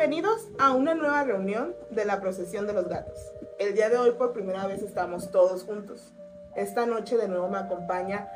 Bienvenidos 0.00 0.48
a 0.58 0.72
una 0.72 0.94
nueva 0.94 1.24
reunión 1.24 1.74
de 1.90 2.06
la 2.06 2.22
procesión 2.22 2.66
de 2.66 2.72
los 2.72 2.88
gatos. 2.88 3.18
El 3.58 3.74
día 3.74 3.90
de 3.90 3.98
hoy 3.98 4.12
por 4.12 4.32
primera 4.32 4.66
vez 4.66 4.82
estamos 4.82 5.30
todos 5.30 5.64
juntos. 5.64 6.14
Esta 6.56 6.86
noche 6.86 7.18
de 7.18 7.28
nuevo 7.28 7.48
me 7.48 7.58
acompaña 7.58 8.26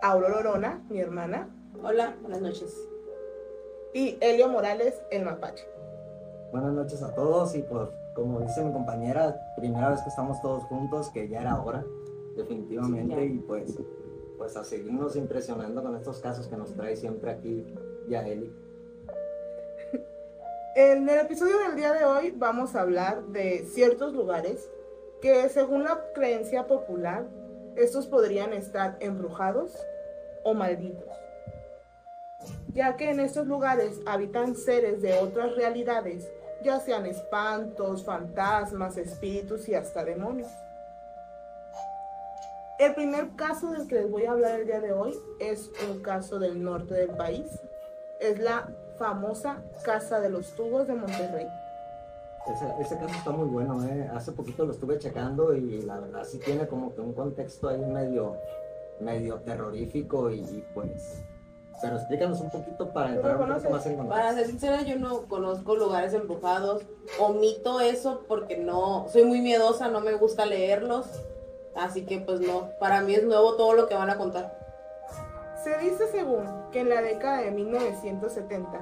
Aurora 0.00 0.38
Orona, 0.38 0.82
mi 0.88 0.98
hermana, 0.98 1.50
Hola, 1.84 2.16
buenas 2.22 2.40
noches. 2.40 2.74
y 3.92 4.16
Elio 4.22 4.48
Morales, 4.48 4.94
el 5.10 5.26
mapache. 5.26 5.62
Buenas 6.52 6.72
noches 6.72 7.02
a 7.02 7.14
todos 7.14 7.54
y 7.54 7.64
pues 7.64 7.90
como 8.14 8.40
dice 8.40 8.64
mi 8.64 8.72
compañera, 8.72 9.38
primera 9.58 9.90
vez 9.90 10.00
que 10.00 10.08
estamos 10.08 10.40
todos 10.40 10.64
juntos, 10.64 11.10
que 11.10 11.28
ya 11.28 11.42
era 11.42 11.60
hora, 11.60 11.84
definitivamente, 12.34 13.14
Sí, 13.14 13.34
y 13.34 13.38
pues, 13.40 13.78
pues 14.38 14.56
a 14.56 14.64
seguirnos 14.64 15.16
impresionando 15.16 15.82
con 15.82 15.94
estos 15.96 16.18
casos 16.20 16.48
que 16.48 16.56
nos 16.56 16.72
trae 16.72 16.96
siempre 16.96 17.30
aquí 17.30 17.74
Yaeli. 18.08 18.69
En 20.76 21.08
el 21.08 21.18
episodio 21.18 21.58
del 21.58 21.74
día 21.74 21.92
de 21.92 22.04
hoy 22.04 22.30
vamos 22.30 22.76
a 22.76 22.82
hablar 22.82 23.24
de 23.24 23.66
ciertos 23.74 24.12
lugares 24.12 24.70
que 25.20 25.48
según 25.48 25.82
la 25.82 26.12
creencia 26.14 26.68
popular, 26.68 27.26
estos 27.74 28.06
podrían 28.06 28.52
estar 28.52 28.96
embrujados 29.00 29.76
o 30.44 30.54
malditos. 30.54 31.08
Ya 32.72 32.96
que 32.96 33.10
en 33.10 33.18
estos 33.18 33.48
lugares 33.48 34.00
habitan 34.06 34.54
seres 34.54 35.02
de 35.02 35.18
otras 35.18 35.56
realidades, 35.56 36.30
ya 36.62 36.78
sean 36.78 37.04
espantos, 37.04 38.04
fantasmas, 38.04 38.96
espíritus 38.96 39.68
y 39.68 39.74
hasta 39.74 40.04
demonios. 40.04 40.52
El 42.78 42.94
primer 42.94 43.30
caso 43.34 43.72
del 43.72 43.88
que 43.88 43.96
les 43.96 44.10
voy 44.10 44.24
a 44.24 44.30
hablar 44.30 44.60
el 44.60 44.66
día 44.66 44.80
de 44.80 44.92
hoy 44.92 45.18
es 45.40 45.68
un 45.90 46.00
caso 46.00 46.38
del 46.38 46.62
norte 46.62 46.94
del 46.94 47.10
país. 47.10 47.60
Es 48.20 48.38
la 48.38 48.70
famosa 49.00 49.62
Casa 49.82 50.20
de 50.20 50.28
los 50.28 50.50
Tubos 50.54 50.86
de 50.86 50.94
Monterrey. 50.94 51.48
Ese, 52.46 52.66
ese 52.80 52.96
caso 52.98 53.14
está 53.14 53.30
muy 53.30 53.48
bueno, 53.48 53.82
¿eh? 53.84 54.10
hace 54.14 54.32
poquito 54.32 54.64
lo 54.66 54.72
estuve 54.72 54.98
checando 54.98 55.54
y 55.54 55.82
la 55.82 55.98
verdad 56.00 56.22
sí 56.24 56.38
tiene 56.38 56.66
como 56.66 56.94
que 56.94 57.00
un 57.00 57.14
contexto 57.14 57.68
ahí 57.70 57.80
medio, 57.80 58.36
medio 59.00 59.36
terrorífico 59.40 60.30
y, 60.30 60.40
y, 60.40 60.64
pues... 60.74 61.22
Pero 61.82 61.96
explícanos 61.96 62.38
un 62.42 62.50
poquito 62.50 62.92
para 62.92 63.08
¿Tú 63.08 63.14
entrar 63.16 63.36
lo 63.36 63.40
un 63.40 63.48
conoces? 63.48 63.70
más 63.70 63.86
en 63.86 63.96
Para 63.96 64.08
contexto. 64.08 64.36
ser 64.36 64.46
sincera, 64.48 64.82
yo 64.82 64.98
no 64.98 65.22
conozco 65.28 65.76
lugares 65.76 66.12
embrujados. 66.12 66.82
Omito 67.18 67.80
eso 67.80 68.20
porque 68.28 68.58
no, 68.58 69.06
soy 69.08 69.24
muy 69.24 69.40
miedosa, 69.40 69.88
no 69.88 70.02
me 70.02 70.12
gusta 70.12 70.44
leerlos. 70.44 71.06
Así 71.74 72.04
que 72.04 72.18
pues 72.20 72.40
no, 72.40 72.68
para 72.78 73.00
mí 73.00 73.14
es 73.14 73.24
nuevo 73.24 73.54
todo 73.54 73.72
lo 73.72 73.86
que 73.88 73.94
van 73.94 74.10
a 74.10 74.18
contar. 74.18 74.59
Se 75.64 75.76
dice 75.76 76.06
según 76.08 76.46
que 76.72 76.80
en 76.80 76.88
la 76.88 77.02
década 77.02 77.42
de 77.42 77.50
1970, 77.50 78.80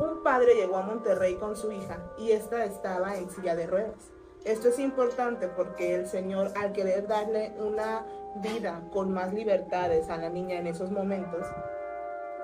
un 0.00 0.22
padre 0.24 0.56
llegó 0.56 0.76
a 0.76 0.82
Monterrey 0.82 1.36
con 1.36 1.54
su 1.54 1.70
hija 1.70 1.98
y 2.18 2.32
esta 2.32 2.64
estaba 2.64 3.16
en 3.16 3.30
silla 3.30 3.54
de 3.54 3.68
ruedas. 3.68 4.10
Esto 4.44 4.68
es 4.68 4.80
importante 4.80 5.46
porque 5.46 5.94
el 5.94 6.08
señor, 6.08 6.50
al 6.56 6.72
querer 6.72 7.06
darle 7.06 7.54
una 7.60 8.04
vida 8.42 8.82
con 8.92 9.12
más 9.12 9.32
libertades 9.32 10.10
a 10.10 10.16
la 10.16 10.30
niña 10.30 10.58
en 10.58 10.66
esos 10.66 10.90
momentos, 10.90 11.46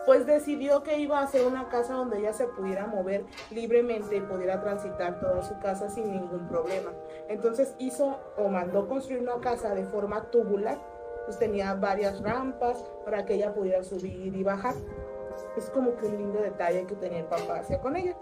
pues 0.07 0.25
decidió 0.25 0.85
que 0.85 0.99
iba 0.99 1.19
a 1.19 1.25
hacer 1.25 1.45
una 1.45 1.69
casa 1.69 1.95
donde 1.95 2.21
ella 2.21 2.33
se 2.33 2.47
pudiera 2.47 2.87
mover 2.87 3.25
libremente 3.51 4.17
y 4.17 4.21
pudiera 4.21 4.61
transitar 4.61 5.19
toda 5.19 5.43
su 5.43 5.59
casa 5.59 5.91
sin 5.91 6.13
ningún 6.13 6.47
problema. 6.47 6.93
Entonces 7.29 7.75
hizo 7.79 8.21
o 8.37 8.49
mandó 8.49 8.87
construir 8.87 9.23
una 9.23 9.41
casa 9.41 9.75
de 9.75 9.85
forma 9.85 10.31
tubular, 10.31 10.79
pues 11.29 11.39
tenía 11.39 11.75
varias 11.75 12.23
rampas 12.23 12.83
para 13.05 13.27
que 13.27 13.35
ella 13.35 13.53
pudiera 13.53 13.85
subir 13.85 14.35
y 14.35 14.43
bajar. 14.43 14.73
Es 15.59 15.69
como 15.69 15.95
que 15.97 16.07
un 16.07 16.17
lindo 16.17 16.41
detalle 16.41 16.87
que 16.87 16.95
tenía 16.95 17.19
el 17.19 17.27
papá 17.27 17.59
hacia 17.59 17.83
con 17.83 17.97
ella. 17.97 18.17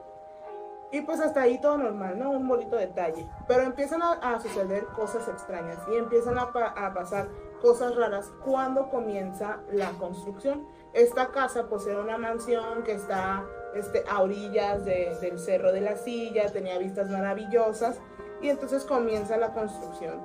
Y 0.90 1.02
pues 1.02 1.20
hasta 1.20 1.42
ahí 1.42 1.60
todo 1.60 1.78
normal, 1.78 2.18
¿no? 2.18 2.32
Un 2.32 2.48
bonito 2.48 2.74
detalle. 2.74 3.24
Pero 3.46 3.62
empiezan 3.62 4.02
a, 4.02 4.14
a 4.14 4.40
suceder 4.40 4.86
cosas 4.86 5.28
extrañas 5.28 5.78
y 5.88 5.94
empiezan 5.98 6.36
a, 6.36 6.52
pa- 6.52 6.74
a 6.76 6.92
pasar 6.94 7.28
cosas 7.62 7.94
raras 7.94 8.32
cuando 8.44 8.90
comienza 8.90 9.60
la 9.70 9.90
construcción. 10.00 10.66
Esta 10.92 11.28
casa 11.30 11.68
pues 11.68 11.86
era 11.86 12.00
una 12.00 12.18
mansión 12.18 12.82
que 12.82 12.92
está 12.94 13.44
este, 13.76 14.02
a 14.10 14.20
orillas 14.20 14.84
de- 14.84 15.16
del 15.20 15.38
Cerro 15.38 15.70
de 15.72 15.80
la 15.80 15.94
Silla, 15.94 16.50
tenía 16.52 16.76
vistas 16.78 17.08
maravillosas 17.08 18.00
y 18.42 18.48
entonces 18.48 18.84
comienza 18.84 19.36
la 19.36 19.52
construcción. 19.54 20.20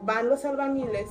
Van 0.00 0.28
los 0.28 0.44
albañiles 0.44 1.08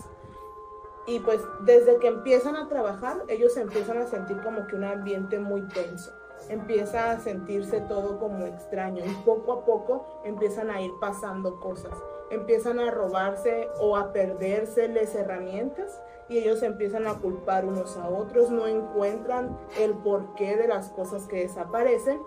y 1.09 1.19
pues 1.19 1.41
desde 1.61 1.97
que 1.97 2.07
empiezan 2.07 2.55
a 2.55 2.67
trabajar 2.67 3.23
ellos 3.27 3.57
empiezan 3.57 3.97
a 3.97 4.05
sentir 4.05 4.37
como 4.41 4.67
que 4.67 4.75
un 4.75 4.83
ambiente 4.83 5.39
muy 5.39 5.63
tenso. 5.63 6.13
Empieza 6.49 7.11
a 7.11 7.19
sentirse 7.19 7.81
todo 7.81 8.19
como 8.19 8.45
extraño 8.45 9.03
y 9.03 9.13
poco 9.25 9.53
a 9.53 9.65
poco 9.65 10.21
empiezan 10.23 10.69
a 10.69 10.81
ir 10.81 10.91
pasando 11.01 11.59
cosas. 11.59 11.91
Empiezan 12.29 12.79
a 12.79 12.91
robarse 12.91 13.67
o 13.79 13.97
a 13.97 14.13
perdérseles 14.13 15.15
herramientas 15.15 15.99
y 16.29 16.37
ellos 16.37 16.61
empiezan 16.61 17.07
a 17.07 17.15
culpar 17.15 17.65
unos 17.65 17.97
a 17.97 18.07
otros, 18.07 18.51
no 18.51 18.67
encuentran 18.67 19.57
el 19.79 19.95
porqué 19.95 20.55
de 20.57 20.67
las 20.67 20.89
cosas 20.89 21.25
que 21.25 21.41
desaparecen 21.41 22.21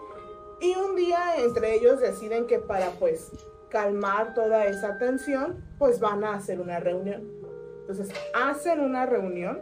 y 0.61 0.75
un 0.75 0.97
día 0.97 1.37
entre 1.39 1.75
ellos 1.75 2.01
deciden 2.01 2.49
que 2.49 2.59
para 2.59 2.91
pues 2.99 3.31
calmar 3.69 4.35
toda 4.35 4.67
esa 4.67 4.99
tensión, 4.99 5.65
pues 5.79 6.01
van 6.01 6.25
a 6.25 6.35
hacer 6.35 6.61
una 6.61 6.81
reunión. 6.81 7.42
Entonces 7.93 8.17
hacen 8.35 8.81
una 8.81 9.05
reunión 9.05 9.61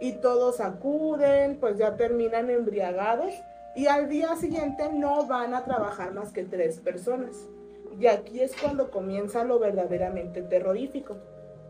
y 0.00 0.12
todos 0.12 0.60
acuden, 0.60 1.58
pues 1.60 1.76
ya 1.76 1.96
terminan 1.96 2.48
embriagados 2.50 3.32
y 3.74 3.86
al 3.86 4.08
día 4.08 4.34
siguiente 4.36 4.90
no 4.92 5.26
van 5.26 5.54
a 5.54 5.64
trabajar 5.64 6.14
más 6.14 6.32
que 6.32 6.44
tres 6.44 6.80
personas. 6.80 7.36
Y 8.00 8.06
aquí 8.06 8.40
es 8.40 8.56
cuando 8.56 8.90
comienza 8.90 9.44
lo 9.44 9.58
verdaderamente 9.58 10.40
terrorífico, 10.42 11.16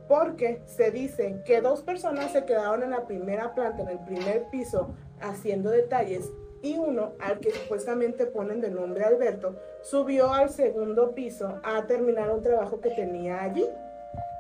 porque 0.07 0.63
se 0.67 0.91
dice 0.91 1.43
que 1.45 1.61
dos 1.61 1.83
personas 1.83 2.33
se 2.33 2.45
quedaron 2.45 2.85
en 2.85 2.91
la 2.91 3.07
primera 3.07 3.55
planta, 3.55 3.83
en 3.83 3.89
el 3.89 3.99
primer 4.05 4.49
piso, 4.51 4.95
haciendo 5.21 5.71
detalles 5.71 6.31
y 6.63 6.77
uno, 6.77 7.13
al 7.21 7.41
que 7.41 7.51
supuestamente 7.51 8.27
ponen 8.27 8.61
de 8.61 8.71
nombre 8.71 9.05
Alberto, 9.05 9.57
subió 9.83 10.33
al 10.33 10.51
segundo 10.51 11.15
piso 11.15 11.61
a 11.63 11.87
terminar 11.87 12.31
un 12.31 12.43
trabajo 12.43 12.81
que 12.81 12.91
tenía 12.91 13.43
allí. 13.43 13.67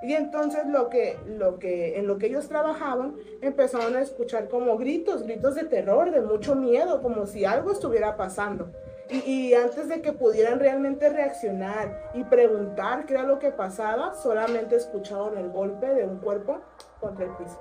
Y 0.03 0.15
entonces 0.15 0.67
lo 0.67 0.89
que, 0.89 1.19
lo 1.27 1.59
que, 1.59 1.99
en 1.99 2.07
lo 2.07 2.19
que 2.19 2.27
ellos 2.27 2.49
trabajaban, 2.49 3.17
empezaron 3.43 3.97
a 3.97 4.01
escuchar 4.01 4.49
como 4.49 4.77
gritos, 4.79 5.25
gritos 5.25 5.55
de 5.55 5.65
terror, 5.65 6.11
de 6.11 6.21
mucho 6.21 6.55
miedo, 6.55 7.03
como 7.03 7.27
si 7.27 7.45
algo 7.45 7.73
estuviera 7.73 8.17
pasando. 8.17 8.71
Y, 9.11 9.19
y 9.31 9.55
antes 9.55 9.89
de 9.89 10.01
que 10.03 10.13
pudieran 10.13 10.61
realmente 10.61 11.09
reaccionar 11.09 12.11
y 12.15 12.25
preguntar 12.25 13.07
qué 13.07 13.15
era 13.15 13.25
lo 13.25 13.39
que 13.39 13.51
pasaba, 13.51 14.15
solamente 14.15 14.77
escucharon 14.77 15.37
el 15.39 15.51
golpe 15.51 15.87
de 15.87 16.05
un 16.05 16.19
cuerpo 16.19 16.61
contra 17.01 17.25
el 17.25 17.33
piso. 17.33 17.59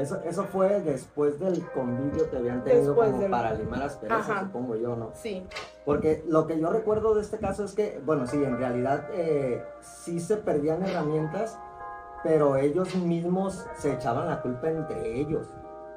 Eso, 0.00 0.20
eso 0.24 0.44
fue 0.44 0.80
después 0.80 1.38
del 1.38 1.64
convivio 1.72 2.28
que 2.30 2.36
habían 2.38 2.64
tenido 2.64 2.86
Después 2.88 3.10
como 3.10 3.22
del- 3.22 3.30
para 3.30 3.54
limar 3.54 3.82
asperezas, 3.82 4.40
supongo 4.40 4.76
yo, 4.76 4.96
¿no? 4.96 5.10
Sí, 5.14 5.46
Porque 5.84 6.24
lo 6.28 6.46
que 6.46 6.58
yo 6.58 6.70
recuerdo 6.70 7.14
de 7.14 7.22
este 7.22 7.38
caso 7.38 7.64
es 7.64 7.74
que, 7.74 8.00
bueno, 8.04 8.26
sí, 8.26 8.42
en 8.42 8.56
realidad 8.58 9.04
eh, 9.12 9.64
sí 9.80 10.20
se 10.20 10.36
perdían 10.36 10.82
herramientas, 10.84 11.58
pero 12.22 12.56
ellos 12.56 12.94
mismos 12.96 13.66
se 13.78 13.92
echaban 13.92 14.26
la 14.28 14.42
culpa 14.42 14.68
entre 14.70 15.18
ellos, 15.20 15.48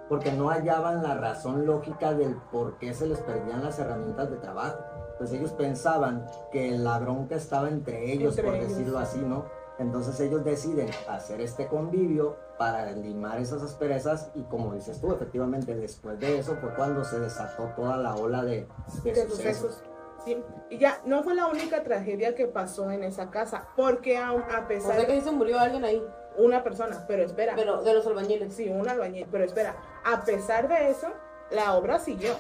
porque 0.10 0.32
no 0.32 0.50
hallaban 0.50 1.04
la 1.04 1.16
razón 1.16 1.66
lógica 1.66 2.14
del 2.14 2.36
por 2.52 2.78
qué 2.78 2.94
se 2.94 3.08
les 3.08 3.20
perdían 3.20 3.64
las 3.64 3.78
herramientas 3.80 4.30
de 4.32 4.38
trabajo. 4.38 4.80
Pues 5.18 5.32
ellos 5.32 5.52
pensaban 5.52 6.26
que 6.52 6.72
la 6.78 6.98
bronca 7.00 7.36
estaba 7.36 7.70
entre 7.70 8.12
ellos, 8.12 8.38
Entre 8.38 8.44
por 8.44 8.56
ellos. 8.56 8.70
decirlo 8.70 9.00
así, 9.00 9.20
¿no? 9.20 9.46
Entonces 9.80 10.20
ellos 10.20 10.44
deciden 10.44 10.90
hacer 11.10 11.42
este 11.42 11.68
convivio 11.68 12.38
para 12.58 12.92
limar 12.92 13.40
esas 13.40 13.62
asperezas 13.64 14.30
y 14.36 14.44
como 14.44 14.74
dices 14.74 15.02
tú, 15.02 15.12
efectivamente 15.12 15.76
después 15.76 16.20
de 16.20 16.38
eso 16.40 16.56
fue 16.58 16.74
cuando 16.76 17.04
se 17.04 17.20
desató 17.20 17.72
toda 17.76 17.98
la 17.98 18.16
ola 18.16 18.44
de, 18.44 18.68
de 19.04 19.12
de 19.14 19.28
sucesos. 19.28 19.36
sucesos. 19.76 19.84
Sí. 20.24 20.42
Y 20.70 20.78
ya, 20.78 21.02
no 21.06 21.22
fue 21.24 21.36
la 21.36 21.48
única 21.48 21.84
tragedia 21.84 22.34
que 22.36 22.46
pasó 22.48 22.90
en 22.92 23.04
esa 23.04 23.30
casa, 23.30 23.68
porque 23.76 24.18
a 24.18 24.32
O 24.34 24.68
pesar 24.68 24.96
sea 24.96 25.06
que 25.08 25.20
se 25.22 25.32
murió 25.32 25.60
alguien 25.60 25.84
ahí, 25.84 26.02
una 26.38 26.64
persona, 26.64 27.04
pero 27.08 27.24
espera, 27.24 27.54
pero 27.58 27.82
de 27.84 27.94
los 27.94 28.06
albañiles. 28.08 28.54
sí, 28.54 28.70
un 28.70 28.88
albañil, 28.88 29.28
pero 29.32 29.44
espera, 29.44 29.76
a 30.06 30.24
pesar 30.24 30.68
de 30.70 30.92
eso, 30.92 31.08
la 31.52 31.74
obra 31.74 32.00
siguió. 32.00 32.36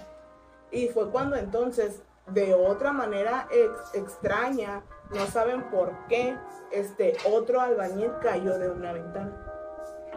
Y 0.72 0.88
fue 0.88 1.10
cuando 1.12 1.36
entonces, 1.36 2.02
de 2.28 2.54
otra 2.54 2.94
manera 2.94 3.48
ex- 3.52 3.96
extraña, 3.96 4.84
no 5.14 5.26
saben 5.28 5.64
por 5.70 5.92
qué, 6.08 6.36
este 6.72 7.14
otro 7.32 7.62
albañil 7.62 8.12
cayó 8.22 8.58
de 8.58 8.70
una 8.70 8.94
ventana. 8.94 9.50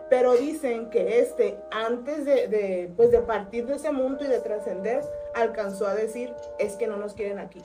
Pero 0.09 0.35
dicen 0.35 0.89
que 0.91 1.21
este, 1.21 1.61
antes 1.73 2.25
de, 2.25 2.47
de, 2.49 2.93
pues 2.97 3.11
de 3.11 3.19
partir 3.21 3.67
de 3.67 3.75
ese 3.75 3.91
mundo 3.91 4.25
y 4.25 4.29
de 4.29 4.39
trascender, 4.41 5.03
alcanzó 5.35 5.87
a 5.89 5.95
decir, 5.95 6.33
es 6.59 6.77
que 6.77 6.87
no 6.87 6.97
nos 6.97 7.15
quieren 7.15 7.39
aquí. 7.41 7.61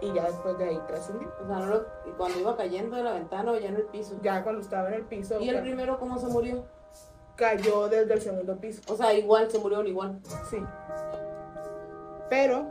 Y 0.00 0.12
ya 0.12 0.24
después 0.24 0.56
de 0.58 0.64
ahí 0.68 0.80
trascendió. 0.86 1.32
O 1.42 1.46
sea, 1.46 1.56
no 1.58 1.66
lo- 1.66 1.86
y 2.06 2.10
cuando 2.16 2.38
iba 2.38 2.56
cayendo 2.56 2.96
de 2.96 3.02
la 3.02 3.12
ventana 3.14 3.52
o 3.52 3.56
ya 3.58 3.68
en 3.68 3.76
el 3.76 3.84
piso. 3.84 4.16
Ya 4.22 4.42
cuando 4.44 4.60
estaba 4.60 4.88
en 4.88 4.94
el 4.94 5.02
piso, 5.06 5.40
¿Y 5.40 5.48
el 5.48 5.60
primero 5.62 5.98
cómo 5.98 6.18
se 6.18 6.26
murió? 6.26 6.64
cayó 7.36 7.88
desde 7.88 8.14
el 8.14 8.20
segundo 8.20 8.56
piso. 8.58 8.80
O 8.92 8.96
sea, 8.96 9.12
igual, 9.12 9.50
se 9.50 9.58
murieron 9.58 9.86
igual. 9.88 10.20
Sí. 10.50 10.62
Pero 12.30 12.66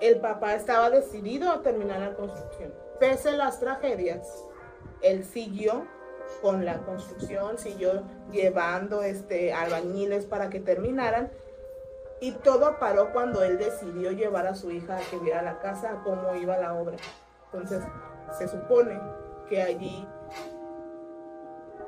el 0.00 0.20
papá 0.20 0.54
estaba 0.54 0.90
decidido 0.90 1.50
a 1.50 1.62
terminar 1.62 2.00
la 2.00 2.14
construcción. 2.14 2.72
Pese 2.98 3.30
a 3.30 3.36
las 3.36 3.60
tragedias, 3.60 4.46
él 5.02 5.24
siguió 5.24 5.86
con 6.42 6.64
la 6.64 6.78
construcción, 6.78 7.58
siguió 7.58 8.02
llevando 8.30 9.02
este, 9.02 9.52
albañiles 9.52 10.26
para 10.26 10.48
que 10.50 10.60
terminaran. 10.60 11.30
Y 12.20 12.32
todo 12.32 12.78
paró 12.78 13.12
cuando 13.12 13.42
él 13.42 13.58
decidió 13.58 14.12
llevar 14.12 14.46
a 14.46 14.54
su 14.54 14.70
hija 14.70 14.96
a 14.96 15.00
que 15.10 15.18
viera 15.18 15.42
la 15.42 15.58
casa, 15.58 16.00
cómo 16.04 16.34
iba 16.34 16.56
la 16.58 16.74
obra. 16.74 16.96
Entonces, 17.46 17.82
se 18.38 18.46
supone 18.46 19.00
que 19.48 19.62
allí 19.62 20.06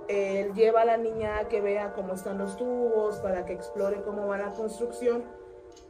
él 0.08 0.52
lleva 0.54 0.82
a 0.82 0.84
la 0.84 0.96
niña 0.96 1.38
a 1.38 1.48
que 1.48 1.60
vea 1.60 1.92
cómo 1.92 2.14
están 2.14 2.38
los 2.38 2.56
tubos, 2.56 3.16
para 3.16 3.44
que 3.44 3.52
explore 3.52 4.02
cómo 4.02 4.26
va 4.26 4.38
la 4.38 4.52
construcción. 4.52 5.24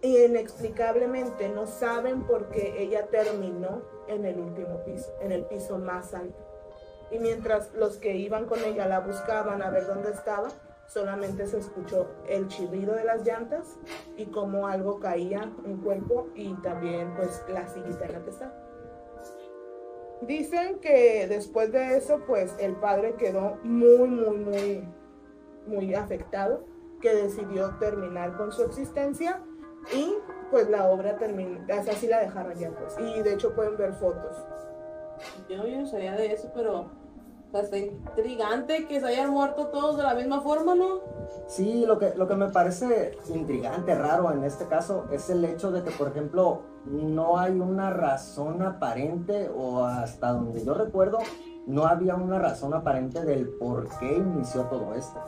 Inexplicablemente 0.02 1.49
no 1.49 1.67
saben 1.67 2.23
por 2.23 2.49
qué 2.49 2.75
ella 2.82 3.06
terminó 3.06 3.82
en 4.08 4.25
el 4.25 4.40
último 4.40 4.82
piso, 4.84 5.12
en 5.20 5.31
el 5.31 5.44
piso 5.44 5.79
más 5.79 6.12
alto. 6.12 6.37
Y 7.12 7.19
mientras 7.19 7.73
los 7.75 7.99
que 7.99 8.17
iban 8.17 8.46
con 8.46 8.58
ella 8.64 8.88
la 8.88 9.00
buscaban 9.00 9.62
a 9.62 9.70
ver 9.70 9.87
dónde 9.87 10.11
estaba, 10.11 10.49
solamente 10.87 11.46
se 11.46 11.58
escuchó 11.58 12.08
el 12.29 12.49
chirrido 12.49 12.94
de 12.94 13.05
las 13.05 13.25
llantas 13.25 13.76
y 14.17 14.26
cómo 14.26 14.67
algo 14.67 14.99
caía 14.99 15.52
en 15.64 15.76
cuerpo 15.79 16.29
y 16.34 16.52
también 16.62 17.14
pues 17.14 17.43
la 17.49 17.69
sillita 17.69 18.06
en 18.06 18.12
la 18.12 18.25
que 18.25 18.31
estaba. 18.31 18.55
Dicen 20.23 20.79
que 20.81 21.26
después 21.29 21.73
de 21.73 21.96
eso, 21.96 22.20
pues 22.26 22.55
el 22.58 22.76
padre 22.76 23.14
quedó 23.14 23.58
muy, 23.62 24.08
muy, 24.08 24.37
muy, 24.38 24.88
muy 25.67 25.94
afectado, 25.94 26.64
que 27.00 27.14
decidió 27.14 27.70
terminar 27.79 28.37
con 28.37 28.52
su 28.52 28.62
existencia 28.62 29.43
y 29.93 30.17
pues 30.50 30.69
la 30.69 30.88
obra 30.88 31.17
terminó, 31.17 31.61
así 31.90 32.06
la 32.06 32.20
dejaron 32.20 32.55
ya 32.55 32.70
pues. 32.70 32.96
Y 32.99 33.23
de 33.23 33.34
hecho 33.34 33.55
pueden 33.55 33.76
ver 33.76 33.94
fotos. 33.94 34.37
Yo, 35.49 35.67
yo 35.67 35.81
no 35.81 35.87
sabía 35.87 36.12
de 36.12 36.32
eso, 36.32 36.50
pero 36.55 36.90
o 37.52 37.55
sea, 37.55 37.61
está 37.61 37.76
intrigante 37.76 38.87
que 38.87 38.99
se 38.99 39.06
hayan 39.06 39.31
muerto 39.31 39.67
todos 39.67 39.99
de 39.99 40.02
la 40.02 40.14
misma 40.14 40.40
forma, 40.40 40.75
¿no? 40.75 41.00
Sí, 41.46 41.84
lo 41.87 41.99
que, 41.99 42.14
lo 42.14 42.26
que 42.26 42.34
me 42.34 42.49
parece 42.49 43.19
intrigante, 43.29 43.94
raro 43.94 44.32
en 44.32 44.43
este 44.44 44.67
caso, 44.67 45.06
es 45.11 45.29
el 45.29 45.44
hecho 45.44 45.70
de 45.70 45.82
que, 45.82 45.90
por 45.90 46.08
ejemplo, 46.08 46.62
no 46.87 47.38
hay 47.38 47.61
una 47.61 47.90
razón 47.90 48.62
aparente, 48.62 49.50
o 49.55 49.84
hasta 49.84 50.32
donde 50.32 50.64
yo 50.64 50.73
recuerdo, 50.73 51.19
no 51.67 51.87
había 51.87 52.14
una 52.17 52.38
razón 52.38 52.73
aparente 52.73 53.23
del 53.23 53.50
por 53.50 53.87
qué 53.99 54.17
inició 54.17 54.62
todo 54.62 54.94
esto. 54.94 55.20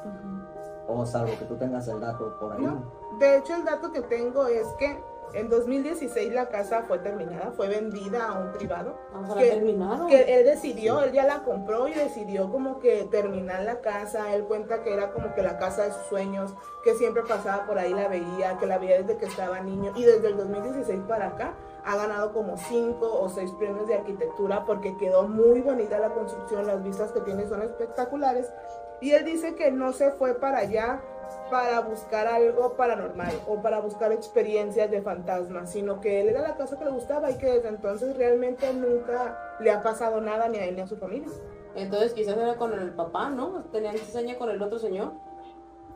O 0.88 1.04
salvo 1.04 1.32
que 1.38 1.44
tú 1.44 1.56
tengas 1.56 1.86
el 1.88 2.00
dato 2.00 2.38
por 2.40 2.54
ahí. 2.54 2.62
No, 2.62 2.90
de 3.18 3.38
hecho, 3.38 3.54
el 3.54 3.64
dato 3.64 3.92
que 3.92 4.02
tengo 4.02 4.46
es 4.46 4.66
que 4.78 5.02
en 5.34 5.48
2016 5.48 6.32
la 6.32 6.48
casa 6.48 6.84
fue 6.86 6.98
terminada, 7.00 7.50
fue 7.56 7.68
vendida 7.68 8.28
a 8.28 8.38
un 8.38 8.52
privado. 8.52 8.96
Ah, 9.12 9.34
que, 9.36 9.50
terminaron. 9.50 10.06
que 10.06 10.22
él 10.38 10.44
decidió, 10.44 11.00
él 11.00 11.12
ya 11.12 11.24
la 11.24 11.42
compró 11.42 11.88
y 11.88 11.92
decidió 11.92 12.50
como 12.50 12.78
que 12.78 13.04
terminar 13.10 13.62
la 13.62 13.80
casa. 13.80 14.32
Él 14.34 14.44
cuenta 14.44 14.82
que 14.82 14.92
era 14.92 15.12
como 15.12 15.34
que 15.34 15.42
la 15.42 15.58
casa 15.58 15.84
de 15.84 15.92
sus 15.92 16.06
sueños, 16.06 16.54
que 16.84 16.94
siempre 16.94 17.24
pasaba 17.24 17.66
por 17.66 17.78
ahí, 17.78 17.92
la 17.92 18.06
veía, 18.06 18.58
que 18.58 18.66
la 18.66 18.78
veía 18.78 19.02
desde 19.02 19.16
que 19.16 19.26
estaba 19.26 19.60
niño. 19.60 19.92
Y 19.96 20.04
desde 20.04 20.28
el 20.28 20.36
2016 20.36 21.00
para 21.08 21.28
acá 21.28 21.54
ha 21.84 21.96
ganado 21.96 22.32
como 22.32 22.56
cinco 22.56 23.20
o 23.20 23.28
seis 23.28 23.50
premios 23.58 23.88
de 23.88 23.94
arquitectura 23.94 24.64
porque 24.64 24.96
quedó 24.96 25.26
muy 25.26 25.60
bonita 25.60 25.98
la 25.98 26.10
construcción, 26.10 26.66
las 26.66 26.82
vistas 26.84 27.10
que 27.10 27.20
tiene 27.20 27.46
son 27.48 27.62
espectaculares. 27.62 28.52
Y 29.00 29.10
él 29.10 29.24
dice 29.24 29.56
que 29.56 29.72
no 29.72 29.92
se 29.92 30.12
fue 30.12 30.34
para 30.34 30.58
allá 30.58 31.02
para 31.50 31.80
buscar 31.80 32.26
algo 32.26 32.74
paranormal 32.74 33.32
o 33.46 33.60
para 33.62 33.80
buscar 33.80 34.12
experiencias 34.12 34.90
de 34.90 35.02
fantasmas, 35.02 35.70
sino 35.70 36.00
que 36.00 36.20
él 36.20 36.28
era 36.28 36.40
la 36.40 36.56
casa 36.56 36.78
que 36.78 36.84
le 36.84 36.90
gustaba 36.90 37.30
y 37.30 37.38
que 37.38 37.46
desde 37.46 37.68
entonces 37.68 38.16
realmente 38.16 38.72
nunca 38.72 39.56
le 39.60 39.70
ha 39.70 39.82
pasado 39.82 40.20
nada 40.20 40.48
ni 40.48 40.58
a 40.58 40.64
él 40.66 40.76
ni 40.76 40.82
a 40.82 40.86
su 40.86 40.96
familia. 40.96 41.28
Entonces 41.74 42.12
quizás 42.12 42.36
era 42.36 42.56
con 42.56 42.72
el 42.72 42.90
papá, 42.90 43.30
¿no? 43.30 43.64
Tenían 43.72 43.96
cizaña 43.96 44.38
con 44.38 44.50
el 44.50 44.62
otro 44.62 44.78
señor. 44.78 45.12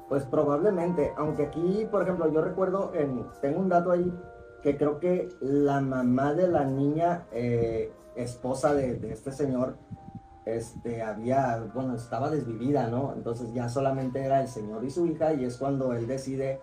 Pues 0.09 0.25
probablemente, 0.25 1.13
aunque 1.17 1.45
aquí, 1.45 1.87
por 1.91 2.03
ejemplo, 2.03 2.33
yo 2.33 2.41
recuerdo, 2.41 2.93
en, 2.95 3.27
tengo 3.41 3.61
un 3.61 3.69
dato 3.69 3.93
ahí 3.93 4.13
que 4.63 4.77
creo 4.77 4.99
que 4.99 5.29
la 5.41 5.81
mamá 5.81 6.35
de 6.35 6.49
la 6.49 6.65
niña, 6.65 7.27
eh, 7.31 7.93
esposa 8.17 8.75
de, 8.75 8.95
de 8.95 9.13
este 9.13 9.31
señor, 9.31 9.77
este, 10.57 11.03
había, 11.03 11.65
bueno, 11.75 11.95
estaba 11.95 12.31
desvivida, 12.31 12.89
¿no? 12.89 13.13
Entonces 13.15 13.53
ya 13.53 13.69
solamente 13.69 14.25
era 14.25 14.41
el 14.41 14.49
señor 14.49 14.85
y 14.85 14.91
su 14.91 15.07
hija 15.07 15.35
y 15.35 15.45
es 15.45 15.57
cuando 15.57 15.93
él 15.93 16.07
decide, 16.07 16.61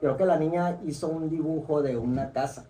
creo 0.00 0.16
que 0.16 0.24
la 0.24 0.38
niña 0.38 0.78
hizo 0.86 1.08
un 1.08 1.28
dibujo 1.28 1.82
de 1.82 1.96
una 1.96 2.32
casa 2.32 2.66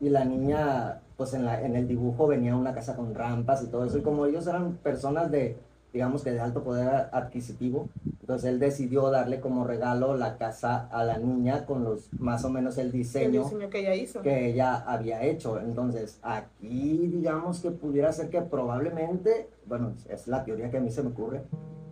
y 0.00 0.08
la 0.08 0.24
niña, 0.24 1.00
pues 1.16 1.34
en, 1.34 1.44
la, 1.44 1.60
en 1.62 1.76
el 1.76 1.88
dibujo 1.88 2.26
venía 2.26 2.56
una 2.56 2.74
casa 2.74 2.96
con 2.96 3.14
rampas 3.14 3.62
y 3.62 3.68
todo 3.68 3.84
eso 3.84 3.98
y 3.98 4.02
como 4.02 4.26
ellos 4.26 4.46
eran 4.46 4.76
personas 4.76 5.30
de, 5.30 5.58
digamos 5.96 6.22
que 6.22 6.30
de 6.30 6.40
alto 6.40 6.62
poder 6.62 7.08
adquisitivo, 7.10 7.88
entonces 8.20 8.50
él 8.50 8.58
decidió 8.58 9.10
darle 9.10 9.40
como 9.40 9.64
regalo 9.64 10.14
la 10.14 10.36
casa 10.36 10.88
a 10.92 11.04
la 11.04 11.16
niña 11.16 11.64
con 11.64 11.84
los, 11.84 12.12
más 12.12 12.44
o 12.44 12.50
menos 12.50 12.76
el 12.76 12.92
diseño, 12.92 13.40
El 13.40 13.44
diseño 13.44 13.70
que 13.70 13.78
ella 13.80 13.94
hizo. 13.94 14.20
que 14.20 14.50
ella 14.50 14.74
había 14.86 15.22
hecho. 15.22 15.58
Entonces, 15.58 16.18
aquí 16.22 17.08
digamos 17.10 17.60
que 17.60 17.70
pudiera 17.70 18.12
ser 18.12 18.28
que 18.28 18.42
probablemente, 18.42 19.48
bueno, 19.64 19.94
es 20.10 20.28
la 20.28 20.44
teoría 20.44 20.70
que 20.70 20.76
a 20.76 20.80
mí 20.80 20.90
se 20.90 21.02
me 21.02 21.08
ocurre, 21.08 21.44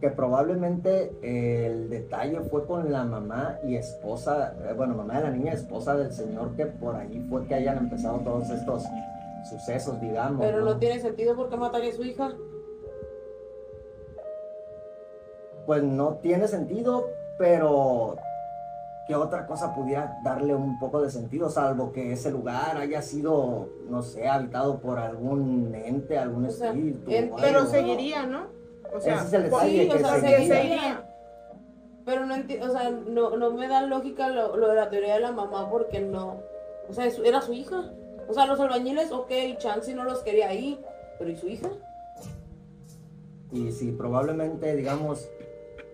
que 0.02 0.10
probablemente 0.10 1.12
el 1.22 1.88
detalle 1.88 2.40
fue 2.40 2.66
con 2.66 2.92
la 2.92 3.04
mamá 3.04 3.58
y 3.66 3.76
esposa, 3.76 4.54
eh, 4.68 4.74
bueno, 4.76 4.94
mamá 4.94 5.16
de 5.16 5.22
la 5.22 5.30
niña, 5.30 5.52
esposa 5.54 5.96
del 5.96 6.12
señor, 6.12 6.54
que 6.56 6.66
por 6.66 6.94
ahí 6.94 7.26
fue 7.30 7.46
que 7.46 7.54
hayan 7.54 7.78
empezado 7.78 8.18
todos 8.18 8.50
estos 8.50 8.84
sucesos, 9.48 9.98
digamos. 9.98 10.44
Pero 10.44 10.62
no 10.62 10.76
tiene 10.76 11.00
sentido 11.00 11.34
porque 11.34 11.56
mataría 11.56 11.90
a 11.90 11.94
su 11.94 12.04
hija. 12.04 12.34
Pues 15.66 15.82
no 15.82 16.14
tiene 16.22 16.46
sentido, 16.49 17.06
pero 17.38 18.16
¿qué 19.06 19.14
otra 19.14 19.46
cosa 19.46 19.75
pudiera 19.75 20.19
darle 20.22 20.55
un 20.55 20.78
poco 20.78 21.00
de 21.00 21.11
sentido? 21.11 21.49
Salvo 21.49 21.93
que 21.93 22.12
ese 22.12 22.31
lugar 22.31 22.76
haya 22.76 23.00
sido, 23.02 23.69
no 23.88 24.02
sé, 24.02 24.28
habitado 24.28 24.78
por 24.81 24.99
algún 24.99 25.75
ente, 25.75 26.19
algún 26.19 26.46
O 26.46 26.50
sea, 26.50 26.69
espíritu. 26.69 27.11
Pero 27.40 27.61
algo. 27.61 27.70
seguiría, 27.70 28.26
¿no? 28.26 28.46
O 28.94 29.00
sea, 29.00 29.16
Ese 29.16 29.26
es 29.26 29.32
el 29.44 29.50
por- 29.50 29.61
detalle, 29.62 29.82
Sí, 29.84 29.88
o 29.90 29.93
que 29.93 29.99
sea, 29.99 30.20
seguiría. 30.20 31.11
Pero 32.05 32.26
no 32.26 32.34
o 32.34 32.70
sea, 32.70 32.90
no, 32.90 33.36
no 33.38 33.50
me 33.53 33.67
da 33.67 33.81
lógica 33.86 34.29
lo, 34.29 34.58
lo 34.58 34.69
de 34.69 34.74
la 34.74 34.91
teoría 34.91 35.15
de 35.15 35.20
la 35.20 35.32
mamá 35.32 35.70
porque 35.70 36.00
no. 36.00 36.36
O 36.91 36.93
sea, 36.93 37.06
era 37.24 37.41
su 37.41 37.55
hija. 37.55 37.91
O 38.29 38.34
sea, 38.34 38.44
los 38.46 38.60
albañiles, 38.60 39.10
ok, 39.10 39.31
Chansey 39.58 39.94
no 39.94 40.05
los 40.05 40.20
quería 40.22 40.48
ahí, 40.48 40.79
pero 41.19 41.31
¿y 41.31 41.36
su 41.36 41.48
hija? 41.48 41.69
Y 43.53 43.70
si 43.72 43.93
probablemente, 43.93 44.74
digamos, 44.77 45.31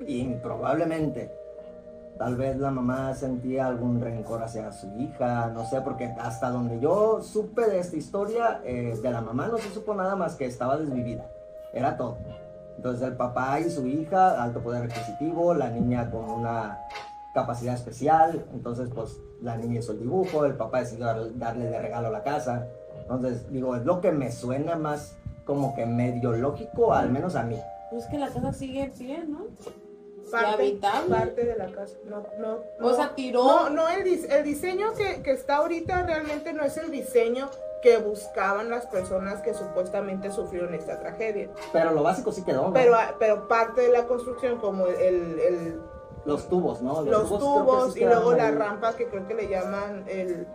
improbablemente, 0.07 1.31
tal 2.19 2.37
vez 2.37 2.57
la 2.59 2.71
mamá 2.71 3.15
sentía 3.15 3.67
algún 3.67 4.01
rencor 4.01 4.43
hacia 4.43 4.73
su 4.73 4.89
hija, 4.99 5.49
no 5.55 5.65
sé, 5.65 5.81
porque 5.81 6.07
hasta 6.21 6.51
donde 6.51 6.81
yo 6.81 7.21
supe 7.23 7.67
de 7.67 7.79
esta 7.79 7.97
historia, 7.97 8.61
eh, 8.65 8.99
de 9.03 9.11
la 9.11 9.21
mamá 9.21 9.49
no 9.49 9.59
se 9.59 9.71
supo 9.71 9.95
nada 9.95 10.17
más 10.17 10.37
que 10.37 10.47
estaba 10.47 10.77
desvivida, 10.77 11.27
era 11.73 11.97
todo. 11.97 12.19
Entonces 12.77 13.07
el 13.07 13.17
papá 13.17 13.61
y 13.61 13.71
su 13.71 13.87
hija, 13.87 14.43
alto 14.43 14.61
poder 14.63 14.85
adquisitivo, 14.85 15.55
la 15.55 15.71
niña 15.71 16.11
con 16.11 16.25
una 16.31 16.79
capacidad 17.35 17.75
especial, 17.75 18.45
entonces 18.53 18.89
pues 18.95 19.17
la 19.43 19.57
niña 19.57 19.79
hizo 19.81 19.93
el 19.93 20.01
dibujo, 20.01 20.45
el 20.45 20.55
papá 20.57 20.81
decidió 20.81 21.07
dar- 21.07 21.39
darle 21.39 21.67
de 21.67 21.79
regalo 21.81 22.11
la 22.11 22.23
casa, 22.23 22.67
entonces 23.03 23.51
digo, 23.53 23.77
es 23.77 23.85
lo 23.85 24.01
que 24.01 24.13
me 24.13 24.33
suena 24.33 24.77
más 24.77 25.17
como 25.45 25.75
que 25.75 25.85
medio 25.87 26.33
lógico, 26.33 26.93
al 26.93 27.11
menos 27.11 27.35
a 27.37 27.43
mí. 27.45 27.57
Pues 27.91 28.07
que 28.07 28.19
la 28.19 28.29
casa 28.29 28.53
sigue 28.53 28.93
en 28.99 29.31
¿no? 29.33 29.39
Parte, 30.31 30.63
habitable. 30.63 31.15
parte 31.15 31.45
de 31.45 31.57
la 31.57 31.71
casa. 31.73 31.97
No, 32.05 32.23
no, 32.39 32.53
O 32.79 32.91
no. 32.91 32.95
sea, 32.95 33.15
tiró. 33.15 33.43
No, 33.45 33.71
no, 33.71 33.89
el, 33.89 34.05
dis- 34.05 34.31
el 34.31 34.45
diseño 34.45 34.93
que, 34.95 35.23
que 35.23 35.33
está 35.33 35.57
ahorita 35.57 36.03
realmente 36.07 36.53
no 36.53 36.63
es 36.63 36.77
el 36.77 36.91
diseño 36.91 37.49
que 37.83 37.97
buscaban 37.99 38.69
las 38.69 38.87
personas 38.87 39.41
que 39.41 39.55
supuestamente 39.55 40.31
sufrieron 40.31 40.75
esta 40.75 41.01
tragedia. 41.01 41.49
Pero 41.73 41.93
lo 41.93 42.03
básico 42.03 42.31
sí 42.31 42.43
quedó, 42.45 42.69
¿no? 42.69 42.73
Pero, 42.75 42.95
ah, 42.95 43.15
pero 43.19 43.49
parte 43.49 43.81
de 43.81 43.89
la 43.89 44.05
construcción, 44.07 44.59
como 44.59 44.87
el, 44.87 45.39
el- 45.41 45.81
los 46.27 46.49
tubos, 46.51 46.83
¿no? 46.83 47.01
los 47.03 47.29
tubos 47.31 47.95
sí 47.95 48.01
y 48.03 48.05
luego 48.05 48.33
la 48.35 48.49
ahí. 48.49 48.55
rampa 48.55 48.95
que 48.95 49.07
creo 49.09 49.27
que 49.27 49.35
le 49.35 49.49
llaman 49.49 50.05
el, 50.09 50.47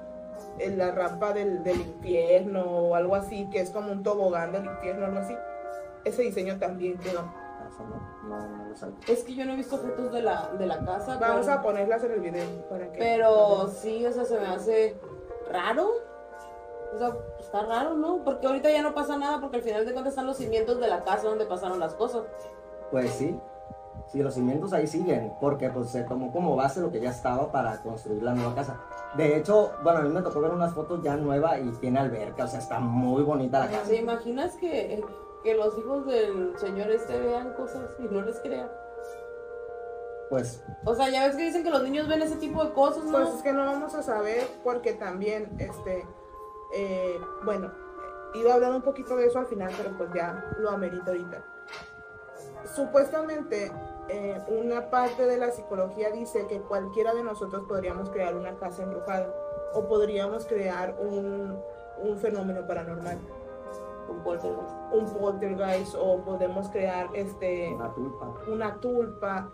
el- 0.60 0.78
la 0.78 0.92
rampa 0.92 1.34
del, 1.34 1.64
del 1.64 1.82
infierno 1.82 2.64
o 2.64 2.96
algo 2.96 3.16
así, 3.16 3.50
que 3.50 3.62
es 3.62 3.72
como 3.72 3.92
un 3.92 4.04
tobogán 4.04 4.52
del 4.52 4.66
infierno, 4.66 5.08
algo 5.08 5.20
así. 5.20 5.36
Ese 6.04 6.22
diseño 6.22 6.60
también 6.60 7.00
quedó. 7.00 7.26
Eso 7.76 7.84
no, 7.84 8.30
no, 8.30 8.48
no 8.48 8.70
lo 8.70 8.76
sabía. 8.76 8.96
Es 9.08 9.24
que 9.24 9.36
yo 9.36 9.46
no 9.46 9.54
he 9.54 9.56
visto 9.58 9.78
fotos 9.78 10.12
de 10.12 10.22
la, 10.22 10.52
de 10.58 10.66
la 10.66 10.80
casa. 10.86 11.18
Vamos 11.20 11.46
pero, 11.46 11.60
a 11.60 11.62
ponerlas 11.62 12.04
en 12.04 12.12
el 12.12 12.20
video 12.22 12.46
para 12.70 12.92
que. 12.92 12.98
Pero 12.98 13.68
sí, 13.68 14.06
o 14.06 14.12
sea, 14.12 14.24
se 14.24 14.40
me 14.40 14.48
hace 14.48 14.96
raro. 15.52 15.90
O 16.94 16.98
sea, 16.98 17.14
está 17.40 17.66
raro, 17.66 17.96
¿no? 17.96 18.24
Porque 18.24 18.48
ahorita 18.48 18.72
ya 18.72 18.82
no 18.82 18.94
pasa 18.94 19.18
nada 19.18 19.42
porque 19.42 19.58
al 19.58 19.64
final 19.64 19.86
de 19.86 19.92
cuentas 19.92 20.14
están 20.14 20.26
los 20.26 20.38
cimientos 20.38 20.80
de 20.80 20.88
la 20.88 21.04
casa 21.04 21.28
donde 21.28 21.46
pasaron 21.46 21.80
las 21.80 21.94
cosas. 21.96 22.24
Pues 22.92 23.12
sí, 23.12 23.38
sí, 24.08 24.24
los 24.24 24.34
cimientos 24.34 24.72
ahí 24.72 24.88
siguen, 24.88 25.34
porque 25.42 25.70
pues 25.70 25.90
se 25.90 26.04
tomó 26.04 26.32
como 26.32 26.56
base 26.56 26.80
lo 26.80 26.92
que 26.92 27.02
ya 27.02 27.10
estaba 27.10 27.52
para 27.52 27.82
construir 27.82 28.24
la 28.24 28.34
nueva 28.34 28.56
casa. 28.56 28.80
De 29.18 29.36
hecho, 29.36 29.72
bueno, 29.84 30.00
a 30.00 30.02
mí 30.04 30.10
me 30.10 30.22
tocó 30.22 30.40
ver 30.40 30.52
unas 30.52 30.74
fotos 30.74 31.04
ya 31.04 31.18
nueva 31.18 31.60
y 31.60 31.70
tiene 31.82 32.00
alberca, 32.00 32.46
o 32.46 32.48
sea, 32.48 32.60
está 32.60 32.80
muy 32.80 33.24
bonita 33.24 33.60
la 33.60 33.68
casa. 33.68 33.90
¿Te 33.90 33.98
imaginas 33.98 34.56
que, 34.56 35.04
que 35.46 35.54
los 35.54 35.78
hijos 35.78 36.06
del 36.08 36.58
señor 36.58 36.90
este 36.92 37.18
vean 37.20 37.54
cosas 37.54 37.92
y 38.00 38.04
no 38.04 38.22
les 38.24 38.40
crean? 38.42 38.70
Pues, 40.30 40.64
O 40.86 40.96
sea, 40.96 41.10
ya 41.10 41.28
ves 41.28 41.36
que 41.36 41.44
dicen 41.44 41.64
que 41.64 41.70
los 41.70 41.84
niños 41.84 42.08
ven 42.08 42.22
ese 42.24 42.38
tipo 42.38 42.66
de 42.66 42.74
cosas, 42.74 43.06
¿no? 43.06 43.12
Pues 43.12 43.36
es 43.36 43.44
que 43.44 43.54
no 43.54 43.64
vamos 43.64 43.94
a 43.94 44.02
saber 44.02 44.44
porque 44.64 44.94
también, 44.94 45.56
este, 45.60 46.06
eh, 46.74 47.20
bueno, 47.44 47.72
iba 48.34 48.52
a 48.52 48.56
hablar 48.56 48.72
un 48.74 48.82
poquito 48.82 49.16
de 49.16 49.28
eso 49.28 49.38
al 49.38 49.46
final, 49.46 49.72
pero 49.78 49.96
pues 49.96 50.10
ya 50.16 50.52
lo 50.58 50.72
amerito 50.72 51.12
ahorita. 51.12 51.44
Supuestamente, 52.76 53.72
eh, 54.10 54.42
una 54.48 54.90
parte 54.90 55.28
de 55.28 55.38
la 55.38 55.52
psicología 55.52 56.10
dice 56.10 56.48
que 56.48 56.60
cualquiera 56.60 57.14
de 57.14 57.24
nosotros 57.24 57.64
podríamos 57.68 58.10
crear 58.10 58.36
una 58.36 58.56
casa 58.56 58.82
embrujada 58.82 59.32
o 59.74 59.88
podríamos 59.88 60.46
crear 60.48 60.98
un, 61.00 61.62
un 62.00 62.18
fenómeno 62.18 62.66
paranormal, 62.66 63.20
Un 64.10 64.24
poltergeist. 64.24 64.76
un 64.92 65.06
poltergeist 65.14 65.96
o 65.96 66.24
podemos 66.24 66.70
crear 66.70 67.10
este 67.14 67.74
una 67.74 67.94
tulpa. 67.94 68.34
una 68.48 68.80
tulpa. 68.80 69.52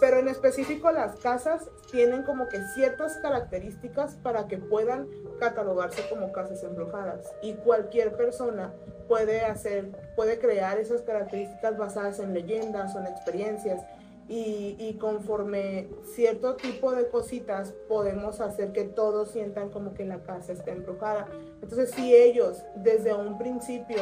Pero 0.00 0.18
en 0.18 0.26
específico 0.26 0.90
las 0.90 1.16
casas 1.16 1.70
tienen 1.90 2.24
como 2.24 2.48
que 2.48 2.58
ciertas 2.74 3.18
características 3.18 4.16
para 4.16 4.48
que 4.48 4.58
puedan 4.58 5.08
catalogarse 5.38 6.08
como 6.08 6.32
casas 6.32 6.62
embrujadas. 6.64 7.32
Y 7.40 7.54
cualquier 7.54 8.16
persona 8.16 8.72
puede 9.06 9.42
hacer, 9.42 9.92
puede 10.16 10.38
crear 10.38 10.78
esas 10.78 11.02
características 11.02 11.76
basadas 11.76 12.18
en 12.18 12.34
leyendas 12.34 12.96
o 12.96 12.98
en 12.98 13.06
experiencias. 13.06 13.82
Y, 14.28 14.96
conforme 14.98 15.88
cierto 16.14 16.54
tipo 16.56 16.92
de 16.92 17.08
cositas 17.08 17.74
podemos 17.88 18.40
hacer 18.40 18.72
que 18.72 18.84
todos 18.84 19.30
sientan 19.32 19.68
como 19.70 19.92
que 19.94 20.04
la 20.04 20.22
casa 20.22 20.52
está 20.52 20.70
embrujada. 20.70 21.28
Entonces 21.60 21.90
si 21.90 22.14
ellos 22.14 22.62
desde 22.76 23.12
un 23.12 23.36
principio 23.36 23.98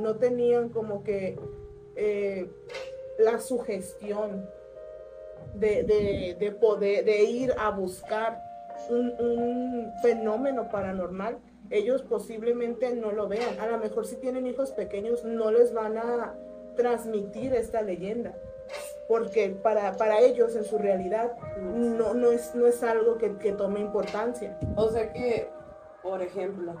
no 0.00 0.16
tenían 0.16 0.70
como 0.70 1.02
que 1.02 1.38
eh, 1.96 2.48
la 3.18 3.38
sugestión 3.40 4.48
de, 5.54 5.82
de- 5.82 6.36
de 6.38 6.52
poder, 6.52 7.04
de 7.04 7.24
ir 7.24 7.52
a 7.58 7.70
buscar 7.70 8.40
un, 8.88 9.12
un 9.18 9.92
fenómeno 10.00 10.68
paranormal, 10.70 11.38
ellos 11.70 12.02
posiblemente 12.02 12.94
no 12.94 13.10
lo 13.12 13.26
vean. 13.28 13.58
A 13.60 13.66
lo 13.66 13.78
mejor 13.78 14.06
si 14.06 14.16
tienen 14.16 14.46
hijos 14.46 14.70
pequeños 14.70 15.24
no 15.24 15.50
les 15.50 15.72
van 15.74 15.98
a 15.98 16.34
transmitir 16.76 17.52
esta 17.54 17.82
leyenda. 17.82 18.34
Porque 19.08 19.50
para, 19.50 19.96
para 19.96 20.18
ellos 20.20 20.56
en 20.56 20.64
su 20.64 20.78
realidad 20.78 21.32
no, 21.60 22.14
no, 22.14 22.30
es, 22.32 22.54
no 22.54 22.66
es 22.66 22.82
algo 22.82 23.18
que, 23.18 23.36
que 23.38 23.52
tome 23.52 23.80
importancia. 23.80 24.58
O 24.74 24.88
sea 24.88 25.12
que, 25.12 25.48
por 26.02 26.22
ejemplo, 26.22 26.74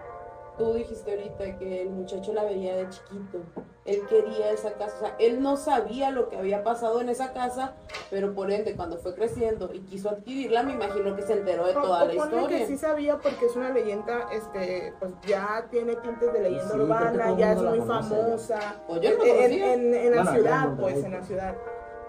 tú 0.58 0.72
dijiste 0.74 1.12
ahorita 1.12 1.56
que 1.58 1.82
el 1.82 1.90
muchacho 1.90 2.32
la 2.32 2.42
veía 2.44 2.74
de 2.76 2.88
chiquito. 2.88 3.38
Él 3.84 4.02
quería 4.08 4.50
esa 4.50 4.72
casa. 4.72 4.96
O 4.96 4.98
sea, 4.98 5.14
él 5.20 5.40
no 5.40 5.56
sabía 5.56 6.10
lo 6.10 6.28
que 6.28 6.36
había 6.36 6.64
pasado 6.64 7.00
en 7.00 7.08
esa 7.08 7.32
casa, 7.32 7.74
pero 8.10 8.34
por 8.34 8.50
ende, 8.50 8.74
cuando 8.74 8.96
fue 8.98 9.14
creciendo 9.14 9.72
y 9.72 9.78
quiso 9.82 10.10
adquirirla, 10.10 10.64
me 10.64 10.72
imagino 10.72 11.14
que 11.14 11.22
se 11.22 11.34
enteró 11.34 11.66
de 11.68 11.74
toda 11.74 12.02
O- 12.02 12.06
la 12.08 12.14
historia. 12.14 12.48
que 12.58 12.66
sí 12.66 12.76
sabía 12.76 13.18
porque 13.18 13.46
es 13.46 13.54
una 13.54 13.70
leyenda, 13.70 14.26
este, 14.32 14.92
pues 14.98 15.12
ya 15.28 15.68
tiene 15.70 15.94
tintes 15.94 16.32
de 16.32 16.40
leyenda 16.40 16.68
Sí, 16.74 16.80
urbana, 16.80 17.36
ya 17.38 17.52
es 17.52 17.62
muy 17.62 17.78
famosa. 17.82 18.58
Pues 18.88 19.00
yo 19.02 19.16
no 19.16 19.24
en, 19.24 19.52
en- 19.52 19.94
en 19.94 20.10
la 20.16 20.22
Bueno, 20.24 20.32
ciudad, 20.32 20.76
pues, 20.80 21.04
en 21.04 21.12
la 21.12 21.22
ciudad. 21.22 21.54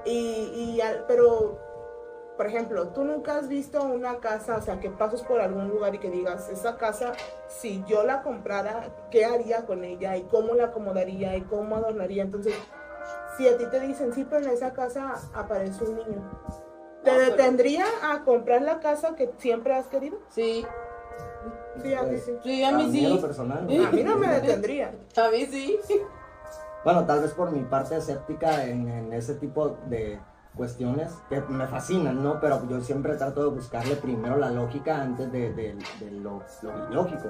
Y, 0.05 0.75
y 0.75 0.81
al- 0.81 1.05
pero, 1.07 1.57
por 2.37 2.47
ejemplo, 2.47 2.89
tú 2.89 3.03
nunca 3.03 3.37
has 3.37 3.47
visto 3.47 3.83
una 3.83 4.17
casa, 4.19 4.57
o 4.57 4.61
sea, 4.61 4.79
que 4.79 4.89
pases 4.89 5.21
por 5.23 5.41
algún 5.41 5.67
lugar 5.69 5.95
y 5.95 5.99
que 5.99 6.09
digas, 6.09 6.49
esa 6.49 6.77
casa, 6.77 7.13
si 7.47 7.83
yo 7.87 8.03
la 8.03 8.21
comprara, 8.21 8.89
¿qué 9.11 9.25
haría 9.25 9.65
con 9.65 9.83
ella? 9.83 10.15
¿Y 10.17 10.23
cómo 10.23 10.53
la 10.53 10.65
acomodaría? 10.65 11.35
¿Y 11.35 11.41
cómo 11.41 11.75
adornaría? 11.75 12.23
Entonces, 12.23 12.53
si 13.37 13.47
a 13.47 13.57
ti 13.57 13.65
te 13.69 13.79
dicen, 13.79 14.13
sí, 14.13 14.25
pero 14.29 14.45
en 14.45 14.51
esa 14.51 14.73
casa 14.73 15.15
aparece 15.33 15.83
un 15.83 15.95
niño, 15.97 16.31
¿te 17.03 17.11
No, 17.11 17.17
pero- 17.17 17.19
detendría 17.31 17.85
a 18.03 18.23
comprar 18.23 18.61
la 18.61 18.79
casa 18.79 19.15
que 19.15 19.31
siempre 19.37 19.73
has 19.73 19.87
querido? 19.87 20.17
Sí, 20.29 20.65
Sí, 21.83 21.93
a 21.93 22.01
Pues, 22.01 22.25
sí. 22.25 22.31
sí, 22.43 22.63
a 22.63 22.71
mí 22.71 22.87
mí 22.87 23.03
en 23.05 23.09
lo 23.11 23.15
sí. 23.17 23.21
personal. 23.21 23.59
A 23.87 23.91
mí 23.91 24.03
no 24.03 24.17
me 24.17 24.27
detendría. 24.27 24.91
A 25.15 25.29
mí 25.29 25.45
sí. 25.45 25.79
Bueno, 26.87 27.03
tal 27.05 27.19
vez 27.19 27.33
por 27.33 27.51
mi 27.51 27.65
parte 27.65 27.97
escéptica 27.97 28.63
en, 28.63 28.87
en 28.87 29.11
ese 29.11 29.33
tipo 29.35 29.75
de 29.89 30.21
cuestiones 30.55 31.13
que 31.27 31.41
me 31.41 31.67
fascinan, 31.67 32.23
¿no? 32.23 32.39
Pero 32.39 32.65
yo 32.69 32.79
siempre 32.79 33.17
trato 33.17 33.43
de 33.43 33.49
buscarle 33.53 33.97
primero 33.97 34.37
la 34.37 34.49
lógica 34.51 35.01
antes 35.01 35.29
de, 35.29 35.51
de- 35.51 35.77
de 35.99 36.11
lo, 36.11 36.41
lo 36.61 36.89
ilógico. 36.89 37.27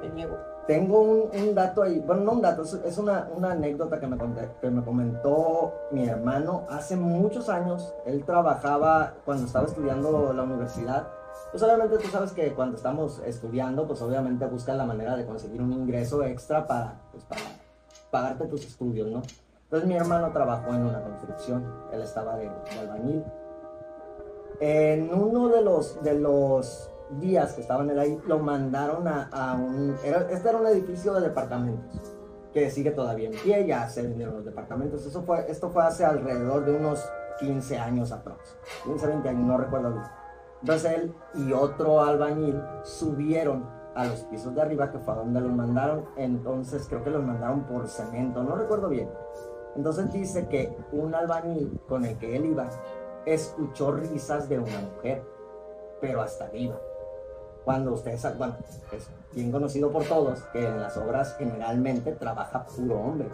Me 0.00 0.08
niego. 0.08 0.36
Tengo 0.66 1.02
un, 1.02 1.30
un 1.32 1.54
dato 1.54 1.84
ahí, 1.84 2.00
bueno, 2.00 2.22
no 2.24 2.32
un 2.32 2.42
dato, 2.42 2.62
es, 2.62 2.98
una, 2.98 3.28
una 3.32 3.52
anécdota 3.52 4.00
que 4.00 4.08
me, 4.08 4.16
conté- 4.18 4.50
que 4.60 4.70
me 4.70 4.82
comentó 4.84 5.72
mi 5.92 6.08
hermano 6.08 6.64
hace 6.68 6.96
muchos 6.96 7.48
años. 7.48 7.94
Él 8.06 8.24
trabajaba 8.24 9.14
cuando 9.24 9.46
estaba 9.46 9.66
estudiando 9.66 10.32
la 10.32 10.42
universidad. 10.42 11.06
Pues 11.52 11.62
obviamente 11.62 11.98
tú 11.98 12.08
sabes 12.08 12.32
que 12.32 12.52
cuando 12.54 12.76
estamos 12.76 13.20
estudiando, 13.24 13.86
pues 13.86 14.02
obviamente 14.02 14.46
buscas 14.46 14.76
la 14.76 14.84
manera 14.84 15.14
de 15.14 15.24
conseguir 15.24 15.62
un 15.62 15.72
ingreso 15.72 16.24
extra 16.24 16.66
para, 16.66 17.02
pues, 17.12 17.22
para 17.24 17.42
pagarte 18.10 18.46
tus 18.46 18.64
estudios, 18.66 19.08
¿no? 19.08 19.22
Entonces 19.64 19.88
mi 19.88 19.96
hermano 19.96 20.30
trabajó 20.32 20.74
en 20.74 20.86
una 20.86 21.02
construcción, 21.02 21.64
él 21.92 22.02
estaba 22.02 22.36
de, 22.36 22.44
de 22.44 22.78
albañil. 22.80 23.24
En 24.60 25.12
uno 25.12 25.48
de 25.48 25.62
los, 25.62 26.02
de 26.02 26.14
los 26.14 26.90
días 27.20 27.54
que 27.54 27.62
estaban 27.62 27.90
él 27.90 27.98
ahí, 27.98 28.20
lo 28.26 28.38
mandaron 28.38 29.06
a, 29.08 29.28
a 29.32 29.54
un... 29.54 29.96
Este 30.30 30.48
era 30.48 30.58
un 30.58 30.66
edificio 30.66 31.12
de 31.14 31.20
departamentos, 31.22 32.00
que 32.52 32.70
sigue 32.70 32.90
todavía 32.92 33.28
en 33.28 33.36
pie, 33.38 33.66
ya 33.66 33.88
se 33.88 34.02
vendieron 34.02 34.36
los 34.36 34.44
departamentos. 34.44 35.04
Eso 35.04 35.22
fue, 35.22 35.50
esto 35.50 35.70
fue 35.70 35.84
hace 35.84 36.04
alrededor 36.04 36.64
de 36.64 36.72
unos 36.72 37.04
15 37.40 37.78
años 37.78 38.12
aprox. 38.12 38.56
15, 38.84 39.06
20 39.06 39.28
años, 39.28 39.46
no 39.46 39.58
recuerdo 39.58 39.92
bien. 39.92 40.04
Entonces 40.60 40.92
él 40.92 41.14
y 41.34 41.52
otro 41.52 42.02
albañil 42.02 42.60
subieron 42.82 43.68
a 43.96 44.04
los 44.04 44.20
pisos 44.24 44.54
de 44.54 44.60
arriba, 44.60 44.92
que 44.92 44.98
fue 44.98 45.14
a 45.14 45.16
donde 45.16 45.40
los 45.40 45.52
mandaron. 45.52 46.04
Entonces 46.16 46.86
creo 46.88 47.02
que 47.02 47.10
los 47.10 47.24
mandaron 47.24 47.64
por 47.64 47.88
cemento, 47.88 48.44
no 48.44 48.54
recuerdo 48.54 48.88
bien. 48.88 49.08
Entonces 49.74 50.12
dice 50.12 50.46
que 50.48 50.76
un 50.92 51.14
albañil 51.14 51.80
con 51.88 52.04
el 52.04 52.16
que 52.18 52.36
él 52.36 52.46
iba 52.46 52.68
escuchó 53.24 53.92
risas 53.92 54.48
de 54.48 54.58
una 54.58 54.78
mujer, 54.80 55.24
pero 56.00 56.22
hasta 56.22 56.44
arriba. 56.44 56.78
Cuando 57.64 57.94
ustedes, 57.94 58.22
bueno, 58.38 58.54
es 58.92 59.10
bien 59.34 59.50
conocido 59.50 59.90
por 59.90 60.04
todos 60.04 60.40
que 60.52 60.64
en 60.64 60.80
las 60.80 60.96
obras 60.96 61.34
generalmente 61.36 62.12
trabaja 62.12 62.64
puro 62.64 63.00
hombre. 63.00 63.28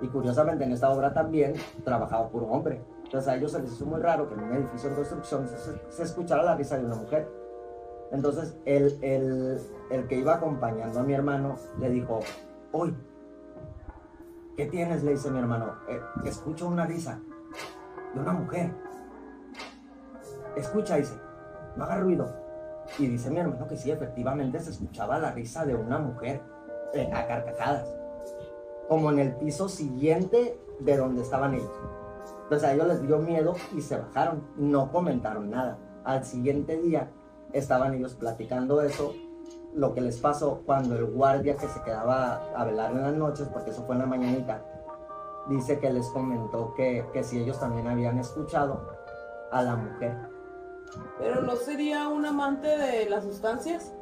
Y 0.00 0.08
curiosamente 0.08 0.64
en 0.64 0.72
esta 0.72 0.90
obra 0.90 1.12
también 1.12 1.54
trabajaba 1.84 2.28
puro 2.28 2.46
hombre. 2.46 2.82
Entonces 3.04 3.28
a 3.28 3.36
ellos 3.36 3.54
les 3.54 3.72
hizo 3.72 3.86
muy 3.86 4.00
raro 4.00 4.28
que 4.28 4.34
en 4.34 4.40
un 4.40 4.52
edificio 4.52 4.90
de 4.90 4.96
construcción 4.96 5.48
se 5.88 6.02
escuchara 6.02 6.42
la 6.42 6.54
risa 6.54 6.76
de 6.76 6.84
una 6.84 6.96
mujer. 6.96 7.26
Entonces 8.10 8.56
el, 8.64 8.98
el, 9.02 9.60
el 9.90 10.06
que 10.08 10.16
iba 10.16 10.34
acompañando 10.36 11.00
a 11.00 11.02
mi 11.02 11.12
hermano 11.14 11.56
le 11.78 11.90
dijo, 11.90 12.20
hoy, 12.72 12.96
¿qué 14.56 14.66
tienes? 14.66 15.02
Le 15.02 15.12
dice 15.12 15.30
mi 15.30 15.38
hermano, 15.38 15.74
"Eh, 15.88 16.00
escucho 16.24 16.66
una 16.68 16.86
risa 16.86 17.20
de 18.14 18.20
una 18.20 18.32
mujer. 18.32 18.72
Escucha, 20.56 20.96
dice, 20.96 21.14
no 21.76 21.84
haga 21.84 22.00
ruido. 22.00 22.28
Y 22.98 23.06
dice 23.06 23.30
mi 23.30 23.38
hermano 23.38 23.68
que 23.68 23.76
sí, 23.76 23.90
efectivamente 23.90 24.58
se 24.60 24.70
escuchaba 24.70 25.18
la 25.18 25.32
risa 25.32 25.66
de 25.66 25.74
una 25.74 25.98
mujer 25.98 26.40
eh, 26.94 27.10
a 27.12 27.26
carcajadas, 27.26 27.86
como 28.88 29.10
en 29.10 29.18
el 29.18 29.34
piso 29.36 29.68
siguiente 29.68 30.58
de 30.80 30.96
donde 30.96 31.22
estaban 31.22 31.54
ellos. 31.54 31.70
Entonces 32.44 32.66
a 32.66 32.72
ellos 32.72 32.86
les 32.88 33.02
dio 33.02 33.18
miedo 33.18 33.54
y 33.76 33.82
se 33.82 33.98
bajaron, 33.98 34.42
no 34.56 34.90
comentaron 34.90 35.50
nada. 35.50 35.76
Al 36.04 36.24
siguiente 36.24 36.78
día 36.78 37.10
estaban 37.52 37.94
ellos 37.94 38.14
platicando 38.14 38.80
eso, 38.82 39.14
lo 39.74 39.94
que 39.94 40.00
les 40.00 40.18
pasó 40.18 40.62
cuando 40.66 40.96
el 40.96 41.04
guardia 41.06 41.56
que 41.56 41.68
se 41.68 41.82
quedaba 41.82 42.42
a 42.56 42.64
velar 42.64 42.92
en 42.92 43.02
las 43.02 43.14
noches, 43.14 43.48
porque 43.52 43.70
eso 43.70 43.82
fue 43.84 43.94
en 43.94 44.00
la 44.02 44.06
mañanita, 44.06 44.62
dice 45.48 45.78
que 45.78 45.90
les 45.90 46.06
comentó 46.08 46.74
que, 46.74 47.06
que 47.12 47.22
si 47.22 47.38
ellos 47.40 47.58
también 47.60 47.86
habían 47.86 48.18
escuchado 48.18 48.80
a 49.50 49.62
la 49.62 49.76
mujer. 49.76 50.16
Pero 51.18 51.42
no 51.42 51.54
sería 51.56 52.08
un 52.08 52.24
amante 52.26 52.66
de 52.66 53.08
las 53.10 53.24
sustancias, 53.24 53.92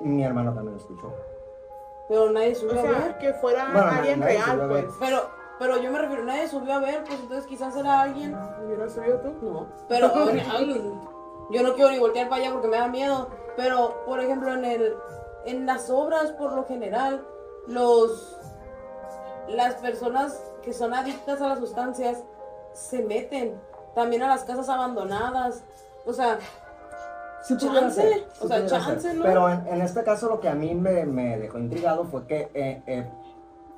Mi 0.00 0.22
hermano 0.22 0.52
también 0.52 0.74
lo 0.74 0.80
escuchó. 0.80 1.12
pero 2.08 2.30
nadie 2.30 2.52
O 2.52 2.56
subió 2.56 2.78
a 2.80 2.82
ver. 2.82 2.94
sea, 3.02 3.18
que 3.18 3.32
fuera 3.34 3.64
Bueno, 3.72 3.88
alguien 3.90 4.20
nadie 4.20 4.34
real, 4.38 4.50
subió 4.50 4.68
pues. 4.68 4.84
Pero, 5.00 5.18
pero 5.58 5.78
yo 5.78 5.90
me 5.90 5.98
refiero, 5.98 6.24
nadie 6.24 6.48
subió 6.48 6.74
a 6.74 6.78
ver, 6.80 7.04
pues 7.04 7.20
entonces 7.20 7.46
quizás 7.46 7.74
era 7.76 8.02
alguien. 8.02 8.36
¿Hubieras 8.64 8.92
subido 8.92 9.18
tú? 9.20 9.32
No, 9.42 9.66
pero 9.88 10.10
yo 11.52 11.62
no 11.62 11.74
quiero 11.74 11.90
ni 11.90 11.98
voltear 11.98 12.28
para 12.28 12.42
allá 12.42 12.52
porque 12.52 12.68
me 12.68 12.78
da 12.78 12.88
miedo. 12.88 13.28
Pero, 13.56 14.02
por 14.06 14.20
ejemplo, 14.20 14.52
en 14.52 14.64
el, 14.64 14.94
en 15.44 15.66
las 15.66 15.90
obras, 15.90 16.30
por 16.32 16.52
lo 16.52 16.64
general, 16.64 17.24
los 17.66 18.38
las 19.48 19.74
personas 19.74 20.40
que 20.62 20.72
son 20.72 20.94
adictas 20.94 21.40
a 21.40 21.48
las 21.48 21.58
sustancias 21.58 22.22
se 22.72 23.02
meten 23.02 23.60
también 23.94 24.22
a 24.22 24.28
las 24.28 24.44
casas 24.44 24.68
abandonadas. 24.68 25.62
O 26.06 26.12
sea, 26.12 26.38
Sí 27.42 27.54
pudiera 27.54 27.80
Chance, 27.80 28.02
ser, 28.02 28.12
sí 28.12 28.24
o 28.40 28.48
sea, 28.48 28.56
pudiera 28.58 28.78
chance, 28.84 29.00
ser. 29.00 29.16
¿no? 29.16 29.24
Pero 29.24 29.50
en, 29.50 29.66
en 29.66 29.80
este 29.82 30.04
caso 30.04 30.28
lo 30.28 30.40
que 30.40 30.48
a 30.48 30.54
mí 30.54 30.74
me, 30.76 31.04
me 31.06 31.38
dejó 31.38 31.58
intrigado 31.58 32.04
fue 32.04 32.24
que 32.26 32.50
eh, 32.54 32.82
eh, 32.86 33.06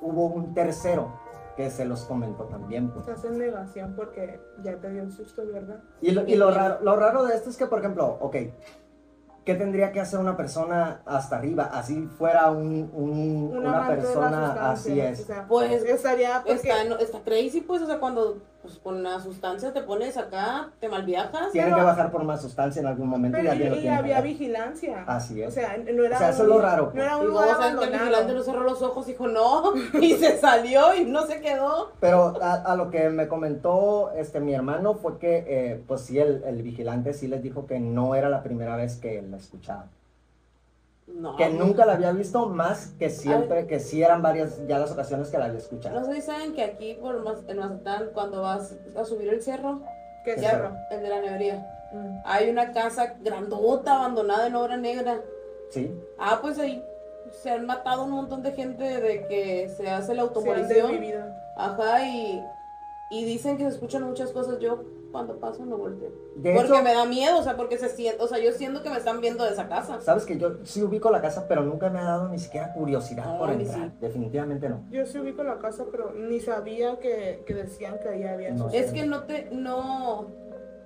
hubo 0.01 0.27
un 0.27 0.53
tercero 0.53 1.09
que 1.55 1.69
se 1.69 1.85
los 1.85 2.03
comentó 2.03 2.43
también. 2.45 2.89
pues. 2.89 3.07
Estás 3.07 3.25
en 3.25 3.37
negación 3.37 3.93
porque 3.95 4.39
ya 4.63 4.75
te 4.77 4.89
dio 4.91 5.03
un 5.03 5.11
susto, 5.11 5.43
¿verdad? 5.51 5.79
Y, 6.01 6.11
lo, 6.11 6.25
y 6.27 6.35
lo, 6.35 6.51
raro, 6.51 6.79
lo 6.81 6.95
raro 6.95 7.23
de 7.25 7.35
esto 7.35 7.49
es 7.49 7.57
que, 7.57 7.65
por 7.67 7.79
ejemplo, 7.79 8.17
ok, 8.19 8.35
¿qué 9.45 9.55
tendría 9.55 9.91
que 9.91 9.99
hacer 10.01 10.19
una 10.19 10.35
persona 10.35 11.01
hasta 11.05 11.37
arriba? 11.37 11.69
Así 11.71 12.07
fuera 12.17 12.49
un, 12.51 12.89
un- 12.93 13.51
Un 13.53 13.57
una 13.67 13.87
persona, 13.87 14.71
así 14.71 14.99
es. 14.99 15.21
o 15.21 15.25
sea, 15.25 15.45
Pues, 15.47 15.83
estaría 15.83 16.43
porque 16.45 16.69
Está, 16.69 16.83
no- 16.85 16.97
está 16.97 17.21
crazy, 17.21 17.61
pues, 17.61 17.81
o 17.81 17.85
sea, 17.85 17.99
cuando 17.99 18.39
pues, 18.65 18.77
con 18.79 19.01
la 19.03 19.19
sustancia 19.19 19.71
te 19.73 19.81
pones 19.81 20.17
acá, 20.17 20.69
te 20.79 20.89
malviajas. 20.89 21.51
Tienen 21.51 21.71
pero- 21.71 21.77
que 21.83 21.85
bajar 21.85 22.11
por 22.11 22.23
más 22.23 22.41
sustancia 22.41 22.79
en 22.81 22.87
algún 22.87 23.07
momento 23.07 23.37
y 23.37 23.41
pero 23.41 23.51
alguien 23.51 23.69
lo 23.71 23.75
y, 23.77 23.83
y 23.83 23.87
había 23.87 24.21
vigilancia. 24.21 25.03
Así 25.07 25.41
es. 25.41 25.47
O 25.49 25.51
sea, 25.51 25.77
no 25.77 26.03
era 26.03 26.15
O 26.15 26.19
sea, 26.19 26.29
eso 26.29 26.43
un- 26.43 26.49
es 26.49 26.55
lo 26.55 26.61
raro, 26.61 26.91
No 26.93 27.01
era 27.03 27.17
Y 27.17 27.21
un 27.21 27.27
lugar 27.27 27.47
que 27.79 27.85
el 27.85 27.91
vigilante 27.91 28.33
no 28.33 28.43
cerró 28.43 28.63
los 28.63 28.81
ojos, 28.81 29.05
dijo 29.05 29.27
no, 29.27 29.73
y 30.01 30.13
se 30.13 30.37
salió 30.37 30.93
y 30.95 31.05
no 31.05 31.25
se 31.25 31.41
quedó. 31.41 31.91
Pero 31.99 32.33
a, 32.41 32.53
a 32.55 32.75
lo 32.75 32.89
que 32.89 33.09
me 33.09 33.27
comentó 33.27 34.11
este 34.15 34.39
mi 34.39 34.53
hermano 34.53 34.95
fue 34.95 35.17
que, 35.19 35.45
eh, 35.47 35.83
pues 35.87 36.01
sí, 36.01 36.19
el, 36.19 36.43
el 36.45 36.61
vigilante 36.63 37.13
sí 37.13 37.27
les 37.27 37.41
dijo 37.43 37.65
que 37.67 37.79
no 37.79 38.15
era 38.15 38.29
la 38.29 38.43
primera 38.43 38.75
vez 38.75 38.95
que 38.97 39.21
la 39.21 39.37
escuchaba. 39.37 39.85
No. 41.07 41.35
Que 41.35 41.49
nunca 41.49 41.85
la 41.85 41.93
había 41.93 42.11
visto, 42.11 42.47
más 42.47 42.87
que 42.97 43.09
siempre, 43.09 43.67
que 43.67 43.79
sí 43.79 44.01
eran 44.01 44.21
varias 44.23 44.65
ya 44.67 44.79
las 44.79 44.91
ocasiones 44.91 45.29
que 45.29 45.37
la 45.37 45.45
había 45.45 45.59
escuchado. 45.59 45.99
No 45.99 46.05
sé 46.05 46.15
si 46.15 46.21
saben 46.23 46.53
que 46.53 46.63
aquí 46.63 46.95
por 46.95 47.23
Maz- 47.23 47.43
en 47.47 47.57
Mazatlán, 47.59 48.09
cuando 48.13 48.41
vas 48.41 48.75
a 48.97 49.05
subir 49.05 49.29
el 49.29 49.41
cerro, 49.41 49.81
¿Qué 50.23 50.35
cerro. 50.37 50.71
el 50.89 51.01
de 51.03 51.09
la 51.09 51.21
nevería, 51.21 51.71
Mm. 51.93 52.17
hay 52.25 52.49
una 52.49 52.71
casa 52.73 53.13
grandota 53.21 53.95
abandonada 53.97 54.47
en 54.47 54.55
obra 54.55 54.77
negra. 54.77 55.21
Sí, 55.69 55.91
Ah, 56.17 56.39
pues 56.41 56.57
ahí 56.57 56.83
se 57.31 57.51
han 57.51 57.65
matado 57.67 58.03
un 58.05 58.11
montón 58.11 58.41
de 58.41 58.51
gente 58.53 58.83
de 58.83 59.27
que 59.27 59.69
se 59.69 59.89
hace 59.89 60.15
la 60.15 60.23
desvivido. 60.25 61.23
Ajá, 61.55 62.03
y, 62.05 62.43
y 63.11 63.25
dicen 63.25 63.57
que 63.57 63.63
se 63.63 63.69
escuchan 63.69 64.03
muchas 64.03 64.31
cosas. 64.31 64.57
Yo 64.59 64.83
cuando 65.15 65.37
paso 65.39 65.65
no 65.65 65.77
volteo. 65.77 66.09
de 66.35 66.53
porque 66.53 66.73
hecho, 66.73 66.83
me 66.83 66.93
da 66.93 67.05
miedo, 67.05 67.39
o 67.39 67.41
sea, 67.41 67.55
porque 67.55 67.77
se 67.77 67.87
siente, 67.87 68.21
o 68.21 68.27
sea, 68.27 68.37
yo 68.37 68.51
siento 68.51 68.83
que 68.83 68.89
me 68.89 68.97
están 68.97 69.21
viendo 69.21 69.45
de 69.45 69.51
esa 69.51 69.69
casa. 69.69 70.01
sabes 70.01 70.25
que 70.25 70.37
yo 70.37 70.57
sí 70.65 70.83
ubico 70.83 71.09
la 71.09 71.21
casa, 71.21 71.45
pero 71.47 71.63
nunca 71.63 71.89
me 71.89 71.99
ha 71.99 72.03
dado 72.03 72.27
ni 72.27 72.37
siquiera 72.37 72.73
curiosidad 72.73 73.25
No, 73.25 73.37
por 73.39 73.49
entrar. 73.51 73.91
sí. 73.91 73.93
Definitivamente 74.01 74.67
no. 74.67 74.83
Yo 74.91 75.05
sí 75.05 75.17
ubico 75.17 75.41
la 75.43 75.57
casa, 75.59 75.85
pero 75.89 76.11
ni 76.11 76.41
sabía 76.41 76.99
que, 76.99 77.43
que 77.47 77.53
decían 77.53 77.97
que 77.99 78.09
ahí 78.09 78.23
había 78.25 78.51
No. 78.51 78.69
Es 78.71 78.91
que 78.91 79.05
no 79.05 79.23
te, 79.23 79.47
no, 79.53 80.27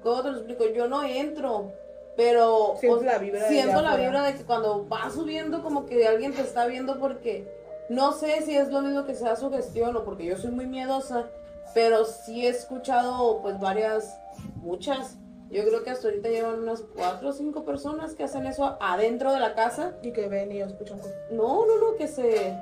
¿cómo 0.04 0.22
te 0.22 0.30
lo 0.30 0.38
explico? 0.38 0.66
Yo 0.76 0.88
no 0.88 1.04
entro, 1.04 1.72
pero 2.16 2.76
Sientes 2.80 3.02
o- 3.02 3.06
la 3.06 3.18
vibra 3.18 3.42
de 3.42 3.50
siento 3.50 3.82
la 3.82 3.96
vibra 3.96 4.22
de 4.26 4.36
que 4.36 4.44
cuando 4.44 4.86
vas 4.86 5.12
subiendo 5.16 5.64
como 5.64 5.88
que 5.88 6.08
alguien 6.08 6.34
te 6.36 6.42
está 6.42 6.68
viendo 6.68 7.00
porque 7.00 7.48
no 7.90 8.12
sé 8.12 8.44
si 8.44 8.56
es 8.56 8.70
lo 8.70 8.82
mismo 8.84 9.06
que 9.06 9.16
sea 9.16 9.36
su 9.36 9.50
gestión 9.50 9.96
o 9.96 10.04
porque 10.04 10.24
yo 10.26 10.38
soy 10.38 10.52
muy 10.52 10.68
miedosa, 10.68 11.26
pero 11.74 12.06
sí 12.06 12.46
he 12.46 12.50
escuchado 12.50 13.42
pues 13.42 13.60
varias, 13.60 14.20
muchas. 14.58 15.18
Yo 15.50 15.64
creo 15.66 15.84
que 15.84 15.90
hasta 15.90 16.08
ahorita 16.08 16.30
llevan 16.30 16.60
unas 16.60 16.82
cuatro 16.82 17.30
o 17.30 17.34
cinco 17.34 17.66
personas 17.66 18.14
que 18.14 18.24
hacen 18.24 18.46
eso 18.46 18.78
adentro 18.80 19.34
de 19.34 19.40
la 19.40 19.56
casa. 19.56 19.94
Y 20.04 20.12
que 20.12 20.28
ven 20.28 20.52
y 20.52 20.62
escuchan 20.62 21.00
cosas. 21.00 21.16
No, 21.32 21.66
no, 21.66 21.78
no, 21.80 21.96
que 21.98 22.08
se... 22.08 22.56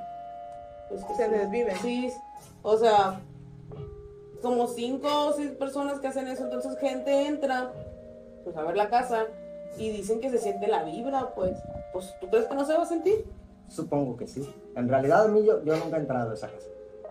pues, 0.88 1.04
que 1.04 1.14
Se 1.14 1.28
desviven. 1.28 1.76
Sí, 1.82 2.10
o 2.62 2.78
sea, 2.78 3.20
como 4.40 4.66
cinco 4.68 5.08
o 5.26 5.32
seis 5.32 5.50
personas 5.52 6.00
que 6.00 6.06
hacen 6.06 6.28
eso, 6.28 6.44
entonces 6.44 6.78
gente 6.78 7.26
entra, 7.26 7.72
pues 8.44 8.56
a 8.56 8.62
ver 8.62 8.76
la 8.76 8.88
casa 8.88 9.26
y 9.76 9.90
dicen 9.90 10.20
que 10.20 10.30
se 10.30 10.38
siente 10.38 10.66
la 10.66 10.84
vibra, 10.84 11.34
pues, 11.34 11.58
pues, 11.92 12.14
¿tú 12.20 12.28
crees 12.28 12.46
que 12.46 12.54
no 12.54 12.64
se 12.64 12.74
va 12.74 12.82
a 12.82 12.86
sentir? 12.86 13.26
Supongo 13.68 14.16
que 14.16 14.26
sí. 14.26 14.48
En 14.76 14.88
realidad 14.88 15.26
a 15.26 15.28
mí 15.28 15.44
yo, 15.44 15.62
yo 15.62 15.76
nunca 15.76 15.98
he 15.98 16.00
entrado 16.00 16.30
a 16.30 16.34
esa 16.34 16.48
casa. 16.48 16.68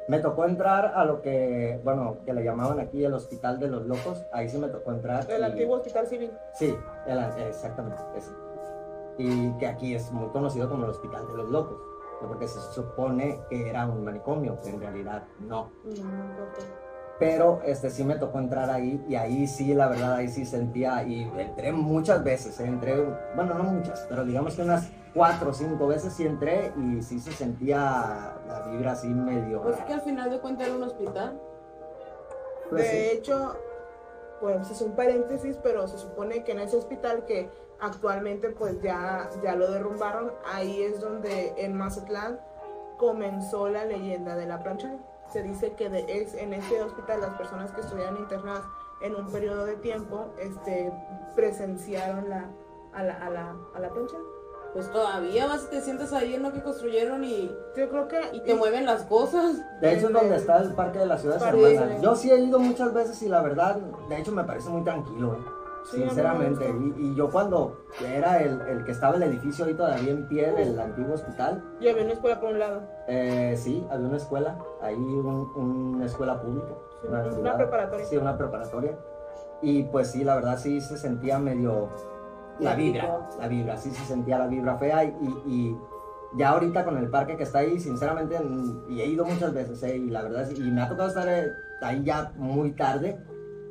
Me 0.08 0.20
tocó 0.20 0.46
entrar 0.46 0.93
a 0.96 1.04
lo 1.04 1.22
que, 1.22 1.82
bueno, 1.84 2.17
que 2.26 2.34
le 2.34 2.43
llamaban 2.43 2.80
aquí 2.80 3.04
el 3.04 3.13
Hospital 3.13 3.60
de 3.60 3.67
los 3.67 3.86
Locos. 3.88 4.26
Ahí 4.32 4.48
sí 4.48 4.58
me 4.58 4.70
tocó 4.70 4.91
entrar. 4.91 5.30
El 5.30 5.41
y- 5.41 5.43
antiguo 5.43 5.76
hospital 5.76 6.08
civil. 6.08 6.32
Sí, 6.54 6.78
el- 7.06 7.41
exactamente, 7.48 8.02
ese. 8.15 8.32
Y 9.17 9.52
que 9.58 9.67
aquí 9.67 9.96
es 9.96 10.12
muy 10.12 10.30
conocido 10.30 10.70
como 10.70 10.86
el 10.86 10.91
Hospital 10.91 11.28
de 11.28 11.34
los 11.34 11.50
Locos. 11.50 11.78
Porque 12.22 12.48
se 12.48 12.60
supone 12.74 13.39
que 13.50 13.70
era 13.70 13.86
un 13.86 14.04
manicomio, 14.04 14.60
que 14.62 14.70
en 14.70 14.80
realidad 14.82 15.24
no. 15.39 15.72
Mm, 15.84 17.20
Pero 17.20 17.62
este 17.65 17.89
sí 17.89 18.04
me 18.04 18.15
tocó 18.15 18.39
entrar 18.39 18.70
ahí 18.70 19.04
y 19.10 19.15
ahí 19.15 19.46
sí, 19.48 19.74
la 19.74 19.88
verdad, 19.88 20.13
ahí 20.13 20.28
sí 20.28 20.46
sentía, 20.46 21.04
y 21.04 21.24
entré 21.38 21.72
muchas 21.72 22.24
veces, 22.24 22.60
¿eh? 22.60 22.65
entré, 22.67 22.96
bueno, 23.36 23.56
no 23.56 23.63
muchas, 23.63 24.06
pero 24.08 24.24
digamos 24.24 24.56
que 24.56 24.62
unas 24.62 24.88
cuatro 25.17 25.49
o 25.49 25.53
cinco 25.53 25.88
veces 25.88 26.13
sí 26.13 26.25
entré 26.27 26.71
y 26.77 27.01
sí 27.01 27.19
se 27.19 27.32
sentía 27.32 28.36
la 28.47 28.67
vibra 28.69 28.91
así 28.91 29.08
medio 29.08 29.63
Pues 29.63 29.80
es 29.80 29.86
que 29.86 29.93
al 29.93 30.01
final 30.01 30.30
de 30.30 30.39
cuentas 30.39 30.67
era 30.67 30.75
un 30.75 30.84
hospital. 30.84 31.41
Pues 32.69 32.84
de 32.84 32.89
sí. 32.89 33.17
hecho, 33.17 33.56
pues 34.39 34.69
es 34.69 34.80
un 34.82 34.91
paréntesis, 34.91 35.58
pero 35.63 35.88
se 35.88 35.97
supone 35.97 36.43
que 36.43 36.51
en 36.51 36.60
ese 36.60 36.77
hospital 36.77 37.25
que 37.25 37.49
actualmente 37.80 38.51
pues 38.51 38.80
ya, 38.82 39.27
ya 39.41 39.56
lo 39.56 39.71
derrumbaron, 39.71 40.34
ahí 40.53 40.84
es 40.84 41.01
donde 41.01 41.53
en 41.58 41.75
Mazatlán 41.75 42.39
comenzó 42.97 43.69
la 43.69 43.86
leyenda 43.86 44.36
de 44.36 44.45
la 44.45 44.62
plancha. 44.62 44.97
Se 45.34 45.41
dice 45.41 45.73
que 45.73 45.89
de, 45.89 46.06
es, 46.21 46.36
en 46.36 46.53
ese 46.53 46.82
hospital 46.82 47.21
las 47.21 47.34
personas 47.38 47.71
que 47.71 47.82
estuvieran 47.82 48.17
internadas 48.17 48.63
en 49.01 49.15
un 49.15 49.32
periodo 49.32 49.65
de 49.65 49.77
tiempo 49.77 50.27
este, 50.39 50.93
presenciaron 51.36 52.30
la, 52.30 52.45
a, 52.93 53.03
la, 53.03 53.13
a, 53.13 53.30
la, 53.32 53.56
a 53.73 53.80
la 53.80 53.89
plancha. 53.89 54.17
Pues 54.78 54.92
todavía 54.92 55.48
vas 55.48 55.63
y 55.66 55.72
te 55.72 55.82
sientes 55.82 56.13
ahí 56.13 56.36
en 56.36 56.44
lo 56.44 56.54
que 56.54 56.62
construyeron 56.62 57.24
y, 57.24 57.48
Yo 57.76 57.90
creo 57.90 58.08
que... 58.08 58.20
y 58.32 58.42
te 58.42 58.54
mueven 58.54 58.86
las 58.86 59.02
cosas. 59.06 59.58
De 59.82 59.96
hecho 59.96 60.06
es 60.08 60.13
donde 60.13 60.36
está 60.36 60.60
el 60.60 60.74
Parque 60.76 61.00
de 61.00 61.08
la 61.08 61.18
Ciudad 61.18 61.40
de 61.40 61.42
Parque, 61.42 61.74
Hermanas. 61.76 62.00
Yo 62.04 62.16
sí 62.16 62.30
he 62.30 62.38
ido 62.38 62.60
muchas 62.60 62.94
veces 62.94 63.20
y 63.24 63.28
la 63.28 63.42
verdad, 63.42 63.78
de 64.08 64.18
hecho 64.20 64.32
me 64.32 64.44
parece 64.44 64.70
muy 64.70 64.84
tranquilo, 64.84 65.34
¿eh? 65.34 65.38
Sí, 65.90 65.98
sinceramente. 66.04 66.70
Y, 66.98 67.08
y 67.08 67.16
yo 67.16 67.32
cuando 67.32 67.86
era 68.06 68.44
el, 68.44 68.62
el 68.68 68.84
que 68.86 68.92
estaba 68.92 69.16
el 69.16 69.24
edificio 69.24 69.66
ahí 69.66 69.74
todavía 69.74 70.12
en 70.12 70.28
pie 70.28 70.52
del 70.52 70.80
antiguo 70.80 71.16
hospital, 71.16 71.63
Y 71.80 71.88
había 71.88 72.04
una 72.04 72.13
escuela 72.13 72.40
por 72.40 72.50
un 72.52 72.60
lado. 72.60 72.82
eh, 73.08 73.56
sí, 73.58 73.84
había 73.90 74.06
una 74.08 74.18
escuela, 74.18 74.60
ahí 74.84 74.94
un- 74.96 75.52
una 75.96 76.06
escuela 76.06 76.40
pública. 76.40 76.68
Sí, 77.02 77.08
una, 77.40 77.58
preparatoria. 77.58 78.06
Sí, 78.06 78.18
una 78.18 78.38
preparatoria. 78.38 78.96
Y 79.63 79.84
pues 79.86 80.12
sí, 80.12 80.24
la 80.24 80.36
verdad 80.36 80.60
sí 80.60 80.82
se 80.82 80.98
sentía 81.00 81.40
medio 81.40 81.90
la 82.60 82.76
vibra, 82.76 83.30
la 83.39 83.48
vibra, 83.48 83.78
sí 83.78 83.91
se 83.91 84.06
sentía 84.06 84.39
la 84.39 84.48
vibra 84.48 84.78
fea 84.78 85.04
y, 85.04 85.08
y- 85.08 85.43
y 85.54 85.78
ya 86.38 86.50
ahorita 86.50 86.84
con 86.84 86.98
el 86.98 87.10
parque 87.10 87.38
que 87.38 87.43
está 87.43 87.60
ahí, 87.60 87.80
sinceramente, 87.80 88.39
mm, 88.39 88.91
y 88.91 89.02
he 89.02 89.06
ido 89.06 89.26
muchas 89.26 89.54
veces, 89.54 89.82
eh, 89.84 89.96
y 89.98 90.10
la 90.10 90.24
verdad, 90.24 90.50
y 90.50 90.60
me 90.72 90.82
ha 90.82 90.89
tocado 90.89 91.08
estar 91.10 91.28
eh, 91.28 91.52
ahí 91.82 92.04
ya 92.04 92.32
muy 92.36 92.72
tarde 92.72 93.17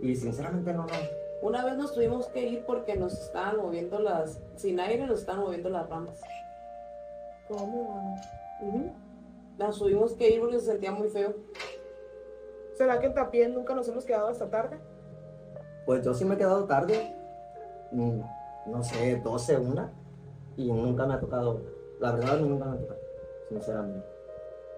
y 0.01 0.14
sinceramente 0.16 0.72
no, 0.72 0.83
no, 0.83 0.92
Una 1.42 1.64
vez 1.64 1.77
nos 1.77 1.92
tuvimos 1.92 2.27
que 2.29 2.46
ir 2.49 2.64
porque 2.66 2.96
nos 2.96 3.12
estaban 3.12 3.57
moviendo 3.59 3.99
las, 3.99 4.40
sin 4.57 4.81
aire 4.81 5.07
nos 5.07 5.20
estaban 5.20 5.42
moviendo 5.42 5.68
las 5.68 5.88
ramas. 5.88 6.20
¿Cómo? 7.49 8.16
Ujú. 8.62 8.92
Nos 9.59 9.79
tuvimos 9.79 10.12
que 10.14 10.31
ir 10.31 10.40
porque 10.40 10.59
se 10.59 10.66
sentía 10.66 10.92
muy 10.92 11.09
feo. 11.09 11.35
¿Será 12.75 12.99
que 13.01 13.07
en 13.07 13.14
Tapién 13.14 13.55
nunca 13.55 13.75
nos 13.75 13.88
hemos 13.88 14.05
quedado 14.05 14.29
hasta 14.29 14.51
tarde? 14.51 14.79
Pues 15.87 16.05
yo 16.05 16.12
sí 16.14 16.25
me 16.25 16.35
he 16.35 16.38
quedado 16.38 16.64
tarde, 16.64 17.14
mm, 17.92 18.20
no 18.66 18.83
sé, 18.83 19.16
12, 19.22 19.57
una, 19.59 19.92
y 20.57 20.70
nunca 20.72 21.07
me 21.07 21.14
ha 21.14 21.20
tocado, 21.20 21.61
la 22.00 22.12
verdad 22.12 22.38
nunca 22.38 22.64
me 22.66 22.76
ha 22.76 22.81
tocado, 22.81 23.00
sinceramente. 23.48 24.07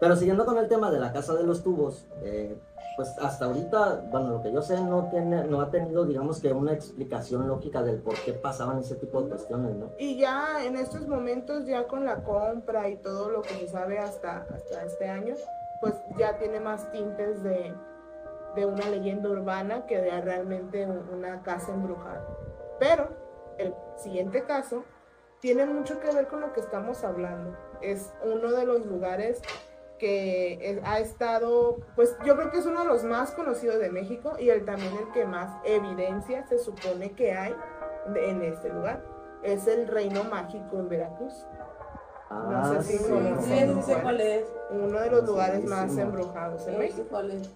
Pero 0.00 0.14
siguiendo 0.14 0.44
con 0.46 0.56
el 0.58 0.68
tema 0.68 0.90
de 0.92 1.00
la 1.00 1.12
casa 1.12 1.34
de 1.34 1.42
los 1.42 1.62
tubos, 1.64 2.06
eh, 2.22 2.56
pues 2.96 3.16
hasta 3.20 3.46
ahorita, 3.46 4.04
bueno, 4.10 4.30
lo 4.30 4.42
que 4.42 4.52
yo 4.52 4.62
sé 4.62 4.80
no, 4.80 5.08
tiene, 5.10 5.42
no 5.44 5.60
ha 5.60 5.70
tenido, 5.70 6.04
digamos 6.04 6.40
que 6.40 6.52
una 6.52 6.72
explicación 6.72 7.48
lógica 7.48 7.82
del 7.82 8.00
por 8.00 8.14
qué 8.24 8.32
pasaban 8.32 8.78
ese 8.78 8.94
tipo 8.94 9.20
de 9.22 9.28
cuestiones, 9.30 9.74
¿no? 9.74 9.90
Y 9.98 10.16
ya 10.16 10.64
en 10.64 10.76
estos 10.76 11.08
momentos, 11.08 11.66
ya 11.66 11.88
con 11.88 12.04
la 12.04 12.22
compra 12.22 12.88
y 12.88 12.96
todo 12.96 13.28
lo 13.30 13.42
que 13.42 13.54
se 13.54 13.68
sabe 13.68 13.98
hasta, 13.98 14.46
hasta 14.54 14.84
este 14.84 15.08
año, 15.08 15.34
pues 15.80 15.94
ya 16.16 16.38
tiene 16.38 16.60
más 16.60 16.90
tintes 16.92 17.42
de, 17.42 17.72
de 18.54 18.66
una 18.66 18.88
leyenda 18.88 19.28
urbana 19.30 19.84
que 19.86 20.00
de 20.00 20.20
realmente 20.20 20.86
un- 20.86 21.08
una 21.12 21.42
casa 21.42 21.72
embrujada. 21.74 22.24
Pero 22.78 23.08
el 23.58 23.74
siguiente 23.96 24.44
caso 24.44 24.84
tiene 25.40 25.66
mucho 25.66 26.00
que 26.00 26.10
ver 26.12 26.28
con 26.28 26.40
lo 26.40 26.52
que 26.52 26.60
estamos 26.60 27.04
hablando. 27.04 27.56
Es 27.80 28.12
uno 28.24 28.50
de 28.52 28.64
los 28.64 28.84
lugares 28.86 29.40
que 29.98 30.58
es- 30.60 30.80
ha 30.84 31.00
estado, 31.00 31.78
pues 31.96 32.16
yo 32.24 32.36
creo 32.36 32.50
que 32.50 32.58
es 32.58 32.66
uno 32.66 32.80
de 32.82 32.86
los 32.86 33.04
más 33.04 33.32
conocidos 33.32 33.78
de 33.80 33.90
México 33.90 34.34
y 34.38 34.50
el 34.50 34.64
también 34.64 34.96
el 34.96 35.10
que 35.12 35.24
más 35.26 35.50
evidencia 35.64 36.46
se 36.46 36.58
supone 36.58 37.12
que 37.12 37.32
hay 37.34 37.54
de- 38.12 38.30
en 38.30 38.42
este 38.42 38.68
lugar. 38.68 39.04
Es 39.42 39.66
el 39.66 39.86
Reino 39.88 40.24
Mágico 40.24 40.76
en 40.78 40.88
Veracruz, 40.88 41.46
Ah, 42.30 42.74
sé 42.82 42.92
si 42.92 42.98
Sí, 42.98 43.10
conocen. 43.10 43.42
sí, 43.68 43.74
sí 43.74 43.82
sé 43.82 44.02
cuál 44.02 44.20
es. 44.20 44.44
uno 44.70 45.00
de 45.00 45.10
los 45.10 45.24
lugares 45.24 45.62
sí, 45.62 45.66
más 45.66 45.90
no. 45.92 46.02
embrujados 46.02 46.66
en 46.66 46.78
México. 46.78 46.98
sé 47.04 47.08
cuál 47.08 47.30
es. 47.30 47.50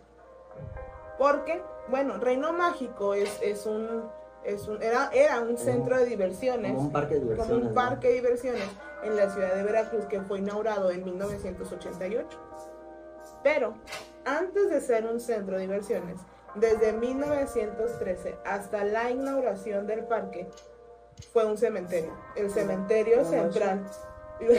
Porque, 1.18 1.62
bueno, 1.88 2.16
Reino 2.18 2.52
Mágico 2.54 3.12
es, 3.14 3.38
es 3.42 3.66
un 3.66 4.02
Es 4.44 4.66
un, 4.66 4.82
era, 4.82 5.08
era 5.12 5.40
un 5.40 5.56
centro 5.56 5.96
de 5.96 6.04
diversiones, 6.04 6.72
Como 6.72 6.86
un 6.86 6.92
parque 6.92 7.14
de 7.14 7.20
como 7.20 7.32
diversiones. 7.34 7.62
un 7.62 7.68
¿no? 7.68 7.74
parque 7.74 8.08
de 8.08 8.14
diversiones 8.14 8.64
en 9.04 9.16
la 9.16 9.30
ciudad 9.30 9.54
de 9.54 9.62
Veracruz 9.62 10.04
que 10.06 10.20
fue 10.22 10.38
inaugurado 10.40 10.90
en 10.90 11.04
1988. 11.04 12.38
Pero 13.44 13.74
antes 14.24 14.70
de 14.70 14.80
ser 14.80 15.04
un 15.06 15.20
centro 15.20 15.56
de 15.56 15.62
diversiones, 15.62 16.18
desde 16.54 16.92
1913 16.92 18.36
hasta 18.44 18.84
la 18.84 19.10
inauguración 19.10 19.86
del 19.86 20.04
parque, 20.04 20.48
fue 21.32 21.44
un 21.44 21.56
cementerio. 21.56 22.12
El 22.36 22.50
cementerio 22.50 23.18
Como 23.18 23.30
central. 23.30 23.84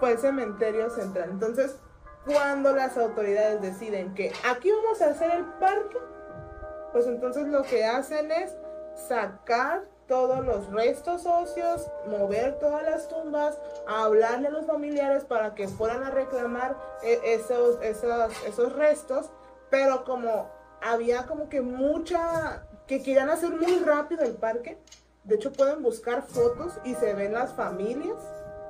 fue 0.00 0.12
el 0.12 0.18
cementerio 0.18 0.90
central. 0.90 1.30
Entonces, 1.30 1.76
cuando 2.26 2.72
las 2.72 2.96
autoridades 2.96 3.60
deciden 3.62 4.14
que 4.14 4.32
aquí 4.48 4.70
vamos 4.70 5.00
a 5.02 5.08
hacer 5.08 5.30
el 5.30 5.44
parque, 5.44 5.98
pues 6.94 7.08
entonces 7.08 7.48
lo 7.48 7.62
que 7.64 7.84
hacen 7.84 8.30
es 8.30 8.56
sacar 8.94 9.82
todos 10.06 10.44
los 10.44 10.70
restos 10.72 11.26
óseos, 11.26 11.90
mover 12.06 12.60
todas 12.60 12.84
las 12.84 13.08
tumbas, 13.08 13.58
hablarle 13.88 14.46
a 14.46 14.52
los 14.52 14.64
familiares 14.64 15.24
para 15.24 15.56
que 15.56 15.66
fueran 15.66 16.04
a 16.04 16.10
reclamar 16.10 16.76
eh, 17.02 17.20
esos, 17.24 17.82
esos, 17.82 18.32
esos 18.46 18.72
restos, 18.74 19.26
pero 19.70 20.04
como 20.04 20.48
había 20.80 21.26
como 21.26 21.48
que 21.48 21.62
mucha, 21.62 22.64
que 22.86 23.02
querían 23.02 23.28
hacer 23.28 23.50
muy 23.50 23.80
rápido 23.80 24.22
el 24.22 24.34
parque, 24.34 24.78
de 25.24 25.34
hecho 25.34 25.52
pueden 25.52 25.82
buscar 25.82 26.22
fotos 26.22 26.74
y 26.84 26.94
se 26.94 27.12
ven 27.14 27.32
las 27.32 27.54
familias 27.54 28.20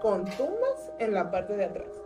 con 0.00 0.24
tumbas 0.24 0.90
en 0.98 1.12
la 1.12 1.30
parte 1.30 1.58
de 1.58 1.66
atrás. 1.66 2.03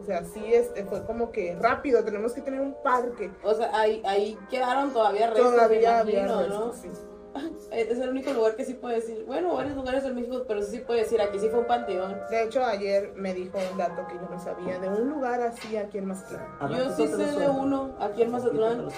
O 0.00 0.04
sea, 0.04 0.24
sí 0.24 0.42
este, 0.52 0.84
fue 0.84 1.04
como 1.04 1.30
que 1.30 1.56
rápido, 1.60 2.04
tenemos 2.04 2.32
que 2.32 2.40
tener 2.40 2.60
un 2.60 2.74
parque. 2.82 3.30
O 3.42 3.54
sea, 3.54 3.70
ahí, 3.72 4.02
ahí 4.04 4.38
quedaron 4.50 4.92
todavía 4.92 5.28
restos, 5.28 5.50
me 5.50 5.56
Todavía 5.56 5.98
había 6.00 6.26
restos, 6.26 6.76
sí. 6.76 6.88
¿no? 6.88 7.14
Es 7.72 7.98
el 7.98 8.10
único 8.10 8.32
lugar 8.32 8.54
que 8.54 8.64
sí 8.64 8.74
puede 8.74 8.96
decir, 8.96 9.24
bueno, 9.26 9.54
varios 9.54 9.74
lugares 9.74 10.04
en 10.04 10.14
México, 10.14 10.44
pero 10.46 10.62
sí 10.62 10.78
puede 10.78 11.00
decir, 11.00 11.20
aquí 11.20 11.38
sí 11.38 11.48
fue 11.48 11.60
un 11.60 11.66
panteón. 11.66 12.20
De 12.30 12.44
hecho, 12.44 12.64
ayer 12.64 13.12
me 13.16 13.34
dijo 13.34 13.58
un 13.72 13.76
dato 13.76 14.06
que 14.06 14.14
yo 14.14 14.28
no 14.30 14.38
sabía 14.38 14.78
de 14.78 14.88
un 14.88 15.08
lugar 15.08 15.40
así 15.40 15.76
aquí 15.76 15.98
en 15.98 16.06
Mazatlán. 16.06 16.46
Yo 16.70 16.94
¿tú 16.94 16.94
sí 16.94 17.08
sé 17.08 17.40
de 17.40 17.48
uno, 17.48 17.96
aquí 17.98 18.22
en 18.22 18.30
¿Tú 18.30 18.36
te 18.38 18.52
Mazatlán. 18.58 18.88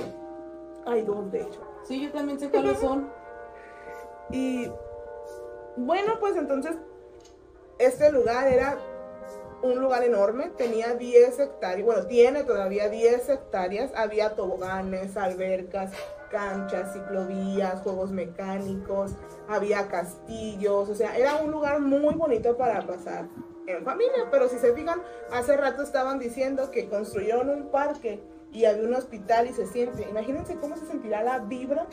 Hay 0.86 1.02
dos, 1.02 1.32
de 1.32 1.42
hecho. 1.42 1.60
Sí, 1.84 2.04
yo 2.04 2.12
también 2.12 2.38
sé 2.38 2.50
cuáles 2.50 2.78
son. 2.78 3.10
Y 4.30 4.68
bueno, 5.76 6.14
pues 6.18 6.36
entonces 6.36 6.76
este 7.78 8.10
lugar 8.10 8.48
era 8.48 8.78
un 9.62 9.80
lugar 9.80 10.04
enorme, 10.04 10.50
tenía 10.56 10.94
10 10.94 11.38
hectáreas, 11.38 11.84
bueno, 11.84 12.06
tiene 12.06 12.44
todavía 12.44 12.88
10 12.88 13.28
hectáreas, 13.28 13.90
había 13.94 14.34
toboganes, 14.34 15.16
albercas, 15.16 15.92
canchas, 16.30 16.92
ciclovías, 16.92 17.80
juegos 17.82 18.10
mecánicos, 18.10 19.12
había 19.48 19.88
castillos, 19.88 20.88
o 20.88 20.94
sea, 20.94 21.16
era 21.16 21.36
un 21.36 21.50
lugar 21.50 21.80
muy 21.80 22.14
bonito 22.14 22.56
para 22.56 22.86
pasar 22.86 23.26
en 23.66 23.84
familia, 23.84 24.28
pero 24.30 24.48
si 24.48 24.58
se 24.58 24.72
fijan, 24.72 25.02
hace 25.32 25.56
rato 25.56 25.82
estaban 25.82 26.18
diciendo 26.18 26.70
que 26.70 26.88
construyeron 26.88 27.50
un 27.50 27.70
parque 27.70 28.22
y 28.52 28.64
había 28.64 28.84
un 28.84 28.94
hospital 28.94 29.48
y 29.48 29.52
se 29.52 29.66
siente, 29.66 30.06
imagínense 30.08 30.56
cómo 30.56 30.76
se 30.76 30.86
sentirá 30.86 31.22
la 31.22 31.40
vibra 31.40 31.86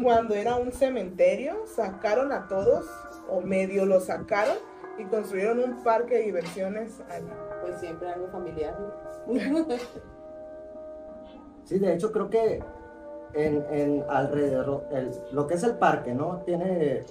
cuando 0.00 0.34
era 0.34 0.56
un 0.56 0.72
cementerio, 0.72 1.66
sacaron 1.66 2.30
a 2.32 2.46
todos, 2.46 2.86
o 3.28 3.40
medio 3.40 3.84
lo 3.84 4.00
sacaron, 4.00 4.56
y 4.98 5.04
construyeron 5.04 5.58
un 5.60 5.82
parque 5.82 6.16
de 6.16 6.22
diversiones 6.24 7.00
allí. 7.10 7.28
Pues 7.62 7.78
siempre 7.80 8.08
algo 8.12 8.28
familiar. 8.28 8.76
¿no? 9.26 9.32
Sí, 11.64 11.78
de 11.78 11.94
hecho 11.94 12.10
creo 12.10 12.28
que 12.28 12.62
en, 13.34 13.64
en 13.70 14.04
alrededor, 14.10 14.84
el- 14.90 15.12
lo 15.32 15.46
que 15.46 15.54
es 15.54 15.62
el 15.62 15.76
parque, 15.78 16.12
¿no? 16.12 16.38
Tiene 16.44 17.04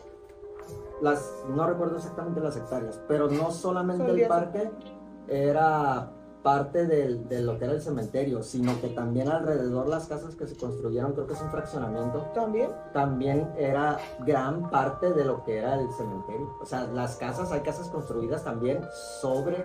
las, 1.01 1.33
no 1.49 1.65
recuerdo 1.65 1.95
exactamente 1.97 2.41
las 2.41 2.57
hectáreas, 2.57 3.01
pero 3.07 3.27
no 3.29 3.49
solamente 3.51 4.03
Son 4.03 4.09
el 4.11 4.15
diez 4.17 4.27
parque 4.27 4.69
era 5.29 6.11
parte 6.41 6.85
del- 6.87 7.27
de 7.29 7.41
lo 7.41 7.57
que 7.59 7.65
era 7.65 7.73
el 7.73 7.81
cementerio, 7.81 8.41
sino 8.43 8.79
que 8.81 8.87
también 8.89 9.29
alrededor 9.29 9.87
las 9.87 10.07
casas 10.07 10.35
que 10.35 10.47
se 10.47 10.57
construyeron, 10.57 11.13
creo 11.13 11.27
que 11.27 11.33
es 11.33 11.41
un 11.41 11.51
fraccionamiento, 11.51 12.19
También, 12.33 12.71
también 12.93 13.51
era 13.57 13.99
gran 14.25 14.69
parte 14.69 15.13
de 15.13 15.23
lo 15.25 15.43
que 15.43 15.57
era 15.59 15.75
el 15.79 15.91
cementerio. 15.93 16.55
O 16.61 16.65
sea, 16.65 16.83
las 16.87 17.15
casas, 17.17 17.51
hay 17.51 17.61
casas 17.61 17.89
construidas 17.89 18.43
también 18.43 18.83
sobre 19.21 19.63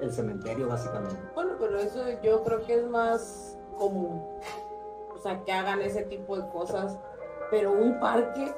el 0.00 0.12
cementerio, 0.12 0.68
básicamente. 0.68 1.16
Bueno, 1.34 1.52
pero 1.58 1.78
eso 1.78 2.02
yo 2.22 2.42
creo 2.44 2.64
que 2.66 2.74
es 2.80 2.86
más 2.88 3.58
común. 3.78 4.22
O 5.14 5.18
sea, 5.22 5.42
que 5.44 5.52
hagan 5.52 5.80
ese 5.82 6.02
tipo 6.02 6.36
de 6.36 6.48
cosas. 6.48 6.98
Pero 7.50 7.72
un 7.72 7.98
parque, 7.98 8.54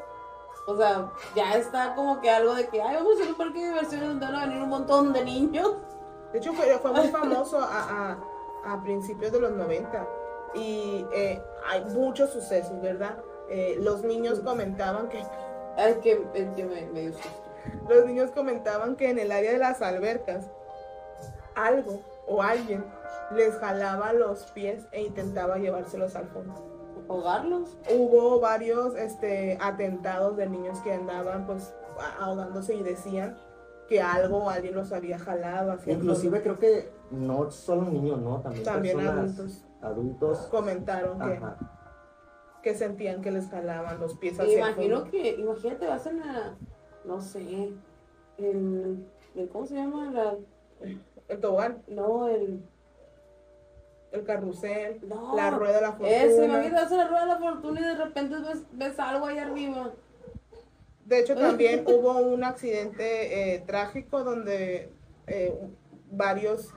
o 0.66 0.76
sea, 0.76 1.10
ya 1.34 1.54
está 1.54 1.94
como 1.94 2.20
que 2.20 2.28
algo 2.30 2.54
de 2.54 2.68
que, 2.68 2.80
ay, 2.82 2.96
vamos 2.96 3.12
a 3.12 3.20
hacer 3.20 3.32
un 3.32 3.38
parque 3.38 3.58
de 3.60 3.68
diversiones 3.68 4.08
donde 4.08 4.26
van 4.26 4.34
a 4.34 4.46
venir 4.46 4.62
un 4.62 4.68
montón 4.68 5.12
de 5.12 5.24
niños. 5.24 5.72
De 6.32 6.38
hecho 6.38 6.52
fue, 6.52 6.66
fue 6.78 6.92
muy 6.92 7.08
famoso 7.08 7.58
a, 7.58 7.66
a- 8.12 8.18
a 8.74 8.82
principios 8.82 9.32
de 9.32 9.40
los 9.40 9.52
90 9.52 10.06
y 10.54 11.04
eh, 11.14 11.42
hay 11.68 11.84
muchos 11.86 12.30
sucesos, 12.30 12.80
¿verdad? 12.80 13.16
Eh, 13.48 13.76
los 13.80 14.02
niños 14.04 14.40
comentaban 14.40 15.08
que 15.08 15.20
Es 15.76 15.96
que, 15.98 16.12
es 16.34 16.48
que 16.54 16.64
me, 16.64 16.86
me 16.92 17.00
dio 17.00 17.12
susto. 17.12 17.28
los 17.88 18.04
niños 18.06 18.30
comentaban 18.30 18.94
que 18.96 19.10
en 19.10 19.18
el 19.18 19.32
área 19.32 19.52
de 19.52 19.58
las 19.58 19.82
albercas 19.82 20.46
algo 21.54 22.00
o 22.26 22.42
alguien 22.42 22.84
les 23.34 23.54
jalaba 23.58 24.12
los 24.12 24.44
pies 24.52 24.84
e 24.92 25.02
intentaba 25.02 25.56
llevárselos 25.58 26.14
al 26.16 26.28
fondo. 26.28 26.54
Ahogarlos. 27.08 27.76
hubo 27.90 28.40
varios 28.40 28.94
este, 28.94 29.58
atentados 29.60 30.36
de 30.36 30.48
niños 30.48 30.78
que 30.80 30.92
andaban 30.92 31.46
pues 31.46 31.74
ahogándose 32.20 32.74
y 32.74 32.82
decían 32.82 33.36
que 33.92 34.00
algo 34.00 34.48
alguien 34.48 34.74
los 34.74 34.90
había 34.90 35.18
jalado 35.18 35.72
hacia 35.72 35.92
el 35.92 35.98
Inclusive 35.98 36.40
creo 36.42 36.58
que 36.58 36.90
no 37.10 37.50
solo 37.50 37.82
niños, 37.90 38.18
¿no? 38.22 38.40
También, 38.40 38.64
también 38.64 38.96
personas 38.96 39.38
adultos 39.38 39.64
adultos. 39.82 40.38
comentaron 40.50 41.18
que, 41.20 41.40
que 42.62 42.74
sentían 42.74 43.20
que 43.20 43.30
les 43.32 43.50
jalaban 43.50 44.00
los 44.00 44.16
pies 44.16 44.40
hacia 44.40 44.56
imagino 44.60 44.96
el 44.96 45.02
fondo. 45.02 45.10
que, 45.10 45.28
imagínate, 45.38 45.86
vas 45.86 46.06
en 46.06 46.20
la, 46.20 46.54
no 47.04 47.20
sé, 47.20 47.74
en, 48.38 49.06
en- 49.34 49.48
¿cómo 49.52 49.66
se 49.66 49.74
llama? 49.74 50.10
La, 50.10 50.36
El 51.28 51.38
tobogán, 51.40 51.82
no, 51.88 52.28
el, 52.28 52.62
el 54.12 54.24
carrusel, 54.24 55.00
no. 55.06 55.36
la 55.36 55.50
rueda 55.50 55.74
de 55.76 55.80
la 55.82 55.92
fortuna. 55.92 56.10
Ese, 56.16 56.44
imagínate, 56.46 56.74
vas 56.82 56.92
en 56.92 56.96
la 56.98 57.08
rueda 57.08 57.20
de 57.20 57.26
la 57.26 57.38
fortuna 57.38 57.80
y 57.80 57.84
de 57.84 57.94
repente 57.96 58.36
ves, 58.38 58.64
ves 58.72 58.98
algo 58.98 59.26
ahí 59.26 59.36
arriba. 59.38 59.90
De 61.12 61.20
hecho, 61.20 61.34
también 61.34 61.84
hubo 61.86 62.18
un 62.18 62.42
accidente 62.42 63.54
eh, 63.54 63.62
trágico 63.66 64.24
donde 64.24 64.88
eh, 65.26 65.54
varios 66.10 66.72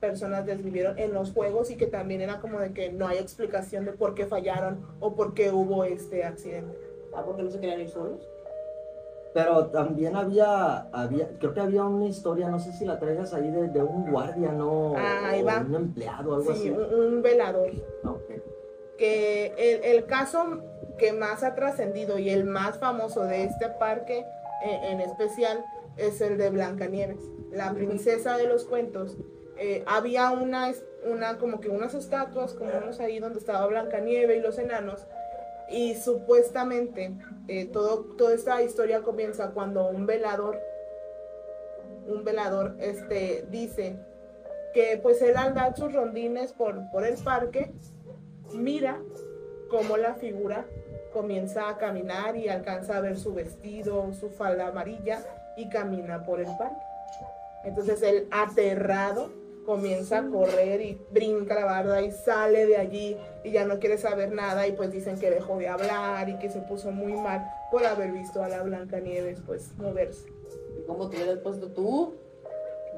personas 0.00 0.46
desvivieron 0.46 0.98
en 0.98 1.12
los 1.12 1.32
juegos 1.32 1.70
y 1.70 1.76
que 1.76 1.86
también 1.86 2.22
era 2.22 2.40
como 2.40 2.58
de 2.58 2.72
que 2.72 2.90
no 2.90 3.06
hay 3.06 3.18
explicación 3.18 3.84
de 3.84 3.92
por 3.92 4.14
qué 4.14 4.24
fallaron 4.24 4.80
o 5.00 5.14
por 5.14 5.34
qué 5.34 5.50
hubo 5.50 5.84
este 5.84 6.24
accidente. 6.24 6.78
Ah, 7.14 7.22
porque 7.24 7.42
no 7.42 7.50
se 7.50 7.60
querían 7.60 7.80
ir 7.82 7.90
solos. 7.90 8.26
Pero 9.34 9.66
también 9.66 10.16
había, 10.16 10.88
había, 10.92 11.28
creo 11.38 11.52
que 11.52 11.60
había 11.60 11.84
una 11.84 12.06
historia, 12.06 12.48
no 12.48 12.58
sé 12.60 12.72
si 12.72 12.84
la 12.86 12.98
traigas 12.98 13.34
ahí, 13.34 13.50
de, 13.50 13.68
de 13.68 13.82
un 13.82 14.10
guardia, 14.10 14.52
¿no? 14.52 14.94
Ah, 14.96 15.28
ahí 15.30 15.42
o 15.42 15.46
va. 15.46 15.58
un 15.60 15.74
empleado, 15.74 16.36
algo 16.36 16.54
Sí, 16.54 16.60
así. 16.60 16.70
un, 16.70 16.94
un 17.16 17.20
velador. 17.22 17.70
Ok. 18.04 18.30
Que 18.96 19.52
el, 19.58 19.96
el 19.96 20.06
caso 20.06 20.62
que 20.98 21.12
más 21.12 21.42
ha 21.42 21.54
trascendido 21.54 22.18
y 22.18 22.30
el 22.30 22.44
más 22.44 22.78
famoso 22.78 23.24
de 23.24 23.44
este 23.44 23.68
parque 23.68 24.24
eh, 24.64 24.80
en 24.90 25.00
especial 25.00 25.64
es 25.96 26.20
el 26.20 26.38
de 26.38 26.50
Blancanieves, 26.50 27.20
la 27.50 27.72
princesa 27.72 28.36
de 28.36 28.46
los 28.46 28.64
cuentos. 28.64 29.16
Eh, 29.56 29.84
había 29.86 30.30
una, 30.30 30.72
una, 31.04 31.38
como 31.38 31.60
que 31.60 31.68
unas 31.68 31.94
estatuas, 31.94 32.54
como 32.54 32.76
unos 32.76 32.98
ahí 33.00 33.18
donde 33.20 33.38
estaba 33.38 33.66
Blancanieves 33.66 34.38
y 34.38 34.40
los 34.40 34.58
enanos. 34.58 35.06
Y 35.68 35.94
supuestamente 35.94 37.14
eh, 37.48 37.66
todo, 37.66 38.04
toda 38.16 38.34
esta 38.34 38.62
historia 38.62 39.02
comienza 39.02 39.50
cuando 39.50 39.88
un 39.88 40.06
velador, 40.06 40.60
un 42.06 42.24
velador 42.24 42.76
este, 42.80 43.46
dice 43.50 43.96
que 44.74 44.98
pues 45.02 45.22
él 45.22 45.36
al 45.36 45.54
dar 45.54 45.76
sus 45.76 45.92
rondines 45.92 46.52
por, 46.52 46.90
por 46.90 47.06
el 47.06 47.16
parque, 47.22 47.72
mira 48.52 49.00
cómo 49.68 49.96
la 49.96 50.14
figura 50.14 50.66
comienza 51.14 51.68
a 51.70 51.78
caminar 51.78 52.36
y 52.36 52.48
alcanza 52.48 52.96
a 52.96 53.00
ver 53.00 53.16
su 53.16 53.32
vestido, 53.32 54.12
su 54.12 54.28
falda 54.30 54.66
amarilla 54.66 55.20
y 55.56 55.68
camina 55.68 56.24
por 56.24 56.40
el 56.40 56.48
parque. 56.58 56.84
Entonces 57.64 58.02
él 58.02 58.26
aterrado 58.32 59.30
comienza 59.64 60.18
a 60.18 60.28
correr 60.28 60.82
y 60.82 61.00
brinca 61.10 61.54
la 61.54 61.64
barda 61.64 62.02
y 62.02 62.10
sale 62.10 62.66
de 62.66 62.76
allí 62.76 63.16
y 63.44 63.52
ya 63.52 63.64
no 63.64 63.78
quiere 63.78 63.96
saber 63.96 64.32
nada 64.32 64.66
y 64.66 64.72
pues 64.72 64.90
dicen 64.90 65.18
que 65.18 65.30
dejó 65.30 65.56
de 65.56 65.68
hablar 65.68 66.28
y 66.28 66.38
que 66.38 66.50
se 66.50 66.60
puso 66.60 66.90
muy 66.90 67.14
mal 67.14 67.42
por 67.70 67.86
haber 67.86 68.10
visto 68.12 68.42
a 68.42 68.48
la 68.48 68.62
Blancanieves 68.62 69.40
pues 69.46 69.72
moverse. 69.78 70.26
¿Y 70.78 70.84
cómo 70.86 71.08
te 71.08 71.16
hubieras 71.16 71.38
puesto 71.38 71.68
tú? 71.68 72.16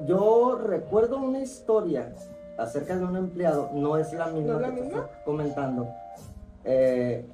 Yo 0.05 0.55
recuerdo 0.61 1.19
una 1.19 1.39
historia 1.39 2.13
acerca 2.57 2.97
de 2.97 3.05
un 3.05 3.15
empleado, 3.15 3.69
no 3.73 3.95
es 3.95 4.11
la 4.11 4.27
misma 4.27 4.53
¿No 4.53 4.59
es 4.59 4.61
la 4.61 4.69
que 4.69 4.75
te 4.75 4.81
misma? 4.81 4.99
estoy 5.05 5.23
comentando. 5.23 5.87
Eh, 6.69 7.25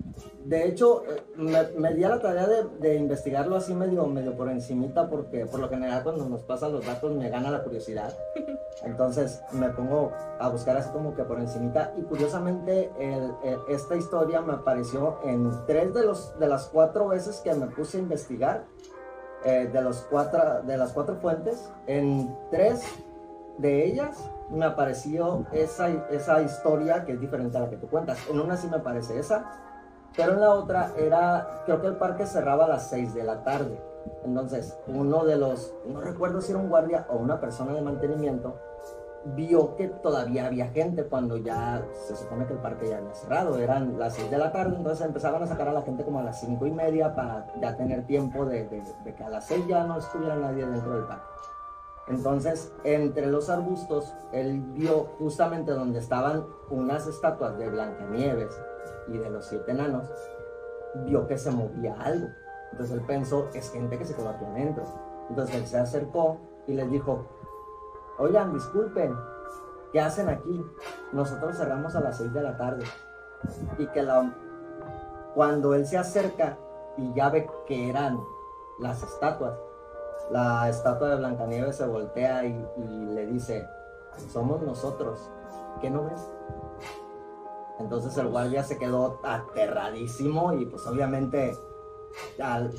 de 0.46 0.68
hecho, 0.68 1.04
eh, 1.06 1.24
me, 1.38 1.64
me 1.76 1.94
di 1.96 2.04
a 2.04 2.10
la 2.10 2.20
tarea 2.20 2.46
de, 2.48 2.66
de 2.80 2.96
investigarlo 2.98 3.56
así 3.56 3.74
medio, 3.74 4.06
medio 4.06 4.38
por 4.38 4.48
encimita 4.50 5.10
porque 5.10 5.48
por 5.48 5.60
lo 5.60 5.70
general 5.70 6.04
cuando 6.04 6.30
nos 6.30 6.44
pasan 6.44 6.72
los 6.74 6.86
datos 6.86 7.12
me 7.16 7.30
gana 7.30 7.50
la 7.50 7.64
curiosidad. 7.64 8.16
Entonces 8.84 9.42
me 9.54 9.70
pongo 9.70 10.12
a 10.40 10.50
buscar 10.50 10.78
así 10.78 10.90
como 10.92 11.16
que 11.16 11.24
por 11.24 11.40
encimita 11.40 11.94
y 11.98 12.02
curiosamente 12.04 12.92
el- 13.00 13.32
el- 13.44 13.60
esta 13.70 13.96
historia 13.96 14.42
me 14.42 14.54
apareció 14.54 15.18
en 15.24 15.50
tres 15.66 15.94
de, 15.96 16.04
los, 16.06 16.38
de 16.38 16.48
las 16.48 16.68
cuatro 16.68 17.08
veces 17.08 17.40
que 17.44 17.54
me 17.56 17.66
puse 17.68 17.98
a 17.98 18.02
investigar, 18.02 18.66
eh, 19.46 19.68
de, 19.74 19.82
los 19.82 20.06
cuatro, 20.12 20.62
de 20.64 20.78
las 20.78 20.92
cuatro 20.94 21.16
fuentes, 21.16 21.72
en 21.88 22.36
tres 22.52 22.84
de 23.58 23.86
ellas 23.88 24.18
me 24.54 24.66
apareció 24.66 25.46
esa, 25.52 25.90
esa 26.10 26.42
historia 26.42 27.04
que 27.06 27.14
es 27.14 27.20
diferente 27.20 27.58
a 27.58 27.62
la 27.62 27.70
que 27.70 27.78
tú 27.78 27.88
cuentas. 27.88 28.18
En 28.30 28.40
una 28.40 28.56
sí 28.58 28.68
me 28.68 28.80
parece 28.80 29.20
esa, 29.20 29.46
pero 30.16 30.34
en 30.34 30.42
la 30.42 30.52
otra 30.52 30.92
era, 30.98 31.64
creo 31.66 31.82
que 31.82 31.88
el 31.88 31.96
parque 31.96 32.26
cerraba 32.26 32.66
a 32.66 32.70
las 32.70 32.90
6 32.90 33.14
de 33.14 33.24
la 33.24 33.44
tarde. 33.44 33.82
Entonces, 34.26 34.78
uno 34.88 35.24
de 35.26 35.38
los, 35.38 35.74
no 35.88 36.02
recuerdo 36.02 36.42
si 36.42 36.52
era 36.52 36.60
un 36.62 36.70
guardia 36.70 37.06
o 37.10 37.16
una 37.18 37.40
persona 37.40 37.74
de 37.74 37.82
mantenimiento, 37.82 38.58
vio 39.26 39.76
que 39.78 39.88
todavía 39.88 40.48
había 40.48 40.68
gente 40.68 41.06
cuando 41.06 41.38
ya 41.38 41.82
se 42.08 42.14
supone 42.16 42.46
que 42.46 42.52
el 42.54 42.60
parque 42.60 42.90
ya 42.90 42.98
había 42.98 43.14
cerrado. 43.16 43.58
Eran 43.58 43.98
las 43.98 44.16
6 44.16 44.30
de 44.30 44.38
la 44.38 44.52
tarde, 44.52 44.76
entonces 44.76 45.06
empezaban 45.06 45.42
a 45.42 45.48
sacar 45.48 45.70
a 45.70 45.74
la 45.74 45.82
gente 45.82 46.04
como 46.04 46.20
a 46.20 46.24
las 46.24 46.42
5 46.42 46.66
y 46.68 46.72
media 46.72 47.16
para 47.16 47.48
ya 47.62 47.76
tener 47.78 48.06
tiempo 48.06 48.46
de, 48.46 48.66
de- 48.68 48.84
de 49.06 49.16
que 49.16 49.24
a 49.24 49.30
las 49.30 49.46
6 49.46 49.66
ya 49.68 49.86
no 49.86 49.98
estuviera 49.98 50.36
nadie 50.36 50.66
dentro 50.66 50.94
del 50.94 51.06
parque. 51.06 51.24
Entonces, 52.08 52.74
entre 52.84 53.28
los 53.28 53.50
arbustos, 53.50 54.14
él 54.34 54.62
vio 54.74 55.06
justamente 55.20 55.72
donde 55.72 56.00
estaban 56.00 56.46
unas 56.70 57.08
estatuas 57.08 57.58
de 57.58 57.70
Blancanieves 57.70 58.60
y 59.08 59.18
de 59.18 59.30
los 59.30 59.46
siete 59.46 59.72
enanos, 59.72 60.12
vio 61.06 61.26
que 61.28 61.38
se 61.38 61.52
movía 61.52 61.96
algo. 62.00 62.28
Entonces 62.72 62.98
él 62.98 63.04
pensó, 63.06 63.48
es 63.54 63.72
gente 63.72 63.98
que 63.98 64.06
se 64.06 64.16
quedó 64.16 64.30
aquí 64.30 64.44
adentro. 64.44 64.84
Entonces 65.30 65.56
él 65.56 65.66
se 65.66 65.78
acercó 65.78 66.40
y 66.68 66.74
les 66.74 66.90
dijo, 66.92 67.26
oigan, 68.18 68.54
disculpen, 68.54 69.16
¿qué 69.92 70.02
hacen 70.02 70.28
aquí? 70.28 70.62
Nosotros 71.14 71.56
cerramos 71.58 71.96
a 71.96 72.02
las 72.02 72.18
6 72.18 72.34
de 72.34 72.42
la 72.42 72.58
tarde. 72.58 72.84
Y 73.78 73.88
que 73.88 74.06
cuando 75.36 75.74
él 75.74 75.86
se 75.86 75.98
acerca 75.98 76.58
y 76.98 77.14
ya 77.14 77.30
ve 77.30 77.50
que 77.66 77.90
eran 77.90 78.20
las 78.80 79.04
estatuas, 79.04 79.58
la 80.32 80.70
estatua 80.70 81.10
de 81.10 81.16
Blancanieves 81.18 81.76
se 81.78 81.86
voltea 81.86 82.46
y, 82.46 82.66
y 82.78 83.06
le 83.14 83.26
dice, 83.28 83.68
somos 84.32 84.62
nosotros, 84.62 85.20
¿qué 85.82 85.90
no 85.90 86.06
ves? 86.06 86.22
Entonces 87.80 88.16
el 88.18 88.30
guardia 88.30 88.64
se 88.64 88.78
quedó 88.78 89.20
aterradísimo 89.24 90.54
y 90.54 90.66
pues 90.66 90.86
obviamente 90.88 91.54
al- 92.42 92.72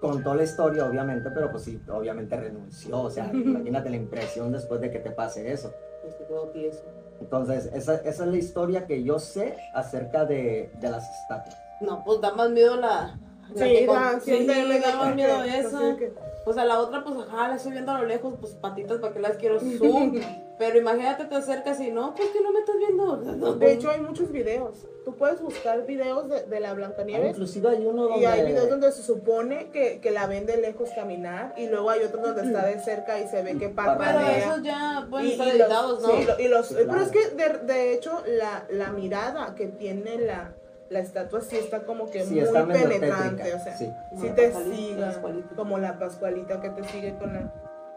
contó 0.00 0.34
la 0.34 0.42
historia, 0.42 0.84
obviamente, 0.86 1.30
pero 1.30 1.50
pues 1.50 1.62
sí, 1.62 1.80
obviamente 1.90 2.36
renunció. 2.36 3.02
O 3.02 3.10
sea, 3.10 3.26
imagínate 3.32 3.88
la 3.90 3.96
impresión 3.96 4.52
después 4.52 4.80
de 4.80 4.90
que 4.90 4.98
te 4.98 5.10
pase 5.12 5.52
eso. 5.52 5.72
Pues. 6.02 6.82
Entonces, 7.20 7.66
esa, 7.72 7.94
esa 7.96 8.24
es 8.24 8.30
la 8.30 8.36
historia 8.36 8.86
que 8.86 9.04
yo 9.04 9.20
sé 9.20 9.56
acerca 9.74 10.24
de, 10.24 10.72
de 10.80 10.90
las 10.90 11.08
estatuas. 11.20 11.56
No, 11.80 12.02
pues 12.04 12.20
da 12.20 12.34
más 12.34 12.50
miedo 12.50 12.76
la. 12.76 13.16
Sí, 13.54 13.86
sí, 14.24 14.38
sí, 14.38 14.46
da 14.46 15.14
miedo 15.14 15.96
que- 15.96 16.12
O 16.44 16.52
sea, 16.52 16.64
la 16.64 16.80
otra, 16.80 17.04
pues 17.04 17.16
ajá, 17.28 17.48
la 17.48 17.54
estoy 17.56 17.72
viendo 17.72 17.92
a 17.92 18.00
lo 18.00 18.06
lejos, 18.06 18.34
pues 18.40 18.54
patitas 18.54 18.98
para 18.98 19.12
que 19.12 19.20
las 19.20 19.36
quiero 19.36 19.60
zoom. 19.78 20.18
Pero 20.58 20.78
imagínate, 20.78 21.24
te 21.24 21.34
acercas 21.34 21.80
y 21.80 21.90
no, 21.90 22.14
pues 22.14 22.28
que 22.30 22.40
no 22.40 22.52
me 22.52 22.60
estás 22.60 22.76
viendo. 22.78 23.16
No, 23.16 23.54
De 23.54 23.72
hecho, 23.72 23.90
hay 23.90 24.00
muchos 24.00 24.30
videos. 24.30 24.86
Tú 25.04 25.16
puedes 25.16 25.40
buscar 25.40 25.84
videos 25.86 26.28
de, 26.28 26.42
de 26.44 26.60
la 26.60 26.70
Ah, 26.70 26.74
Blancanieves. 26.74 27.30
inclusive 27.30 27.68
hay 27.70 27.84
uno 27.86 28.04
donde... 28.04 28.20
Y 28.20 28.24
hay 28.26 28.46
videos 28.46 28.68
donde 28.70 28.92
se 28.92 29.02
supone 29.02 29.70
que, 29.72 29.98
que 30.00 30.12
la 30.12 30.26
ven 30.28 30.46
de 30.46 30.58
lejos 30.58 30.90
caminar 30.94 31.54
y 31.56 31.66
luego 31.66 31.90
hay 31.90 32.04
otros 32.04 32.22
donde 32.22 32.42
está 32.42 32.66
de 32.66 32.78
cerca 32.78 33.18
y 33.18 33.26
se 33.26 33.42
ve 33.42 33.52
que 33.54 33.68
pero 33.70 33.74
parpadea. 33.74 34.38
esos 34.38 34.62
ya 34.62 35.06
pueden 35.10 35.26
Y- 35.26 35.32
estar 35.32 35.48
y 35.48 35.50
los- 35.50 35.60
editados, 35.60 36.02
¿no? 36.02 36.08
sí, 36.08 36.26
y 36.38 36.48
los- 36.48 36.66
Sí, 36.68 36.74
Pero 36.76 36.88
claro. 36.88 37.02
es 37.04 37.10
que 37.10 37.28
de, 37.30 37.58
de 37.72 37.92
hecho 37.94 38.22
la, 38.26 38.64
la 38.70 38.92
mirada 38.92 39.54
que 39.56 39.66
tiene 39.66 40.18
la, 40.18 40.54
la 40.92 41.00
estatua 41.00 41.40
sí 41.40 41.56
está 41.56 41.84
como 41.84 42.10
que 42.10 42.24
Sí, 42.24 42.40
muy 42.40 42.72
penetrante, 42.72 43.54
o 43.54 43.58
sea, 43.58 43.76
sí. 43.76 43.86
sí 43.86 44.16
Como 44.16 44.24
la 44.28 44.34
te 44.34 44.48
Pascualita, 44.50 44.76
sigue, 44.76 45.00
la 45.00 45.06
Pascualita. 45.06 45.56
como 45.56 45.78
la 45.78 45.98
pascualita 45.98 46.60
que 46.60 46.70
te 46.70 46.84
sigue 46.84 47.16
con 47.18 47.32
la, 47.32 47.52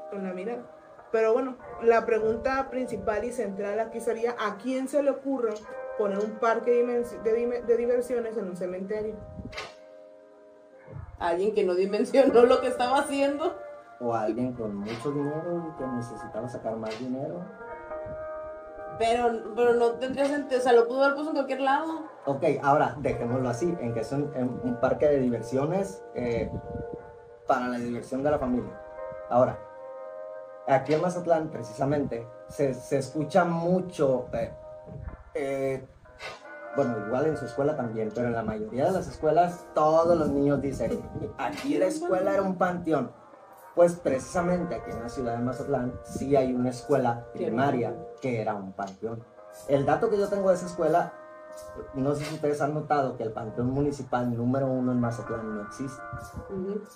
con 0.10 0.24
la 0.24 0.34
mirada. 0.34 0.64
Pero 1.12 1.34
bueno, 1.34 1.58
la 1.84 2.06
pregunta 2.06 2.70
principal 2.70 3.24
y 3.24 3.32
central 3.32 3.80
aquí 3.80 4.00
sería, 4.00 4.36
¿a 4.40 4.58
quién 4.58 4.88
se 4.88 5.02
le 5.04 5.12
ocurre 5.12 5.54
poner 5.98 6.20
un 6.20 6.32
parque 6.40 6.72
de, 6.72 7.62
de 7.66 7.78
diversiones 7.78 8.36
en 8.38 8.50
un 8.50 8.58
cementerio? 8.58 9.16
Alguien 11.20 11.54
que 11.54 11.64
no 11.64 11.74
dimensionó 11.76 12.44
lo 12.46 12.60
que 12.62 12.68
estaba 12.68 13.00
haciendo. 13.00 13.58
O 14.02 14.14
alguien 14.14 14.54
con 14.54 14.76
mucho 14.76 15.12
dinero 15.12 15.72
y 15.74 15.78
que 15.78 15.88
necesitaba 15.88 16.50
sacar 16.50 16.76
más 16.76 16.98
dinero. 17.00 17.46
Pero, 19.00 19.54
pero 19.56 19.74
no 19.74 19.92
tendría 19.94 20.26
sentido, 20.26 20.60
o 20.60 20.64
sea, 20.64 20.74
lo 20.74 20.88
pudo 20.88 21.04
haber 21.04 21.16
puesto 21.16 21.32
en 21.32 21.36
cualquier 21.38 21.62
lado. 21.62 22.04
Ok, 22.28 22.44
ahora 22.64 22.96
dejémoslo 22.98 23.50
así, 23.50 23.76
en 23.80 23.94
que 23.94 24.00
es 24.00 24.12
un, 24.12 24.32
en 24.36 24.60
un 24.64 24.80
parque 24.80 25.08
de 25.08 25.20
diversiones 25.20 26.04
eh, 26.16 26.52
para 27.48 27.68
la 27.68 27.78
diversión 27.78 28.24
de 28.24 28.32
la 28.32 28.40
familia. 28.40 28.72
Ahora, 29.30 29.60
aquí 30.68 30.96
en 30.96 31.02
Mazatlán, 31.02 31.50
precisamente, 31.50 32.28
se, 32.48 32.74
se 32.74 32.98
escucha 32.98 33.46
mucho, 33.46 34.28
eh, 34.34 34.52
eh, 35.36 35.88
bueno, 36.76 36.98
igual 37.06 37.28
en 37.28 37.38
su 37.38 37.46
escuela 37.46 37.76
también, 37.76 38.12
pero 38.14 38.28
en 38.28 38.34
la 38.34 38.44
mayoría 38.44 38.86
de 38.86 38.92
las 38.92 39.08
escuelas 39.08 39.64
todos 39.76 40.18
los 40.18 40.30
niños 40.30 40.62
dicen, 40.62 41.00
aquí 41.38 41.78
la 41.78 41.86
escuela 41.86 42.34
era 42.34 42.42
un 42.42 42.56
panteón. 42.56 43.12
Pues 43.76 43.94
precisamente 43.96 44.74
aquí 44.74 44.90
en 44.90 45.02
la 45.02 45.10
ciudad 45.10 45.38
de 45.38 45.44
Mazatlán 45.44 46.00
sí 46.06 46.36
hay 46.36 46.54
una 46.54 46.70
escuela 46.70 47.28
primaria 47.34 47.94
que 48.22 48.42
era 48.42 48.56
un 48.56 48.72
panteón. 48.72 49.24
El 49.68 49.86
dato 49.86 50.10
que 50.10 50.18
yo 50.18 50.30
tengo 50.30 50.50
de 50.50 50.56
esa 50.56 50.66
escuela, 50.66 51.14
no 51.94 52.16
sé 52.16 52.26
si 52.26 52.36
ustedes 52.36 52.62
han 52.62 52.74
notado 52.74 53.18
que 53.18 53.24
el 53.24 53.32
panteón 53.32 53.72
municipal 53.72 54.36
número 54.36 54.68
uno 54.68 54.92
en 54.92 55.00
Mazatlán 55.00 55.56
no 55.56 55.62
existe. 55.64 56.02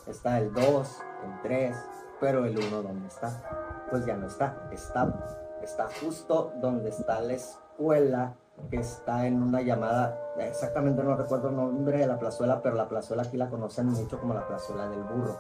Está 0.08 0.40
el 0.40 0.54
2, 0.54 0.98
el 1.26 1.42
3, 1.42 1.78
pero 2.20 2.46
el 2.46 2.58
1 2.58 2.82
¿dónde 2.82 3.08
está? 3.08 3.88
Pues 3.90 4.06
ya 4.06 4.16
no 4.16 4.28
está. 4.28 4.68
Está, 4.72 5.14
está 5.62 5.88
justo 6.02 6.54
donde 6.62 6.90
está 6.90 7.22
la 7.22 7.34
escuela 7.34 8.36
que 8.70 8.78
está 8.78 9.26
en 9.26 9.42
una 9.42 9.62
llamada, 9.62 10.20
exactamente 10.38 11.04
no 11.04 11.16
recuerdo 11.16 11.50
el 11.50 11.56
nombre 11.56 11.98
de 11.98 12.08
la 12.08 12.20
plazuela, 12.20 12.62
pero 12.62 12.76
la 12.76 12.90
plazuela 12.90 13.24
aquí 13.24 13.38
la 13.38 13.50
conocen 13.50 13.88
mucho 13.88 14.20
como 14.20 14.34
la 14.34 14.48
plazuela 14.48 14.90
del 14.90 15.04
burro. 15.04 15.38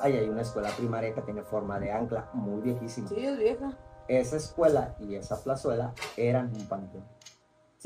Ahí 0.00 0.14
hay 0.16 0.28
una 0.28 0.42
escuela 0.42 0.68
primaria 0.76 1.14
que 1.14 1.22
tiene 1.22 1.42
forma 1.42 1.78
de 1.78 1.92
ancla, 1.92 2.28
muy 2.32 2.60
viejísima. 2.60 3.08
Sí, 3.08 3.24
es 3.24 3.38
vieja. 3.38 3.72
Esa 4.08 4.36
escuela 4.36 4.94
y 4.98 5.14
esa 5.14 5.42
plazuela 5.42 5.92
eran 6.16 6.52
un 6.54 6.66
panteón. 6.66 7.15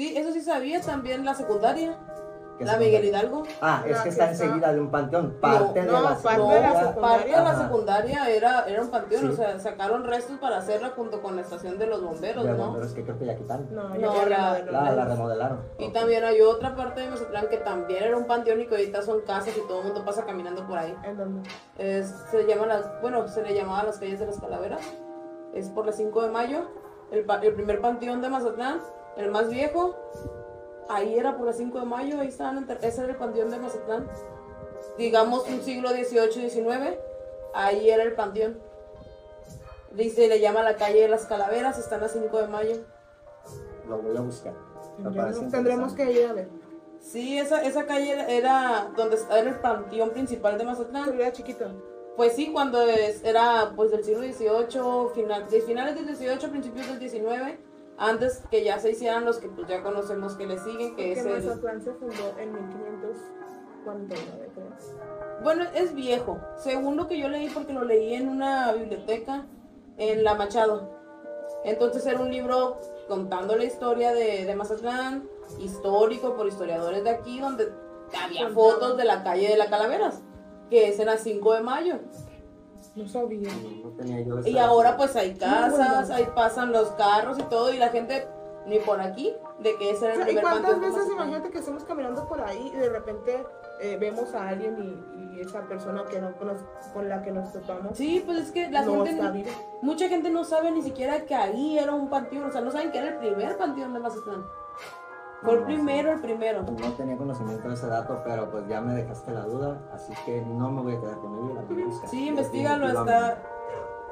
Sí, 0.01 0.17
eso 0.17 0.33
sí 0.33 0.41
sabía 0.41 0.81
también 0.81 1.27
la 1.27 1.35
secundaria. 1.35 1.95
¿Qué 2.57 2.65
La 2.65 2.73
secundaria? 2.73 2.79
Miguel 3.01 3.05
Hidalgo. 3.05 3.43
Ah, 3.61 3.83
es 3.85 3.91
La 3.93 3.97
que 3.99 4.03
que 4.05 4.09
está 4.09 4.31
está- 4.31 4.45
enseguida 4.47 4.73
de 4.73 4.81
un 4.81 4.91
panteón. 4.91 5.37
Parte 5.43 5.83
no, 5.83 5.93
de 5.99 6.01
la 6.01 6.17
parte 6.17 6.41
de 6.41 6.61
la 6.63 6.71
secundaria. 6.81 7.01
Parte 7.03 7.29
de 7.29 7.37
la 7.45 7.59
secundaria 7.59 8.31
era, 8.31 8.65
era 8.67 8.81
un 8.83 8.89
panteón, 8.91 9.21
Sí. 9.21 9.29
o 9.29 9.37
sea, 9.37 9.59
sacaron 9.61 10.05
restos 10.05 10.39
para 10.39 10.57
hacerla 10.57 10.93
junto 10.97 11.21
con 11.21 11.37
la 11.37 11.43
estación 11.43 11.79
de 11.79 11.87
los 11.87 12.03
bomberos, 12.03 12.45
De 12.45 12.53
¿no? 12.53 12.57
bomberos 12.57 12.95
que 12.95 13.03
creo 13.05 13.19
que 13.19 13.27
ya 13.27 13.37
quitaron. 13.37 13.69
No, 13.75 13.91
No, 13.91 14.27
la- 14.27 14.59
la, 14.61 14.73
La, 14.73 14.93
la 14.93 15.05
remodelaron. 15.05 15.61
Y 15.79 15.89
Ok. 15.89 15.93
también 15.93 16.25
hay 16.25 16.41
otra 16.41 16.75
parte 16.75 17.03
de 17.03 17.11
Mazatlán 17.11 17.49
que 17.51 17.59
también 17.59 18.05
era 18.05 18.17
un 18.17 18.25
panteón 18.27 18.59
y 18.63 18.67
que 18.67 18.77
ahorita 18.77 19.03
son 19.03 19.21
casas 19.27 19.55
y 19.55 19.61
todo 19.69 19.81
el 19.81 19.85
mundo 19.89 20.03
pasa 20.03 20.25
caminando 20.25 20.67
por 20.67 20.79
ahí. 20.79 20.97
¿En 21.05 21.19
dónde? 21.19 21.51
Es- 21.77 22.15
se 22.31 22.47
llama 22.47 22.65
las, 22.65 22.91
bueno, 23.03 23.29
se 23.29 23.43
le 23.43 23.53
llamaba 23.55 23.83
las 23.83 23.99
calles 23.99 24.19
de 24.19 24.25
las 24.25 24.41
calaveras. 24.41 24.81
Es 25.53 25.69
por 25.69 25.85
la 25.85 25.93
5 25.93 26.23
de 26.23 26.31
mayo. 26.31 26.61
El, 27.11 27.27
el 27.43 27.55
primer 27.55 27.81
panteón 27.83 28.23
de 28.23 28.29
Mazatlán, 28.31 28.81
el 29.25 29.31
más 29.31 29.49
viejo. 29.49 29.95
Ahí 30.89 31.17
era 31.19 31.37
por 31.37 31.47
la 31.47 31.53
5 31.53 31.79
de 31.81 31.87
mayo, 31.87 32.21
ahí 32.21 32.29
estaban, 32.29 32.67
ese 32.83 33.03
era 33.03 33.13
el 33.13 33.17
panteón 33.17 33.51
de 33.51 33.59
Mazatlán. 33.59 34.09
Digamos 34.99 35.49
un 35.49 35.63
siglo 35.63 35.93
18 35.93 36.41
19, 36.41 37.01
ahí 37.55 37.91
era 37.91 38.03
el 38.03 38.15
panteón. 38.15 38.59
Dice, 39.93 40.29
le 40.29 40.41
llama 40.41 40.63
la 40.63 40.77
calle 40.77 41.03
de 41.03 41.09
las 41.09 41.27
calaveras, 41.27 41.79
está 41.79 41.97
en 41.97 42.01
la 42.03 42.09
5 42.09 42.39
de 42.39 42.47
mayo. 42.49 42.77
Lo 43.89 43.99
voy 43.99 44.17
a 44.17 44.21
buscar. 44.21 44.55
Tendremos 45.51 45.93
que 45.95 46.11
ir 46.13 46.27
a 46.27 46.33
ver. 46.33 46.49
Sí, 47.01 47.39
esa, 47.39 47.63
esa 47.63 47.87
calle 47.87 48.37
era- 48.37 48.91
donde 48.97 49.17
era 49.31 49.49
el 49.51 49.57
panteón 49.61 50.11
principal 50.11 50.59
de 50.59 50.65
Mazatlán. 50.65 51.15
Era 51.19 51.33
chiquito. 51.33 51.67
Pues 52.17 52.35
sí, 52.35 52.53
cuando 52.53 52.83
es- 52.83 53.25
era 53.25 53.73
pues 53.75 53.91
del 53.91 54.05
siglo 54.05 54.21
XVIII, 54.23 55.09
final, 55.15 55.49
de 55.49 55.61
finales 55.63 55.95
del 55.95 56.15
XVIII, 56.15 56.51
principios 56.51 56.87
del 56.89 56.99
XIX, 57.01 57.59
antes 58.01 58.43
que 58.51 58.65
ya 58.65 58.81
se 58.81 58.91
hicieran 58.93 59.25
los 59.27 59.39
que 59.39 59.49
pues 59.49 59.69
ya 59.69 59.83
conocemos 59.83 60.35
que 60.35 60.47
le 60.47 60.59
siguen, 60.59 60.97
que 60.97 61.13
Que 61.13 61.13
es 61.13 61.19
el... 61.25 61.35
Mazatlán 61.35 61.83
se 61.83 61.93
fundó 61.93 62.35
en 62.39 62.53
1549, 62.53 64.51
creo. 64.55 64.71
Bueno, 65.43 65.65
es 65.75 65.95
viejo, 65.95 66.41
según 66.57 66.97
lo 66.97 67.07
que 67.07 67.19
yo 67.19 67.29
leí, 67.29 67.51
porque 67.51 67.75
lo 67.75 67.85
leí 67.85 68.15
en 68.15 68.29
una 68.29 68.73
biblioteca 68.73 69.45
en 69.99 70.25
La 70.25 70.35
Machado. 70.35 70.99
Entonces 71.63 72.07
era 72.07 72.21
un 72.21 72.31
libro 72.31 72.81
contando 73.07 73.55
la 73.55 73.65
historia 73.65 74.15
de, 74.15 74.47
de 74.47 74.57
Mazatlán, 74.57 75.29
histórico 75.59 76.35
por 76.37 76.47
historiadores 76.47 77.05
de 77.05 77.11
aquí 77.11 77.39
donde 77.39 77.71
había 78.25 78.49
fotos 78.49 78.97
de 78.97 79.05
la 79.05 79.23
calle 79.23 79.47
de 79.49 79.59
las 79.59 79.69
Calaveras, 79.69 80.23
que 80.71 80.89
es 80.89 80.99
en 80.99 81.07
la 81.07 81.19
5 81.19 81.53
de 81.53 81.61
mayo. 81.61 81.99
No 82.97 83.07
sabía. 83.09 83.51
No, 83.63 83.91
no 83.91 83.97
tenía 83.97 84.21
yo 84.23 84.39
esa- 84.39 84.49
Y 84.49 84.59
ahora 84.59 84.97
pues 84.97 85.15
hay 85.17 85.35
casas, 85.35 86.09
bueno. 86.09 86.15
ahí 86.15 86.29
pasan 86.35 86.73
los 86.73 86.89
carros 86.93 87.39
y 87.39 87.43
todo, 87.45 87.73
y 87.73 87.79
la 87.79 87.89
gente 87.89 88.27
ni 88.67 88.79
por 88.79 89.01
aquí, 89.01 89.33
de 89.61 89.75
que 89.77 89.91
ese 89.91 90.05
era 90.07 90.15
O 90.15 90.17
el 90.19 90.23
sea, 90.23 90.33
¿Y 90.33 90.37
primer 90.37 90.43
cuántas 90.43 90.71
panteón 90.73 90.95
veces 90.95 91.13
imagínate 91.13 91.51
que 91.51 91.59
estamos 91.59 91.85
caminando 91.85 92.29
por 92.29 92.41
ahí 92.43 92.71
y 92.75 92.77
de 92.77 92.89
repente 92.91 93.47
eh, 93.81 93.97
vemos 93.99 94.35
a 94.35 94.49
alguien 94.49 94.77
y, 94.79 95.37
y 95.37 95.41
esa 95.41 95.63
persona 95.63 96.05
que 96.05 96.21
no 96.21 96.37
conoce, 96.37 96.63
con 96.93 97.09
la 97.09 97.23
que 97.23 97.31
nos 97.33 97.51
topamos 97.53 97.97
Sí, 97.97 98.23
pues 98.27 98.39
es 98.39 98.53
que 98.53 98.71
la 98.71 98.83
no 98.83 98.93
gente, 98.97 99.11
está 99.13 99.31
viva? 99.31 99.51
mucha 99.81 100.09
gente 100.09 100.29
no 100.29 100.45
sabe 100.45 100.71
ni 100.73 100.83
siquiera 100.83 101.25
que 101.25 101.35
ahí 101.35 101.79
era 101.79 101.95
un 101.95 102.11
panteón, 102.11 102.45
o 102.45 102.53
sea, 102.53 102.61
no 102.61 102.71
saben 102.71 102.93
que 102.93 102.99
era 102.99 103.09
el 103.09 103.17
primer 103.17 103.57
panteón 103.57 103.95
de 103.95 104.01
Mazatlán. 104.01 104.45
Fue 105.43 105.55
el 105.55 105.63
primero, 105.65 106.13
el 106.13 106.21
primero. 106.21 106.63
No 106.63 106.93
tenía 106.93 107.17
conocimiento 107.17 107.69
de 107.69 107.75
ese 107.75 107.87
dato, 107.87 108.21
pero 108.25 108.51
pues 108.51 108.67
ya 108.69 108.81
me 108.81 108.95
dejaste 108.95 109.33
la 109.33 109.43
duda, 109.45 109.79
así 109.93 110.13
que 110.27 110.43
no 110.43 110.71
me 110.71 110.83
voy 110.83 110.95
a 110.97 111.01
quedar 111.01 111.17
con 111.19 111.35
ello. 111.35 111.55
la 111.55 111.63
voy 111.63 111.83
a 111.83 111.87
buscar. 111.87 112.11
Sí, 112.11 112.29
investigalo, 112.29 112.87
está 112.89 113.39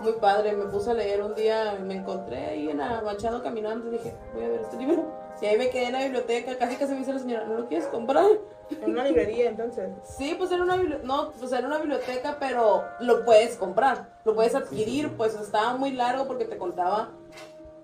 muy 0.01 0.13
padre. 0.13 0.57
Me 0.57 0.67
puse 0.67 0.91
a 0.91 0.95
leer 0.95 1.23
un 1.23 1.35
día, 1.35 1.77
me 1.85 1.97
encontré 1.97 2.47
ahí 2.47 2.71
en 2.71 2.79
la 2.79 3.03
Machado 3.03 3.43
caminando 3.43 3.89
y 3.89 3.91
dije, 3.91 4.17
voy 4.35 4.45
a 4.45 4.49
ver 4.49 4.61
este 4.63 4.77
libro. 4.79 5.05
Y 5.41 5.47
ahí 5.47 5.57
me 5.59 5.71
quedé 5.71 5.87
en 5.87 5.93
la 5.93 6.03
biblioteca, 6.03 6.57
casi 6.59 6.77
casi 6.77 6.93
me 6.95 6.99
dice 6.99 7.13
la 7.13 7.19
señora, 7.21 7.45
¿no 7.45 7.55
lo 7.59 7.67
quieres 7.69 7.87
comprar? 7.89 8.27
En 8.83 8.91
una 8.91 9.05
librería 9.05 9.49
entonces. 9.51 9.91
Sí, 10.05 10.35
pues 10.37 10.51
era 10.51 10.63
una 10.63 10.77
bibli- 10.77 11.01
no, 11.03 11.31
pues 11.39 11.53
era 11.53 11.67
una 11.67 11.79
biblioteca, 11.79 12.37
pero 12.41 12.83
lo 13.01 13.25
puedes 13.25 13.57
comprar, 13.57 14.09
lo 14.25 14.35
puedes 14.35 14.55
adquirir, 14.55 15.17
pues 15.17 15.35
estaba 15.35 15.77
muy 15.77 15.93
largo 15.93 16.27
porque 16.27 16.45
te 16.45 16.59
contaba 16.59 17.11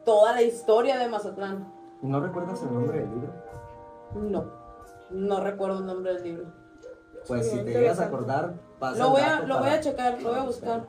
toda 0.04 0.32
la 0.32 0.42
historia 0.42 0.98
de 0.98 1.08
Mazatlán. 1.08 1.72
¿No 2.04 2.20
recuerdas 2.20 2.62
el 2.62 2.74
nombre 2.74 2.98
del 3.00 3.10
libro? 3.10 3.32
No, 4.14 4.44
no 5.10 5.40
recuerdo 5.42 5.78
el 5.78 5.86
nombre 5.86 6.12
del 6.12 6.22
libro. 6.22 6.44
Pues 7.26 7.50
Sí, 7.50 7.56
si 7.58 7.64
te 7.64 7.72
llegas 7.72 7.98
a 7.98 8.04
acordar, 8.06 8.54
pasa 8.78 8.98
Lo 8.98 9.06
el 9.06 9.10
voy 9.12 9.20
a, 9.22 9.40
lo 9.40 9.58
voy 9.58 9.68
a 9.70 9.80
checar, 9.80 10.20
lo 10.22 10.28
voy 10.28 10.38
a 10.38 10.44
buscar. 10.44 10.86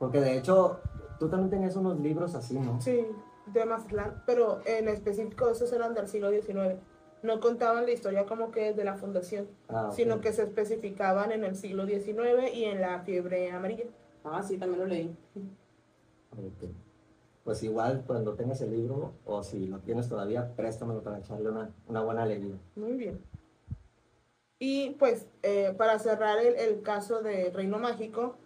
Porque 0.00 0.20
de 0.20 0.36
hecho, 0.36 0.80
tú 1.20 1.28
también 1.28 1.48
tenías 1.50 1.76
unos 1.76 2.00
libros 2.00 2.34
así, 2.34 2.58
¿no? 2.58 2.80
Sí, 2.80 3.06
de 3.46 3.64
Mazatlán, 3.64 4.24
pero 4.26 4.58
en 4.66 4.88
específico 4.88 5.48
esos 5.48 5.72
eran 5.72 5.94
del 5.94 6.08
siglo 6.08 6.30
XIX. 6.30 6.80
No 7.22 7.38
contaban 7.38 7.86
la 7.86 7.92
historia 7.92 8.26
como 8.26 8.50
que 8.50 8.74
de 8.74 8.84
la 8.84 8.96
fundación, 8.96 9.46
Ah, 9.68 9.90
sino 9.92 10.20
que 10.20 10.32
se 10.32 10.42
especificaban 10.42 11.30
en 11.30 11.44
el 11.44 11.54
siglo 11.54 11.86
XIX 11.86 12.52
y 12.52 12.64
en 12.64 12.80
la 12.80 12.98
fiebre 13.02 13.52
amarilla. 13.52 13.84
Ah, 14.24 14.42
sí, 14.42 14.58
también 14.58 14.80
lo 14.80 14.86
leí. 14.86 15.16
Ok. 16.32 16.70
Pues 17.44 17.62
igual 17.62 18.04
cuando 18.06 18.34
tengas 18.34 18.60
el 18.62 18.70
libro, 18.70 19.12
o 19.26 19.42
si 19.42 19.66
lo 19.66 19.78
tienes 19.80 20.08
todavía, 20.08 20.54
préstamelo 20.56 21.02
para 21.02 21.18
echarle 21.18 21.50
una, 21.50 21.70
una 21.86 22.02
buena 22.02 22.24
leída. 22.24 22.56
Muy 22.74 22.94
bien. 22.94 23.20
Y 24.58 24.90
pues 24.98 25.26
eh, 25.42 25.74
para 25.76 25.98
cerrar 25.98 26.38
el, 26.38 26.56
el 26.56 26.80
caso 26.80 27.20
de 27.20 27.50
Reino 27.50 27.78
Mágico, 27.78 28.36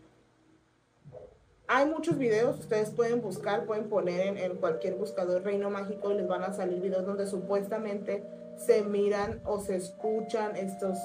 hay 1.68 1.86
muchos 1.86 2.18
videos, 2.18 2.58
ustedes 2.58 2.90
pueden 2.90 3.20
buscar, 3.20 3.66
pueden 3.66 3.88
poner 3.88 4.26
en, 4.26 4.38
en 4.38 4.56
cualquier 4.56 4.94
buscador 4.94 5.44
Reino 5.44 5.70
Mágico 5.70 6.10
y 6.10 6.14
les 6.14 6.26
van 6.26 6.42
a 6.42 6.52
salir 6.52 6.80
videos 6.80 7.06
donde 7.06 7.26
supuestamente 7.26 8.24
se 8.56 8.82
miran 8.82 9.40
o 9.44 9.60
se 9.60 9.76
escuchan 9.76 10.56
estos, 10.56 10.98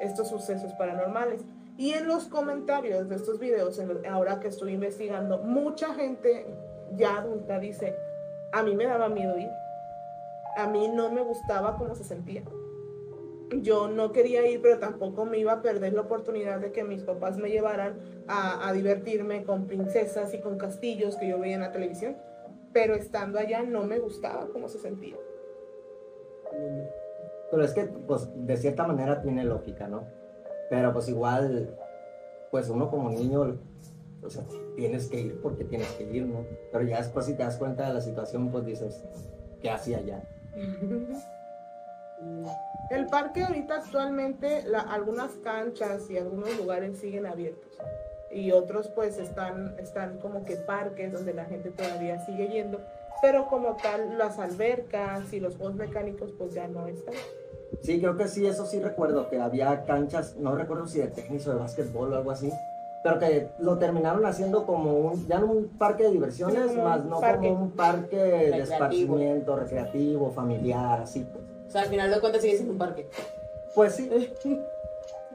estos 0.00 0.28
sucesos 0.28 0.72
paranormales. 0.74 1.42
Y 1.76 1.94
en 1.94 2.06
los 2.06 2.26
comentarios 2.26 3.08
de 3.08 3.16
estos 3.16 3.40
videos, 3.40 3.78
en 3.78 4.06
ahora 4.06 4.38
que 4.38 4.48
estoy 4.48 4.74
investigando, 4.74 5.38
mucha 5.38 5.94
gente 5.94 6.46
ya 6.96 7.18
adulta 7.18 7.58
dice, 7.58 7.96
a 8.52 8.62
mí 8.62 8.74
me 8.74 8.86
daba 8.86 9.08
miedo 9.08 9.38
ir. 9.38 9.50
A 10.56 10.66
mí 10.66 10.88
no 10.88 11.10
me 11.10 11.22
gustaba 11.22 11.76
cómo 11.76 11.94
se 11.94 12.04
sentía. 12.04 12.42
Yo 13.60 13.88
no 13.88 14.12
quería 14.12 14.46
ir, 14.46 14.62
pero 14.62 14.78
tampoco 14.78 15.24
me 15.24 15.38
iba 15.38 15.52
a 15.52 15.62
perder 15.62 15.92
la 15.92 16.02
oportunidad 16.02 16.60
de 16.60 16.72
que 16.72 16.84
mis 16.84 17.02
papás 17.02 17.36
me 17.36 17.50
llevaran 17.50 18.00
a, 18.26 18.68
a 18.68 18.72
divertirme 18.72 19.44
con 19.44 19.66
princesas 19.66 20.32
y 20.34 20.40
con 20.40 20.56
castillos 20.56 21.16
que 21.16 21.28
yo 21.28 21.38
veía 21.38 21.56
en 21.56 21.60
la 21.60 21.72
televisión. 21.72 22.16
Pero 22.72 22.94
estando 22.94 23.38
allá 23.38 23.62
no 23.62 23.84
me 23.84 23.98
gustaba 23.98 24.48
cómo 24.52 24.68
se 24.68 24.78
sentía. 24.78 25.16
Pero 27.50 27.64
es 27.64 27.72
que, 27.72 27.84
pues, 27.84 28.28
de 28.34 28.56
cierta 28.56 28.86
manera 28.86 29.20
tiene 29.20 29.44
lógica, 29.44 29.86
¿no? 29.86 30.04
Pero 30.70 30.92
pues 30.94 31.08
igual, 31.08 31.76
pues 32.50 32.70
uno 32.70 32.90
como 32.90 33.10
niño, 33.10 33.58
o 34.22 34.30
sea, 34.30 34.44
tienes 34.76 35.08
que 35.08 35.20
ir 35.20 35.40
porque 35.40 35.64
tienes 35.64 35.88
que 35.92 36.04
ir, 36.04 36.26
¿no? 36.26 36.44
Pero 36.70 36.84
ya 36.84 36.98
después 36.98 37.26
si 37.26 37.34
te 37.34 37.42
das 37.42 37.56
cuenta 37.56 37.86
de 37.88 37.94
la 37.94 38.00
situación, 38.00 38.50
pues 38.50 38.64
dices, 38.64 39.02
¿qué 39.60 39.70
hacía 39.70 39.98
allá? 39.98 40.22
El 42.90 43.06
parque 43.06 43.42
ahorita 43.42 43.76
actualmente, 43.76 44.62
la- 44.66 44.80
algunas 44.80 45.32
canchas 45.42 46.08
y 46.10 46.18
algunos 46.18 46.56
lugares 46.56 46.98
siguen 46.98 47.26
abiertos. 47.26 47.72
Y 48.30 48.52
otros 48.52 48.88
pues 48.88 49.18
están, 49.18 49.74
están 49.78 50.18
como 50.18 50.44
que 50.44 50.56
parques 50.56 51.12
donde 51.12 51.34
la 51.34 51.44
gente 51.46 51.70
todavía 51.70 52.18
sigue 52.24 52.48
yendo. 52.48 52.80
Pero 53.20 53.46
como 53.48 53.76
tal, 53.76 54.18
las 54.18 54.38
albercas 54.38 55.32
y 55.32 55.40
los 55.40 55.56
juegos 55.56 55.74
mecánicos 55.76 56.32
pues 56.38 56.54
ya 56.54 56.66
no 56.68 56.86
están. 56.86 57.14
Sí, 57.82 57.98
creo 58.00 58.16
que 58.16 58.28
sí, 58.28 58.46
eso 58.46 58.66
sí 58.66 58.80
recuerdo, 58.80 59.28
que 59.28 59.40
había 59.40 59.84
canchas, 59.84 60.36
no 60.36 60.54
recuerdo 60.54 60.86
si 60.86 60.98
de 61.00 61.08
tenis 61.08 61.46
o 61.46 61.52
de 61.52 61.58
básquetbol 61.58 62.12
o 62.12 62.16
algo 62.16 62.30
así, 62.30 62.52
pero 63.02 63.18
que 63.18 63.50
lo 63.58 63.78
terminaron 63.78 64.24
haciendo 64.26 64.64
como 64.64 64.92
un, 64.92 65.26
ya 65.26 65.38
no 65.38 65.46
un 65.46 65.76
parque 65.78 66.04
de 66.04 66.10
diversiones, 66.10 66.70
Sí, 66.70 66.78
más 66.78 67.04
no 67.04 67.20
parque. 67.20 67.48
como 67.48 67.62
un 67.64 67.70
parque 67.72 68.16
de 68.16 68.58
esparcimiento, 68.58 69.56
recreativo, 69.56 70.30
familiar, 70.30 71.00
así 71.02 71.20
pues. 71.30 71.44
O 71.66 71.70
sea, 71.70 71.82
al 71.82 71.88
final 71.88 72.10
de 72.10 72.20
cuentas 72.20 72.42
sigue 72.42 72.54
siendo 72.54 72.72
un 72.74 72.78
parque. 72.78 73.08
Pues 73.74 73.94
sí, 73.96 74.10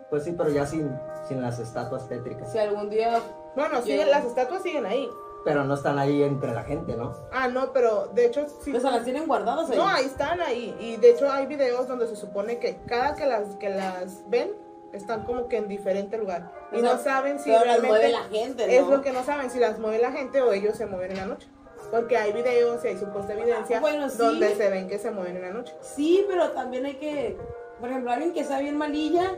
pues 0.10 0.24
sí, 0.24 0.34
pero 0.38 0.50
ya 0.50 0.66
sin, 0.66 0.90
sin 1.28 1.42
las 1.42 1.60
estatuas 1.60 2.08
tétricas. 2.08 2.52
Si 2.52 2.58
algún 2.58 2.90
día 2.90 3.20
Bueno, 3.56 3.80
Yo- 3.80 3.86
siguen, 3.86 4.12
las 4.12 4.24
estatuas 4.26 4.62
siguen 4.64 4.86
ahí. 4.86 5.08
Pero 5.44 5.64
no 5.64 5.76
están 5.76 5.98
ahí 5.98 6.24
entre 6.24 6.54
la 6.54 6.64
gente, 6.64 6.96
¿no? 6.98 7.14
Ah, 7.32 7.48
no, 7.48 7.72
pero 7.72 8.08
de 8.08 8.26
hecho 8.26 8.46
sí. 8.64 8.72
pues, 8.72 8.84
las 8.84 9.04
tienen 9.06 9.28
guardadas 9.28 9.70
ahí. 9.70 9.78
No, 9.78 9.88
ahí 9.88 10.06
están 10.06 10.42
ahí. 10.42 10.76
Y 10.80 10.98
de 10.98 11.12
hecho 11.12 11.32
hay 11.32 11.46
videos 11.46 11.88
donde 11.88 12.06
se 12.08 12.16
supone 12.18 12.60
que 12.60 12.78
cada 12.86 13.16
que 13.16 13.26
las, 13.26 13.56
que 13.56 13.70
las 13.70 14.24
ven 14.30 14.52
están 14.94 15.24
como 15.24 15.48
que 15.48 15.58
en 15.58 15.68
diferente 15.68 16.18
lugar. 16.18 16.52
Y 16.72 16.78
O 16.78 16.80
sea, 16.82 16.94
no 16.94 17.00
saben 17.00 17.40
si 17.40 17.50
las 17.52 17.66
mueve 17.66 17.84
realmente 17.84 18.10
la 18.10 18.24
gente, 18.24 18.68
¿no? 18.68 18.74
es 18.74 18.88
lo 18.88 19.02
que 19.02 19.12
no 19.12 19.24
saben, 19.24 19.50
si 19.50 19.60
las 19.60 19.80
mueve 19.80 20.00
la 20.00 20.12
gente 20.12 20.42
o 20.42 20.52
ellos 20.52 20.78
se 20.78 20.86
mueven 20.86 21.12
en 21.12 21.18
la 21.18 21.26
noche. 21.26 21.48
Porque 21.92 22.18
hay 22.18 22.34
videos 22.34 22.84
y 22.84 22.90
hay 22.90 22.98
supuesta 22.98 23.34
evidencia 23.34 23.80
Bueno, 23.80 24.10
sí. 24.10 24.18
donde 24.18 24.56
se 24.56 24.70
ven 24.70 24.90
que 24.90 24.98
se 25.00 25.12
mueven 25.12 25.38
en 25.38 25.42
la 25.44 25.52
noche. 25.52 25.74
Sí, 25.82 26.26
pero 26.28 26.52
también 26.52 26.86
hay 26.86 26.96
que, 26.96 27.38
por 27.80 27.90
ejemplo, 27.90 28.12
alguien 28.12 28.34
que 28.34 28.44
sea 28.44 28.60
bien 28.60 28.78
malilla, 28.78 29.38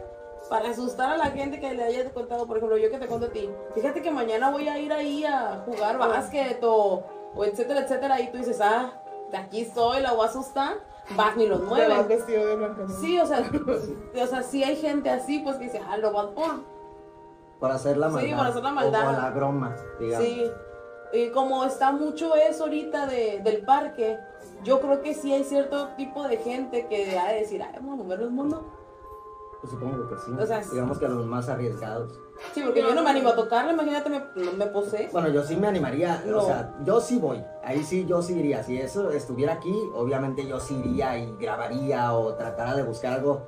para 0.49 0.69
asustar 0.69 1.11
a 1.11 1.17
la 1.17 1.25
gente 1.25 1.59
que 1.59 1.73
le 1.73 1.83
haya 1.83 2.09
contado, 2.11 2.47
por 2.47 2.57
ejemplo, 2.57 2.77
yo 2.77 2.89
que 2.89 2.97
te 2.97 3.07
cuento 3.07 3.27
a 3.27 3.29
ti, 3.29 3.49
fíjate 3.75 4.01
que 4.01 4.09
mañana 4.09 4.49
voy 4.49 4.67
a 4.67 4.79
ir 4.79 4.91
ahí 4.91 5.23
a 5.25 5.61
jugar 5.65 5.97
básquet 5.97 6.63
o, 6.63 7.03
o 7.35 7.45
etcétera, 7.45 7.81
etcétera, 7.81 8.19
y 8.21 8.31
tú 8.31 8.37
dices, 8.37 8.59
ah, 8.61 8.93
de 9.31 9.37
aquí 9.37 9.61
estoy, 9.61 10.01
la 10.01 10.13
voy 10.13 10.25
a 10.25 10.29
asustar, 10.29 10.77
vas 11.15 11.35
ni 11.37 11.47
los 11.47 11.61
mueves. 11.63 12.07
vestido 12.07 12.45
de 12.45 12.55
blanco. 12.55 12.87
Sí, 12.99 13.19
o 13.19 13.25
sea, 13.25 13.43
o 14.23 14.27
sea, 14.27 14.43
sí 14.43 14.63
hay 14.63 14.75
gente 14.75 15.09
así, 15.09 15.39
pues 15.39 15.57
que 15.57 15.65
dice, 15.65 15.81
ah, 15.89 15.97
lo 15.97 16.11
vas 16.11 16.27
por, 16.27 16.61
Por 17.59 17.71
hacer 17.71 17.97
la 17.97 18.07
Sí, 18.09 18.13
maldad. 18.15 18.37
por 18.37 18.47
hacer 18.47 18.63
la 18.63 18.69
O 18.69 18.73
maldad. 18.73 19.03
por 19.05 19.13
la 19.23 19.29
broma, 19.31 19.75
digamos. 19.99 20.27
Sí, 20.27 20.51
y 21.13 21.29
como 21.31 21.65
está 21.65 21.91
mucho 21.91 22.35
eso 22.35 22.63
ahorita 22.65 23.07
de, 23.07 23.41
del 23.43 23.63
parque, 23.63 24.17
yo 24.63 24.79
creo 24.79 25.01
que 25.01 25.13
sí 25.13 25.33
hay 25.33 25.43
cierto 25.43 25.89
tipo 25.97 26.27
de 26.27 26.37
gente 26.37 26.85
que 26.87 27.17
ha 27.17 27.29
de 27.29 27.39
decir, 27.39 27.61
ay, 27.63 27.71
vamos 27.75 27.99
a 27.99 28.03
mover 28.03 28.21
el 28.21 28.29
mundo. 28.29 28.71
Pues 29.61 29.71
supongo 29.73 30.07
que 30.07 30.15
sí. 30.17 30.31
O 30.39 30.45
sea, 30.45 30.61
digamos 30.71 30.97
que 30.99 31.07
los 31.07 31.25
más 31.25 31.49
arriesgados. 31.49 32.17
Sí, 32.53 32.61
porque 32.63 32.81
yo 32.81 32.95
no 32.95 33.03
me 33.03 33.09
animo 33.09 33.29
a 33.29 33.35
tocarla, 33.35 33.73
imagínate, 33.73 34.09
me, 34.09 34.23
me 34.57 34.65
posee. 34.67 35.09
Bueno, 35.11 35.27
yo 35.27 35.43
sí 35.43 35.57
me 35.57 35.67
animaría, 35.67 36.23
No. 36.25 36.37
o 36.37 36.45
sea, 36.45 36.73
yo 36.85 37.01
sí 37.01 37.19
voy, 37.19 37.43
ahí 37.65 37.83
sí 37.83 38.05
yo 38.05 38.21
sí 38.21 38.39
iría, 38.39 38.63
si 38.63 38.77
eso 38.77 39.09
estuviera 39.11 39.53
aquí, 39.55 39.73
obviamente 39.93 40.47
yo 40.47 40.61
sí 40.61 40.77
iría 40.77 41.17
y 41.17 41.35
grabaría 41.35 42.13
o 42.13 42.33
tratara 42.35 42.75
de 42.75 42.83
buscar 42.83 43.13
algo 43.19 43.45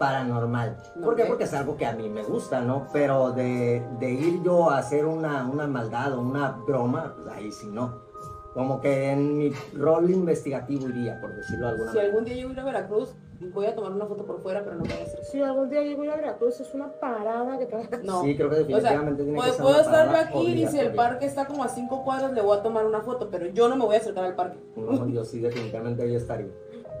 paranormal. 0.00 0.76
¿Por 1.02 1.14
qué? 1.16 1.22
Ok. 1.22 1.28
Porque 1.28 1.44
es 1.44 1.54
algo 1.54 1.76
que 1.76 1.86
a 1.86 1.92
mí 1.92 2.08
me 2.08 2.22
gusta, 2.22 2.60
¿no? 2.60 2.88
Pero 2.92 3.30
de, 3.32 3.86
de 4.00 4.10
ir 4.10 4.42
yo 4.42 4.70
a 4.70 4.78
hacer 4.78 5.06
una, 5.06 5.44
una 5.48 5.66
maldad 5.66 6.12
o 6.14 6.20
una 6.20 6.50
broma, 6.66 7.14
pues 7.16 7.36
ahí 7.36 7.52
sí 7.52 7.68
no. 7.68 8.06
Como 8.54 8.80
que 8.80 9.10
en 9.12 9.38
mi 9.38 9.50
rol 9.76 10.10
investigativo 10.10 10.88
iría, 10.88 11.20
por 11.20 11.32
decirlo 11.34 11.66
de 11.66 11.72
alguna 11.72 11.90
Si 11.92 11.96
manera. 11.96 12.12
algún 12.12 12.24
día 12.24 12.36
yo 12.36 12.48
voy 12.48 12.58
a 12.58 12.64
Veracruz, 12.64 13.14
voy 13.40 13.66
a 13.66 13.74
tomar 13.74 13.92
una 13.92 14.06
foto 14.06 14.24
por 14.24 14.42
fuera, 14.42 14.64
pero 14.64 14.76
no 14.76 14.82
voy 14.82 14.92
a 14.92 15.02
hacer. 15.02 15.24
Si 15.24 15.40
algún 15.40 15.70
día 15.70 15.82
llego 15.82 16.02
a 16.10 16.16
Veracruz, 16.16 16.60
es 16.60 16.74
una 16.74 16.92
parada 16.92 17.58
que 17.58 17.66
te 17.66 17.98
No. 18.02 18.22
Sí, 18.22 18.36
creo 18.36 18.50
que 18.50 18.56
O 18.56 18.64
sea, 18.64 18.66
definitivamente 18.66 19.22
tiene 19.22 19.38
que 19.38 19.38
puedo, 19.38 19.52
ser 19.52 19.62
puedo 19.62 19.80
estar 19.80 20.16
aquí 20.16 20.62
y 20.62 20.66
si 20.66 20.78
el 20.78 20.94
parque 20.94 21.26
está 21.26 21.46
como 21.46 21.64
a 21.64 21.68
cinco 21.68 22.04
cuadras, 22.04 22.32
le 22.32 22.42
voy 22.42 22.58
a 22.58 22.62
tomar 22.62 22.84
una 22.84 23.00
foto, 23.00 23.28
pero 23.30 23.46
yo 23.46 23.68
no 23.68 23.76
me 23.76 23.84
voy 23.84 23.96
a 23.96 23.98
acercar 23.98 24.24
al 24.24 24.34
parque. 24.34 24.58
No, 24.76 25.08
yo 25.08 25.24
sí 25.24 25.40
definitivamente 25.40 26.02
ahí 26.02 26.14
estaría. 26.14 26.48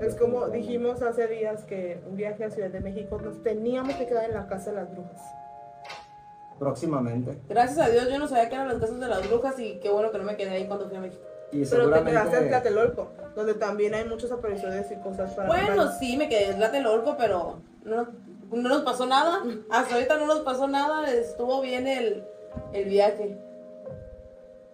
Es 0.00 0.14
como 0.14 0.48
dijimos 0.48 1.02
hace 1.02 1.26
días 1.26 1.64
que 1.64 2.00
un 2.08 2.16
viaje 2.16 2.44
a 2.44 2.50
Ciudad 2.50 2.70
de 2.70 2.80
México 2.80 3.18
nos 3.18 3.42
teníamos 3.42 3.96
que 3.96 4.06
quedar 4.06 4.26
en 4.26 4.34
la 4.34 4.46
casa 4.46 4.70
de 4.70 4.76
las 4.76 4.90
brujas. 4.92 5.20
Próximamente. 6.58 7.38
Gracias 7.48 7.78
a 7.78 7.88
Dios 7.90 8.08
yo 8.08 8.18
no 8.18 8.28
sabía 8.28 8.48
que 8.48 8.54
eran 8.54 8.68
las 8.68 8.78
casas 8.78 9.00
de 9.00 9.08
las 9.08 9.28
brujas 9.28 9.58
y 9.58 9.78
qué 9.80 9.90
bueno 9.90 10.10
que 10.10 10.18
no 10.18 10.24
me 10.24 10.36
quedé 10.36 10.50
ahí 10.50 10.66
cuando 10.66 10.88
fui 10.88 10.96
a 10.96 11.00
México. 11.00 11.22
Y 11.50 11.64
Pero 11.64 11.90
te 11.90 12.04
quedaste 12.04 12.36
en 12.38 12.48
Tlatelolco, 12.48 13.08
donde 13.34 13.54
también 13.54 13.94
hay 13.94 14.04
muchas 14.04 14.30
apariciones 14.30 14.90
y 14.90 14.96
cosas 14.96 15.32
para 15.32 15.48
Bueno, 15.48 15.90
sí, 15.98 16.16
me 16.16 16.28
quedé 16.28 16.50
en 16.50 16.56
Tlatelolco, 16.56 17.16
pero 17.16 17.60
no, 17.84 18.08
no 18.50 18.68
nos 18.68 18.82
pasó 18.82 19.06
nada. 19.06 19.42
Hasta 19.70 19.94
ahorita 19.94 20.18
no 20.18 20.26
nos 20.26 20.40
pasó 20.40 20.68
nada. 20.68 21.10
Estuvo 21.10 21.60
bien 21.62 21.86
el, 21.86 22.24
el 22.72 22.84
viaje. 22.88 23.38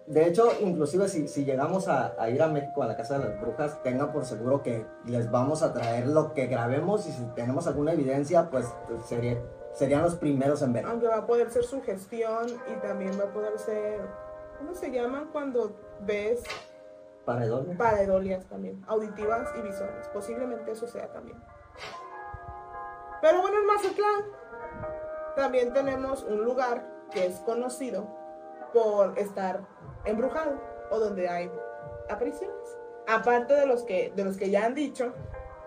De 0.07 0.27
hecho, 0.27 0.49
inclusive 0.61 1.07
si, 1.07 1.27
si 1.27 1.45
llegamos 1.45 1.87
a, 1.87 2.13
a 2.19 2.29
ir 2.29 2.41
a 2.43 2.47
México 2.47 2.83
a 2.83 2.87
la 2.87 2.95
Casa 2.95 3.17
de 3.17 3.29
las 3.29 3.41
Brujas, 3.41 3.81
tengan 3.81 4.11
por 4.11 4.25
seguro 4.25 4.61
que 4.61 4.85
les 5.05 5.31
vamos 5.31 5.63
a 5.63 5.73
traer 5.73 6.07
lo 6.07 6.33
que 6.33 6.45
grabemos 6.45 7.07
y 7.07 7.11
si 7.11 7.23
tenemos 7.35 7.65
alguna 7.65 7.93
evidencia, 7.93 8.49
pues 8.51 8.67
sería, 9.07 9.41
serían 9.73 10.03
los 10.03 10.15
primeros 10.15 10.61
en 10.61 10.73
ver. 10.73 10.85
Aunque 10.85 11.07
va 11.07 11.17
a 11.17 11.25
poder 11.25 11.49
ser 11.49 11.63
sugestión 11.63 12.47
y 12.71 12.79
también 12.85 13.19
va 13.19 13.23
a 13.23 13.33
poder 13.33 13.57
ser, 13.57 14.01
¿cómo 14.59 14.75
se 14.75 14.91
llaman 14.91 15.29
cuando 15.31 15.71
ves 16.01 16.43
Paredón. 17.25 17.75
paredolias 17.77 18.45
también? 18.45 18.83
Auditivas 18.87 19.49
y 19.57 19.61
visuales. 19.61 20.07
Posiblemente 20.09 20.71
eso 20.71 20.87
sea 20.87 21.11
también. 21.11 21.41
Pero 23.21 23.41
bueno, 23.41 23.57
en 23.59 23.65
Mazatlán 23.65 24.25
también 25.35 25.73
tenemos 25.73 26.23
un 26.23 26.43
lugar 26.43 26.85
que 27.11 27.25
es 27.25 27.39
conocido 27.39 28.07
por 28.73 29.17
estar 29.17 29.61
embrujado 30.05 30.61
o 30.91 30.99
donde 30.99 31.27
hay 31.27 31.51
apariciones. 32.09 32.77
Aparte 33.07 33.53
de 33.53 33.65
los 33.65 33.83
que, 33.83 34.11
de 34.15 34.23
los 34.23 34.37
que 34.37 34.49
ya 34.49 34.65
han 34.65 34.75
dicho, 34.75 35.13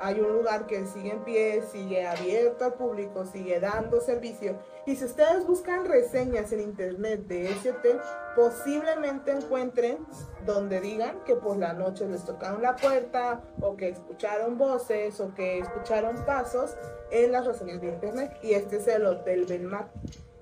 hay 0.01 0.21
un 0.21 0.33
lugar 0.33 0.67
que 0.67 0.87
sigue 0.87 1.13
en 1.13 1.25
pie, 1.25 1.63
sigue 1.71 2.07
abierto 2.07 2.65
al 2.65 2.75
público, 2.75 3.25
sigue 3.27 3.61
dando 3.61 4.01
servicio. 4.01 4.59
Y 4.87 4.97
si 4.97 5.05
ustedes 5.05 5.47
buscan 5.47 5.85
reseñas 5.85 6.53
en 6.53 6.61
internet 6.61 7.27
de 7.27 7.51
ese 7.51 7.73
hotel, 7.73 8.01
posiblemente 8.35 9.33
encuentren 9.33 9.99
donde 10.47 10.81
digan 10.81 11.23
que 11.25 11.37
por 11.37 11.57
la 11.57 11.73
noche 11.73 12.07
les 12.07 12.25
tocaron 12.25 12.63
la 12.63 12.77
puerta, 12.77 13.43
o 13.61 13.77
que 13.77 13.89
escucharon 13.91 14.57
voces, 14.57 15.21
o 15.21 15.35
que 15.35 15.59
escucharon 15.59 16.25
pasos 16.25 16.77
en 17.11 17.33
las 17.33 17.47
reseñas 17.47 17.81
de 17.81 17.89
internet. 17.89 18.39
Y 18.43 18.55
este 18.55 18.77
es 18.77 18.87
el 18.89 19.05
Hotel 19.07 19.45
Belmar. 19.47 19.91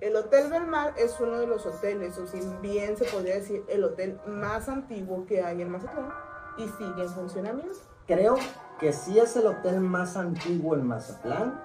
El 0.01 0.15
Hotel 0.15 0.51
Belmar 0.51 0.93
es 0.99 1.19
uno 1.21 1.39
de 1.41 1.47
los 1.47 1.65
hoteles, 1.65 2.19
o 2.19 2.27
si 2.27 2.41
bien 2.61 2.97
se 2.97 3.07
podría 3.07 3.37
decir 3.37 3.65
el 3.69 3.83
hotel 3.83 4.21
más 4.27 4.69
antiguo 4.69 5.25
que 5.27 5.43
hay 5.43 5.63
en 5.63 5.71
Mazatlán, 5.71 6.13
y 6.59 6.69
sigue 6.69 7.03
en 7.03 7.09
funcionamiento. 7.09 7.79
Creo 8.07 8.37
que 8.79 8.93
sí 8.93 9.19
es 9.19 9.37
el 9.37 9.47
hotel 9.47 9.81
más 9.81 10.17
antiguo 10.17 10.75
en 10.75 10.87
Mazatlán 10.87 11.61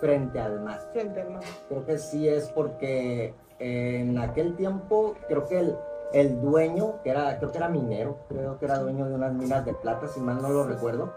frente 0.00 0.40
al 0.40 0.60
mar. 0.60 0.80
Frente 0.92 1.20
al 1.20 1.30
mar. 1.30 1.42
Creo 1.68 1.84
que 1.84 1.98
sí 1.98 2.28
es 2.28 2.48
porque 2.48 3.34
en 3.58 4.18
aquel 4.18 4.56
tiempo 4.56 5.16
creo 5.26 5.46
que 5.48 5.58
el, 5.58 5.76
el 6.12 6.40
dueño, 6.40 7.02
que 7.02 7.10
era, 7.10 7.38
creo 7.38 7.50
que 7.50 7.58
era 7.58 7.68
minero, 7.68 8.18
creo 8.28 8.58
que 8.58 8.64
era 8.64 8.78
dueño 8.78 9.06
de 9.08 9.14
unas 9.14 9.32
minas 9.34 9.64
de 9.64 9.74
plata, 9.74 10.08
si 10.08 10.20
mal 10.20 10.40
no 10.40 10.48
lo 10.48 10.64
recuerdo, 10.64 11.12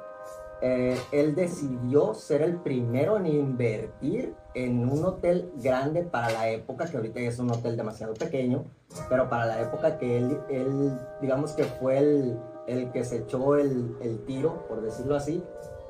eh, 0.63 0.95
él 1.11 1.33
decidió 1.33 2.13
ser 2.13 2.43
el 2.43 2.57
primero 2.57 3.17
en 3.17 3.25
invertir 3.25 4.35
en 4.53 4.87
un 4.87 5.03
hotel 5.03 5.51
grande 5.55 6.03
para 6.03 6.31
la 6.31 6.49
época, 6.49 6.85
que 6.85 6.97
ahorita 6.97 7.19
es 7.19 7.39
un 7.39 7.49
hotel 7.49 7.75
demasiado 7.75 8.13
pequeño, 8.13 8.65
pero 9.09 9.27
para 9.27 9.45
la 9.47 9.61
época 9.61 9.97
que 9.97 10.17
él, 10.17 10.39
él 10.49 10.99
digamos 11.19 11.53
que 11.53 11.63
fue 11.63 11.97
el, 11.97 12.37
el 12.71 12.91
que 12.91 13.03
se 13.03 13.17
echó 13.17 13.55
el, 13.55 13.95
el 14.01 14.23
tiro, 14.25 14.67
por 14.67 14.81
decirlo 14.81 15.15
así, 15.15 15.43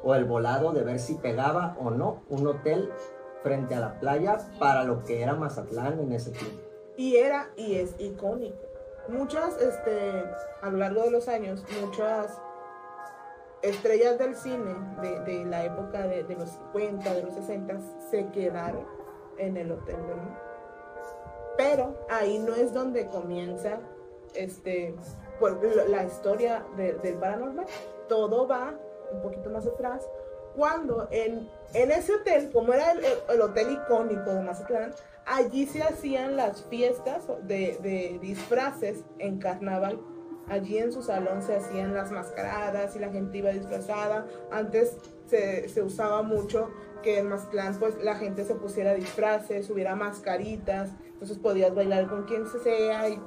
o 0.03 0.15
el 0.15 0.25
volado 0.25 0.71
de 0.71 0.83
ver 0.83 0.99
si 0.99 1.15
pegaba 1.15 1.75
o 1.79 1.91
no 1.91 2.23
un 2.29 2.47
hotel 2.47 2.91
frente 3.43 3.75
a 3.75 3.79
la 3.79 3.99
playa 3.99 4.37
para 4.59 4.83
lo 4.83 5.03
que 5.03 5.21
era 5.21 5.35
Mazatlán 5.35 5.99
en 5.99 6.11
ese 6.11 6.31
tiempo. 6.31 6.61
Y 6.97 7.15
era 7.15 7.49
y 7.55 7.75
es 7.75 7.95
icónico. 7.99 8.57
Muchas, 9.07 9.59
este, 9.59 10.23
a 10.61 10.69
lo 10.69 10.77
largo 10.77 11.03
de 11.03 11.11
los 11.11 11.27
años, 11.27 11.63
muchas 11.81 12.39
estrellas 13.61 14.17
del 14.17 14.35
cine 14.35 14.75
de, 15.01 15.19
de 15.21 15.45
la 15.45 15.65
época 15.65 16.07
de, 16.07 16.23
de 16.23 16.35
los 16.35 16.49
50, 16.73 17.13
de 17.13 17.23
los 17.23 17.33
60, 17.33 17.79
se 18.09 18.27
quedaron 18.29 18.85
en 19.37 19.57
el 19.57 19.71
Hotel. 19.71 19.97
Pero 21.57 21.95
ahí 22.09 22.39
no 22.39 22.55
es 22.55 22.73
donde 22.73 23.07
comienza 23.07 23.79
este, 24.33 24.95
lo- 25.49 25.87
la 25.87 26.03
historia 26.03 26.65
de- 26.77 26.93
del 26.93 27.15
paranormal. 27.15 27.65
Todo 28.07 28.47
va 28.47 28.73
un 29.11 29.21
poquito 29.21 29.49
más 29.49 29.65
atrás. 29.67 30.07
Cuando 30.55 31.07
en, 31.11 31.49
en 31.73 31.91
ese 31.91 32.13
hotel, 32.15 32.51
como 32.51 32.73
era 32.73 32.91
el, 32.91 33.03
el- 33.05 33.19
el 33.29 33.41
hotel 33.41 33.71
icónico 33.71 34.31
de 34.33 34.41
Mazatlán, 34.41 34.93
allí 35.25 35.65
se 35.65 35.81
hacían 35.83 36.35
las 36.35 36.63
fiestas 36.65 37.23
de, 37.43 37.77
de 37.81 38.19
disfraces 38.21 39.03
en 39.19 39.39
carnaval. 39.39 39.99
Allí 40.49 40.79
en 40.79 40.91
su 40.91 41.01
salón 41.03 41.41
se 41.41 41.55
hacían 41.55 41.93
las 41.93 42.11
mascaradas 42.11 42.95
y 42.95 42.99
la 42.99 43.09
gente 43.09 43.37
iba 43.37 43.51
disfrazada. 43.51 44.25
Antes 44.51 44.97
se, 45.27 45.69
se 45.69 45.81
usaba 45.81 46.23
mucho 46.23 46.69
que 47.03 47.19
en 47.19 47.29
Mazatlán 47.29 47.79
pues 47.79 47.95
la 48.03 48.15
gente 48.15 48.43
se 48.43 48.55
pusiera 48.55 48.93
disfraces, 48.93 49.69
hubiera 49.69 49.95
mascaritas, 49.95 50.89
entonces 51.07 51.37
podías 51.37 51.73
bailar 51.73 52.07
con 52.07 52.23
quien 52.25 52.45
sea 52.47 53.07
y 53.09 53.19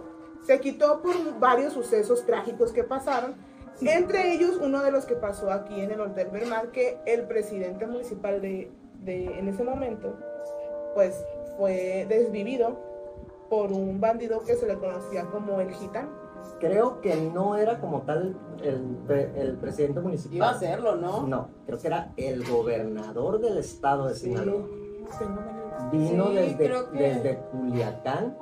se 0.46 0.60
quitó 0.60 1.00
por 1.02 1.14
varios 1.38 1.72
sucesos 1.72 2.24
trágicos 2.26 2.72
que 2.72 2.84
pasaron. 2.84 3.34
Entre 3.80 4.32
ellos, 4.34 4.58
uno 4.62 4.82
de 4.82 4.92
los 4.92 5.04
que 5.04 5.14
pasó 5.16 5.50
aquí 5.50 5.80
en 5.80 5.90
el 5.90 6.00
Hotel 6.00 6.28
Belmar, 6.30 6.68
que 6.68 6.98
el 7.06 7.22
presidente 7.22 7.86
municipal 7.86 8.40
de, 8.40 8.70
de- 9.02 9.38
en 9.38 9.48
ese 9.48 9.64
momento, 9.64 10.14
pues 10.94 11.16
fue 11.58 12.06
desvivido 12.08 12.76
por 13.50 13.72
un 13.72 14.00
bandido 14.00 14.42
que 14.44 14.54
se 14.54 14.66
le 14.66 14.76
conocía 14.78 15.24
como 15.24 15.60
el 15.60 15.70
gitano. 15.72 16.08
Creo 16.60 17.00
que 17.00 17.16
no 17.16 17.56
era 17.56 17.80
como 17.80 18.02
tal 18.02 18.36
el, 18.62 18.80
pre- 19.06 19.32
el 19.36 19.56
presidente 19.56 19.98
municipal. 20.00 20.36
Iba 20.36 20.48
a 20.48 20.52
hacerlo, 20.52 20.94
¿no? 20.96 21.26
No, 21.26 21.48
creo 21.66 21.78
que 21.78 21.86
era 21.88 22.12
el 22.16 22.48
gobernador 22.48 23.40
del 23.40 23.58
estado 23.58 24.06
de 24.08 24.14
Sinaloa. 24.14 24.62
Vino 25.90 26.28
Sí, 26.28 26.34
desde, 26.34 26.56
creo 26.56 26.90
que- 26.90 26.98
desde 26.98 27.38
Culiacán. 27.50 28.36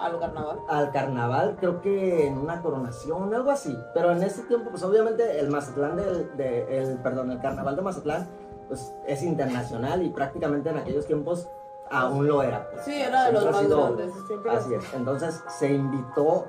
Al 0.00 0.18
carnaval. 0.18 0.58
al 0.68 0.90
carnaval, 0.92 1.56
creo 1.60 1.80
que 1.80 2.26
en 2.26 2.38
una 2.38 2.62
coronación, 2.62 3.34
algo 3.34 3.50
así. 3.50 3.76
Pero 3.94 4.12
en 4.12 4.22
ese 4.22 4.42
tiempo, 4.44 4.70
pues 4.70 4.82
obviamente 4.82 5.38
el 5.40 5.50
Mazatlán 5.50 5.96
del, 5.96 6.36
de- 6.36 6.78
el, 6.78 6.98
perdón, 6.98 7.30
el 7.30 7.40
carnaval 7.40 7.76
de 7.76 7.82
Mazatlán, 7.82 8.28
pues 8.68 8.94
es 9.06 9.22
internacional 9.22 10.02
y 10.02 10.10
prácticamente 10.10 10.70
en 10.70 10.78
aquellos 10.78 11.06
tiempos 11.06 11.48
aún 11.90 12.26
lo 12.26 12.42
era. 12.42 12.70
pues. 12.70 12.84
Sí, 12.84 12.94
era 13.00 13.24
de 13.26 13.32
los 13.32 13.44
más 13.44 13.68
grandes. 13.68 14.12
Siempre 14.26 14.50
Así 14.52 14.74
es. 14.74 14.94
Entonces 14.94 15.42
se 15.48 15.72
invitó 15.74 16.46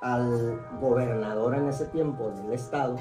al 0.00 0.60
gobernador 0.80 1.54
en 1.54 1.68
ese 1.68 1.86
tiempo 1.86 2.30
del 2.30 2.52
estado, 2.52 2.96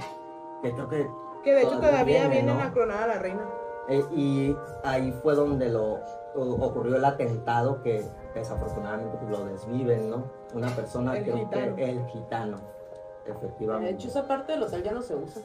que 0.61 0.71
creo 0.71 0.88
que 0.88 1.09
Que 1.43 1.53
de 1.55 1.61
hecho 1.63 1.71
Todavía 1.77 2.03
viene, 2.03 2.27
vienen 2.29 2.55
¿no? 2.57 2.61
a 2.93 3.07
la 3.07 3.19
reina. 3.19 3.41
Eh, 3.89 4.05
y 4.15 4.55
ahí 4.86 5.11
fue 5.21 5.36
donde 5.36 5.67
lo 5.69 5.95
o- 6.36 6.65
ocurrió 6.65 6.95
el 6.95 7.03
atentado 7.03 7.81
que 7.84 8.05
desafortunadamente 8.34 9.17
pues, 9.17 9.29
lo 9.39 9.45
desviven, 9.45 10.09
¿no? 10.09 10.23
Una 10.53 10.69
persona, 10.69 11.17
El 11.17 11.23
creo 11.23 11.38
gitano. 11.38 11.75
que 11.75 11.89
el 11.89 12.05
gitano, 12.07 12.57
De 13.25 13.31
efectivamente. 13.31 13.89
hecho, 13.91 14.07
esa 14.07 14.27
parte 14.27 14.53
del 14.53 14.63
hotel 14.63 14.84
ya 14.84 14.91
no 14.91 15.01
se 15.01 15.15
usa. 15.15 15.41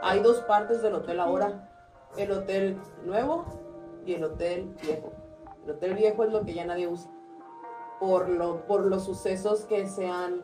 Hay 0.00 0.20
dos 0.20 0.38
partes 0.40 0.82
del 0.82 0.94
hotel 0.94 1.20
ahora. 1.20 1.68
El 2.16 2.30
hotel 2.32 2.78
nuevo 3.04 3.44
y 4.04 4.14
el 4.14 4.24
hotel 4.24 4.74
viejo. 4.82 5.12
El 5.64 5.70
hotel 5.72 5.94
viejo 5.94 6.24
es 6.24 6.32
lo 6.32 6.44
que 6.44 6.54
ya 6.54 6.64
nadie 6.64 6.88
usa. 6.88 7.10
Por, 8.00 8.28
lo, 8.28 8.66
por 8.66 8.84
los 8.86 9.04
sucesos 9.04 9.64
que 9.64 9.86
se 9.86 10.08
han 10.08 10.42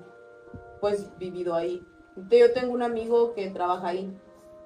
pues 0.80 1.16
vivido 1.18 1.55
ahí. 1.55 1.84
Yo 2.30 2.53
tengo 2.53 2.72
un 2.72 2.82
amigo 2.82 3.34
que 3.34 3.51
trabaja 3.51 3.89
ahí. 3.89 4.16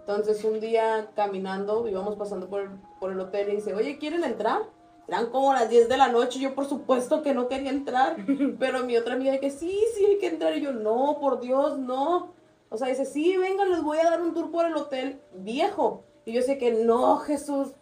Entonces 0.00 0.44
un 0.44 0.60
día 0.60 1.10
caminando, 1.16 1.88
íbamos 1.88 2.16
pasando 2.16 2.48
por, 2.48 2.68
por 3.00 3.12
el 3.12 3.20
hotel 3.20 3.48
y 3.48 3.56
dice, 3.56 3.74
oye, 3.74 3.98
¿quieren 3.98 4.24
entrar? 4.24 4.62
Eran 5.09 5.30
como 5.30 5.53
las 5.53 5.68
10 5.68 5.88
de 5.88 5.96
la 5.96 6.09
noche, 6.09 6.38
yo 6.38 6.55
por 6.55 6.66
supuesto 6.66 7.22
que 7.22 7.34
no 7.34 7.48
quería 7.48 7.70
entrar, 7.70 8.16
pero 8.59 8.84
mi 8.84 8.96
otra 8.96 9.14
amiga 9.14 9.38
que 9.38 9.50
sí, 9.50 9.78
sí 9.94 10.05
hay 10.07 10.18
que 10.18 10.28
entrar, 10.28 10.57
y 10.57 10.61
yo 10.61 10.72
no, 10.72 11.18
por 11.20 11.40
Dios, 11.40 11.78
no. 11.78 12.32
O 12.68 12.78
sea, 12.78 12.88
dice, 12.88 13.05
sí, 13.05 13.36
venga, 13.36 13.64
les 13.66 13.82
voy 13.82 13.98
a 13.98 14.05
dar 14.05 14.22
un 14.22 14.32
tour 14.32 14.50
por 14.50 14.66
el 14.66 14.76
hotel 14.76 15.20
viejo. 15.34 16.05
Y 16.24 16.32
yo 16.32 16.42
sé 16.42 16.57
que 16.57 16.70
no, 16.72 17.18
Jesús, 17.18 17.72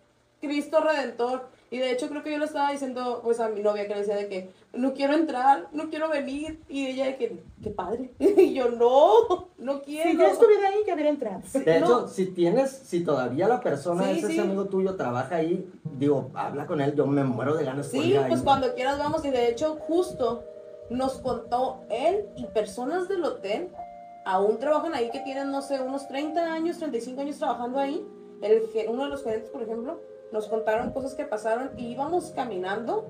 Cristo 0.40 0.80
Redentor. 0.80 1.48
Y 1.70 1.78
de 1.78 1.92
hecho 1.92 2.08
creo 2.08 2.22
que 2.22 2.32
yo 2.32 2.38
le 2.38 2.46
estaba 2.46 2.72
diciendo 2.72 3.20
pues 3.22 3.38
a 3.38 3.48
mi 3.48 3.60
novia 3.60 3.86
que 3.86 3.94
le 3.94 4.00
decía 4.00 4.16
de 4.16 4.28
que 4.28 4.50
no 4.72 4.94
quiero 4.94 5.14
entrar, 5.14 5.68
no 5.72 5.90
quiero 5.90 6.08
venir. 6.08 6.60
Y 6.68 6.86
ella 6.86 7.06
de 7.06 7.16
que, 7.16 7.42
qué 7.62 7.70
padre. 7.70 8.14
Y 8.18 8.54
yo 8.54 8.68
no, 8.70 9.48
no 9.58 9.82
quiero. 9.82 10.10
Si 10.10 10.16
yo 10.16 10.26
estuviera 10.26 10.68
ahí, 10.68 10.76
ya 10.86 10.94
hubiera 10.94 11.10
entrado. 11.10 11.40
De 11.52 11.80
no. 11.80 11.86
hecho, 11.86 12.08
si 12.08 12.26
tienes, 12.26 12.70
si 12.70 13.02
todavía 13.04 13.48
la 13.48 13.60
persona 13.60 14.04
Sí, 14.04 14.10
es 14.18 14.24
ese 14.24 14.32
sí. 14.34 14.38
amigo 14.40 14.66
tuyo, 14.66 14.96
trabaja 14.96 15.36
ahí, 15.36 15.68
digo, 15.98 16.30
habla 16.34 16.66
con 16.66 16.80
él, 16.80 16.94
yo 16.94 17.06
me 17.06 17.24
muero 17.24 17.56
de 17.56 17.64
ganas 17.64 17.88
Sí, 17.88 17.98
ir 17.98 18.18
ahí. 18.18 18.28
pues 18.28 18.42
cuando 18.42 18.74
quieras 18.74 18.98
vamos. 18.98 19.24
Y 19.24 19.30
de 19.30 19.48
hecho, 19.48 19.76
justo 19.80 20.44
nos 20.88 21.18
contó 21.20 21.82
él 21.90 22.26
y 22.36 22.46
personas 22.46 23.08
del 23.08 23.24
hotel, 23.24 23.68
aún 24.24 24.58
trabajan 24.58 24.94
ahí, 24.94 25.10
que 25.10 25.20
tienen, 25.20 25.50
no 25.50 25.62
sé, 25.62 25.80
unos 25.80 26.06
30 26.08 26.52
años, 26.52 26.78
35 26.78 27.20
años 27.20 27.38
trabajando 27.38 27.78
ahí. 27.78 28.06
El, 28.42 28.62
uno 28.88 29.04
de 29.04 29.08
los 29.10 29.22
gerentes, 29.22 29.50
por 29.50 29.62
ejemplo, 29.62 30.00
nos 30.32 30.46
contaron 30.48 30.92
cosas 30.92 31.14
que 31.14 31.24
pasaron 31.24 31.70
y 31.76 31.88
íbamos 31.92 32.30
caminando 32.30 33.06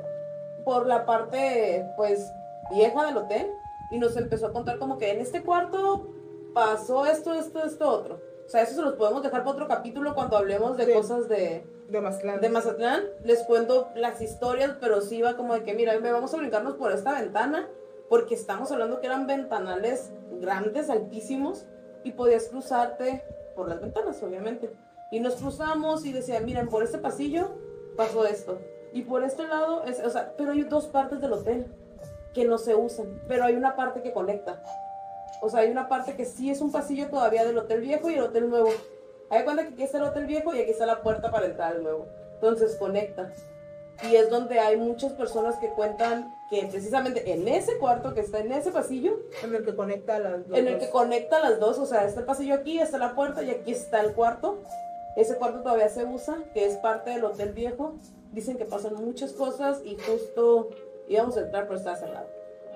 por 0.64 0.86
la 0.86 1.04
parte, 1.06 1.86
pues, 1.96 2.32
vieja 2.70 3.04
del 3.06 3.16
hotel 3.16 3.50
y 3.90 3.98
nos 3.98 4.16
empezó 4.16 4.46
a 4.46 4.52
contar 4.52 4.78
como 4.78 4.98
que 4.98 5.10
en 5.10 5.20
este 5.20 5.42
cuarto 5.42 6.08
pasó 6.54 7.06
esto, 7.06 7.34
esto, 7.34 7.64
esto, 7.64 7.88
otro. 7.88 8.20
O 8.46 8.48
sea, 8.48 8.62
eso 8.62 8.74
se 8.74 8.82
los 8.82 8.94
podemos 8.94 9.22
dejar 9.22 9.40
para 9.42 9.52
otro 9.52 9.68
capítulo 9.68 10.14
cuando 10.14 10.36
hablemos 10.36 10.76
de 10.76 10.86
Sí. 10.86 10.92
cosas 10.92 11.28
de, 11.28 11.64
De 11.88 12.00
Mazatlán. 12.00 12.40
de 12.40 12.48
Mazatlán. 12.48 13.02
Les 13.24 13.42
cuento 13.44 13.88
las 13.94 14.20
historias, 14.20 14.76
pero 14.80 15.00
sí 15.00 15.22
va 15.22 15.36
como 15.36 15.54
de 15.54 15.62
que, 15.62 15.74
mira, 15.74 15.96
vamos 15.98 16.34
a 16.34 16.36
brincarnos 16.36 16.74
por 16.74 16.90
esta 16.92 17.12
ventana, 17.20 17.68
porque 18.08 18.34
estamos 18.34 18.72
hablando 18.72 19.00
que 19.00 19.06
eran 19.06 19.26
ventanales 19.28 20.12
grandes, 20.40 20.90
altísimos, 20.90 21.66
y 22.02 22.12
podías 22.12 22.48
cruzarte 22.48 23.22
por 23.54 23.68
las 23.68 23.80
ventanas, 23.80 24.20
obviamente. 24.22 24.70
Y 25.12 25.20
nos 25.20 25.34
cruzamos 25.36 26.04
y 26.06 26.12
decía, 26.12 26.40
miren, 26.40 26.68
por 26.68 26.82
este 26.82 26.98
pasillo 26.98 27.50
pasó 27.96 28.24
esto. 28.26 28.58
Y 28.92 29.02
por 29.02 29.24
este 29.24 29.46
lado, 29.46 29.84
es, 29.84 30.00
o 30.00 30.10
sea, 30.10 30.32
pero 30.36 30.52
hay 30.52 30.62
dos 30.62 30.86
partes 30.86 31.20
del 31.20 31.32
hotel 31.32 31.66
que 32.34 32.44
no 32.44 32.58
se 32.58 32.74
usan, 32.74 33.20
pero 33.28 33.44
hay 33.44 33.54
una 33.54 33.76
parte 33.76 34.02
que 34.02 34.12
conecta. 34.12 34.62
O 35.42 35.48
sea, 35.48 35.60
hay 35.60 35.70
una 35.70 35.88
parte 35.88 36.14
que 36.16 36.24
sí 36.24 36.50
es 36.50 36.60
un 36.60 36.70
pasillo 36.70 37.08
todavía 37.08 37.44
del 37.44 37.58
hotel 37.58 37.80
viejo 37.80 38.10
y 38.10 38.14
el 38.14 38.22
hotel 38.22 38.50
nuevo. 38.50 38.70
Hay 39.30 39.44
cuenta 39.44 39.62
que 39.62 39.74
aquí 39.74 39.82
está 39.84 39.98
el 39.98 40.04
hotel 40.04 40.26
viejo 40.26 40.54
y 40.54 40.60
aquí 40.60 40.70
está 40.70 40.86
la 40.86 41.02
puerta 41.02 41.30
para 41.30 41.46
entrar 41.46 41.72
al 41.72 41.82
nuevo. 41.82 42.08
Entonces 42.34 42.76
conecta. 42.76 43.32
Y 44.02 44.16
es 44.16 44.30
donde 44.30 44.58
hay 44.58 44.76
muchas 44.76 45.12
personas 45.12 45.56
que 45.56 45.68
cuentan 45.68 46.34
que 46.48 46.66
precisamente 46.70 47.32
en 47.32 47.46
ese 47.46 47.78
cuarto 47.78 48.14
que 48.14 48.20
está 48.20 48.38
en 48.38 48.50
ese 48.52 48.72
pasillo, 48.72 49.12
En 49.44 49.54
el 49.54 49.64
que 49.64 49.74
conecta 49.74 50.18
las 50.18 50.48
dos. 50.48 50.58
en 50.58 50.68
el 50.68 50.78
que 50.78 50.90
conecta 50.90 51.38
las 51.38 51.60
dos, 51.60 51.78
o 51.78 51.86
sea, 51.86 52.06
está 52.06 52.20
el 52.20 52.26
pasillo 52.26 52.54
aquí, 52.54 52.80
está 52.80 52.98
la 52.98 53.14
puerta 53.14 53.42
y 53.42 53.50
aquí 53.50 53.72
está 53.72 54.00
el 54.00 54.14
cuarto. 54.14 54.62
Ese 55.20 55.36
cuarto 55.36 55.60
todavía 55.60 55.88
se 55.88 56.04
usa, 56.04 56.38
que 56.54 56.64
es 56.64 56.76
parte 56.76 57.10
del 57.10 57.24
hotel 57.24 57.52
viejo. 57.52 57.94
Dicen 58.32 58.56
que 58.56 58.64
pasan 58.64 58.94
muchas 58.94 59.32
cosas 59.32 59.82
y 59.84 59.96
justo 59.98 60.70
íbamos 61.08 61.36
a 61.36 61.40
entrar, 61.42 61.66
pero 61.66 61.78
está 61.78 61.94
cerrado. 61.96 62.26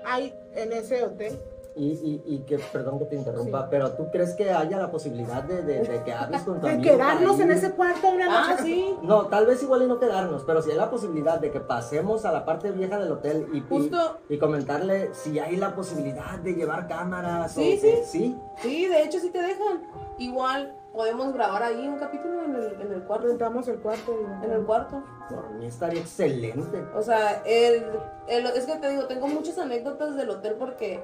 Hay 0.05 0.33
en 0.53 0.71
ese 0.73 1.03
hotel. 1.03 1.39
Y, 1.77 1.87
y, 1.91 2.23
y 2.25 2.39
que, 2.45 2.57
perdón 2.71 2.99
que 2.99 3.05
te 3.05 3.15
interrumpa, 3.15 3.63
Sí. 3.63 3.67
pero 3.69 3.91
¿tú 3.93 4.09
crees 4.09 4.33
que 4.35 4.49
haya 4.51 4.77
la 4.77 4.89
posibilidad 4.91 5.43
de, 5.43 5.61
de, 5.61 5.79
de 5.81 6.03
que 6.03 6.13
hables 6.13 6.41
con 6.43 6.59
tu 6.61 6.67
De 6.67 6.73
amigo? 6.73 6.89
quedarnos 6.93 7.37
en 7.39 7.51
ese 7.51 7.71
cuarto 7.71 8.07
una 8.09 8.25
Ah, 8.29 8.51
noche. 8.51 8.63
sí. 8.63 8.95
No, 9.01 9.25
tal 9.27 9.45
vez 9.45 9.61
igual 9.63 9.81
y 9.81 9.87
no 9.87 9.99
quedarnos, 9.99 10.43
pero 10.45 10.61
si 10.61 10.71
hay 10.71 10.77
la 10.77 10.89
posibilidad 10.89 11.37
de 11.39 11.51
que 11.51 11.59
pasemos 11.59 12.23
a 12.23 12.31
la 12.31 12.45
parte 12.45 12.71
vieja 12.71 12.97
del 12.99 13.11
hotel 13.11 13.47
y, 13.53 13.57
y- 13.57 13.61
Justo, 13.61 14.19
y 14.29 14.37
comentarle 14.37 15.09
si 15.13 15.37
hay 15.39 15.57
la 15.57 15.75
posibilidad 15.75 16.37
de 16.39 16.53
llevar 16.53 16.87
cámaras. 16.87 17.53
Sí, 17.53 17.75
o 17.77 17.81
sí. 17.81 17.93
sí. 18.05 18.37
sí, 18.61 18.85
de 18.87 19.03
hecho 19.03 19.19
sí 19.19 19.29
te 19.31 19.41
dejan. 19.41 19.81
Igual 20.17 20.73
podemos 20.95 21.33
grabar 21.33 21.61
ahí 21.63 21.87
un 21.87 21.97
capítulo 21.97 22.43
en 22.43 22.55
el, 22.55 22.81
en 22.81 22.91
el 22.93 23.03
cuarto. 23.03 23.27
Rentamos 23.27 23.67
el 23.67 23.79
cuarto. 23.79 24.13
y- 24.41 24.45
En 24.45 24.51
el 24.51 24.65
cuarto. 24.65 25.03
Por 25.29 25.49
mí 25.51 25.65
estaría 25.67 26.01
excelente. 26.01 26.83
O 26.95 27.01
sea, 27.01 27.41
el, 27.45 27.85
el- 28.27 28.45
es 28.47 28.65
que 28.65 28.75
te 28.77 28.89
digo, 28.89 29.05
tengo 29.05 29.27
muchas 29.27 29.57
anécdotas 29.57 30.15
del 30.15 30.29
hotel 30.29 30.55
porque, 30.57 31.03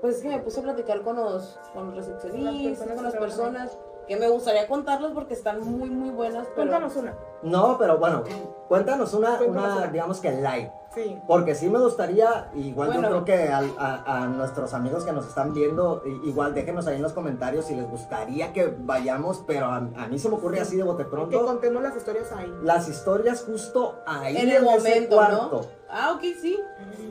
pues 0.00 0.16
es 0.16 0.22
que 0.22 0.28
me 0.28 0.38
puse 0.40 0.60
a 0.60 0.62
platicar 0.64 1.00
con 1.02 1.16
los, 1.16 1.58
con 1.72 1.86
los 1.86 1.94
recepcionistas, 1.96 2.86
con 2.88 3.04
las 3.04 3.14
personas, 3.14 3.78
que 4.08 4.16
me 4.16 4.28
gustaría 4.28 4.66
contarlas 4.66 5.12
porque 5.12 5.34
están 5.34 5.60
muy, 5.60 5.88
muy 5.90 6.10
buenas, 6.10 6.42
pero... 6.56 6.68
Cuéntanos 6.68 6.96
una. 6.96 7.14
No, 7.42 7.76
pero 7.78 7.98
bueno, 7.98 8.22
cuéntanos 8.68 9.14
una, 9.14 9.38
Cuéntanos 9.38 9.66
una 9.72 9.76
una. 9.78 9.86
digamos 9.88 10.20
que 10.20 10.30
live. 10.32 10.72
Sí. 10.94 11.20
Porque 11.28 11.54
sí 11.54 11.68
me 11.70 11.78
gustaría, 11.78 12.50
igual 12.54 12.88
Bueno. 12.88 13.02
yo 13.10 13.22
creo 13.22 13.24
que 13.24 13.48
a, 13.48 14.02
a 14.04 14.26
nuestros 14.26 14.74
amigos 14.74 15.04
que 15.04 15.12
nos 15.12 15.24
están 15.26 15.54
viendo, 15.54 16.02
igual 16.24 16.52
déjenos 16.52 16.86
ahí 16.88 16.96
en 16.96 17.02
los 17.02 17.12
comentarios 17.12 17.66
si 17.66 17.76
les 17.76 17.88
gustaría 17.88 18.52
que 18.52 18.74
vayamos, 18.80 19.44
pero 19.46 19.66
a, 19.66 19.76
a 19.76 20.08
mí 20.08 20.18
se 20.18 20.28
me 20.28 20.34
ocurre 20.34 20.58
así 20.60 20.76
de 20.76 20.82
bote 20.82 21.04
Que 21.04 21.10
pronto. 21.10 21.44
contemos 21.46 21.80
las 21.82 21.96
historias 21.96 22.32
ahí. 22.32 22.52
Las 22.62 22.88
historias 22.88 23.44
justo 23.44 24.00
ahí 24.04 24.36
en 24.36 24.50
el 24.50 24.62
momento, 24.64 25.14
cuarto. 25.14 25.48
¿no? 25.52 25.60
Ah, 25.88 26.12
ok, 26.16 26.22
sí. 26.42 26.58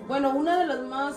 Bueno, 0.10 0.32
una 0.36 0.60
de 0.60 0.68
las 0.68 0.82
más 0.82 1.16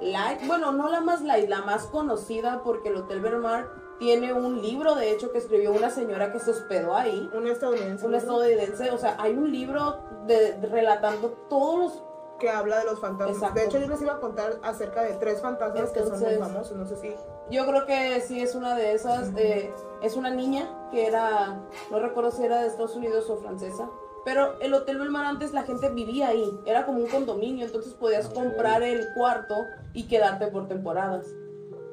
light, 0.00 0.44
bueno, 0.48 0.72
no 0.72 0.88
la 0.88 1.00
más 1.00 1.20
light, 1.22 1.48
la 1.48 1.62
más 1.62 1.84
conocida 1.86 2.62
porque 2.64 2.88
el 2.88 2.96
Hotel 2.96 3.20
Vermar 3.20 3.66
tiene 4.00 4.32
un 4.32 4.60
libro, 4.60 4.96
de 4.96 5.12
hecho, 5.12 5.30
que 5.30 5.38
escribió 5.38 5.70
una 5.72 5.90
señora 5.90 6.32
que 6.32 6.40
se 6.40 6.50
hospedó 6.50 6.96
ahí. 6.96 7.30
Un 7.32 7.46
estadounidense. 7.46 8.04
Un 8.06 8.10
¿no? 8.12 8.18
estadounidense, 8.18 8.90
o 8.90 8.98
sea, 8.98 9.14
hay 9.20 9.34
un 9.34 9.52
libro 9.52 9.98
de, 10.26 10.54
de- 10.54 10.66
relatando 10.66 11.28
todos 11.48 11.78
los 11.78 12.02
Que 12.40 12.48
habla 12.48 12.78
de 12.78 12.86
los 12.86 12.98
fantasmas. 12.98 13.36
Exacto. 13.36 13.60
De 13.60 13.66
hecho, 13.66 13.78
yo 13.78 13.86
les 13.86 14.00
iba 14.00 14.14
a 14.14 14.18
contar 14.20 14.54
acerca 14.62 15.02
de 15.02 15.12
tres 15.16 15.42
fantasmas 15.42 15.90
que 15.90 16.00
son 16.00 16.18
muy 16.18 16.34
famosos. 16.36 16.74
No 16.76 16.86
sé 16.86 16.96
si. 16.96 17.14
Yo 17.50 17.66
creo 17.66 17.84
que 17.84 18.20
sí 18.22 18.40
es 18.40 18.54
una 18.54 18.74
de 18.74 18.94
esas. 18.94 19.30
eh, 19.36 19.70
es 20.02 20.16
una 20.16 20.30
niña 20.30 20.88
que 20.90 21.06
era, 21.06 21.60
no 21.90 21.98
recuerdo 22.00 22.30
si 22.30 22.42
era 22.42 22.62
de 22.62 22.68
Estados 22.68 22.96
Unidos 22.96 23.28
o 23.28 23.36
francesa. 23.36 23.90
Pero 24.24 24.58
el 24.60 24.72
Hotel 24.72 24.98
Belmar 24.98 25.26
antes 25.26 25.52
la 25.52 25.64
gente 25.64 25.90
vivía 25.90 26.28
ahí. 26.28 26.50
Era 26.64 26.86
como 26.86 27.00
un 27.00 27.08
condominio, 27.08 27.66
entonces 27.66 27.92
podías 27.94 28.28
comprar 28.28 28.82
el 28.82 29.06
cuarto 29.14 29.66
y 29.92 30.08
quedarte 30.08 30.46
por 30.46 30.66
temporadas. 30.66 31.26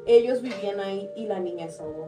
Ellos 0.07 0.41
vivían 0.41 0.79
ahí 0.79 1.11
y 1.15 1.25
la 1.27 1.39
niña 1.39 1.67
se 1.69 1.83
ahogó. 1.83 2.07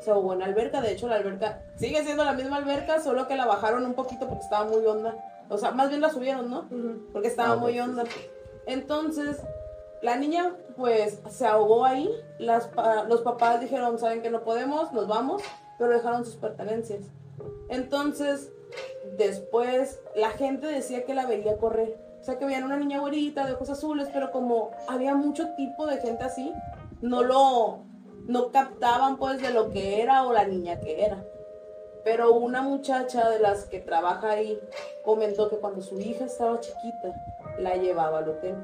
Se 0.00 0.10
ahogó 0.10 0.32
en 0.34 0.38
la 0.40 0.44
alberca. 0.46 0.80
De 0.80 0.92
hecho, 0.92 1.08
la 1.08 1.16
alberca 1.16 1.62
sigue 1.76 2.02
siendo 2.04 2.24
la 2.24 2.32
misma 2.34 2.56
alberca, 2.58 3.00
solo 3.00 3.26
que 3.26 3.36
la 3.36 3.46
bajaron 3.46 3.84
un 3.84 3.94
poquito 3.94 4.28
porque 4.28 4.44
estaba 4.44 4.64
muy 4.70 4.84
honda. 4.86 5.16
O 5.48 5.58
sea, 5.58 5.72
más 5.72 5.88
bien 5.88 6.00
la 6.00 6.10
subieron, 6.10 6.48
¿no? 6.50 6.68
Porque 7.12 7.28
estaba 7.28 7.52
Ah, 7.54 7.56
muy 7.56 7.72
sí, 7.72 7.80
honda. 7.80 8.04
sí. 8.06 8.20
Entonces, 8.66 9.38
la 10.02 10.16
niña 10.16 10.54
pues 10.76 11.18
se 11.30 11.46
ahogó 11.46 11.84
ahí. 11.84 12.08
Las, 12.38 12.68
pa- 12.68 13.04
los 13.04 13.22
papás 13.22 13.60
dijeron, 13.60 13.98
saben 13.98 14.22
que 14.22 14.30
no 14.30 14.42
podemos, 14.42 14.92
nos 14.92 15.08
vamos, 15.08 15.42
pero 15.78 15.90
dejaron 15.92 16.24
sus 16.24 16.36
pertenencias. 16.36 17.00
Entonces, 17.68 18.52
después 19.16 20.00
la 20.14 20.30
gente 20.30 20.66
decía 20.66 21.04
que 21.04 21.14
la 21.14 21.26
veía 21.26 21.56
correr. 21.56 21.96
O 22.20 22.24
sea, 22.24 22.38
que 22.38 22.44
veían 22.44 22.64
una 22.64 22.76
niña 22.76 23.00
güerita 23.00 23.46
de 23.46 23.52
ojos 23.54 23.70
azules, 23.70 24.08
pero 24.12 24.30
como 24.30 24.70
había 24.88 25.14
mucho 25.14 25.48
tipo 25.56 25.86
de 25.86 25.96
gente 25.98 26.22
así, 26.24 26.52
no 27.00 27.22
lo, 27.22 27.84
no 28.26 28.50
captaban 28.50 29.16
pues 29.16 29.40
de 29.40 29.50
lo 29.50 29.70
que 29.70 30.02
era 30.02 30.24
o 30.24 30.32
la 30.32 30.44
niña 30.44 30.80
que 30.80 31.04
era. 31.04 31.24
Pero 32.04 32.32
una 32.32 32.62
muchacha 32.62 33.28
de 33.28 33.40
las 33.40 33.64
que 33.64 33.80
trabaja 33.80 34.30
ahí 34.30 34.58
comentó 35.04 35.50
que 35.50 35.58
cuando 35.58 35.82
su 35.82 36.00
hija 36.00 36.24
estaba 36.24 36.60
chiquita, 36.60 37.14
la 37.58 37.76
llevaba 37.76 38.18
al 38.18 38.28
hotel. 38.28 38.56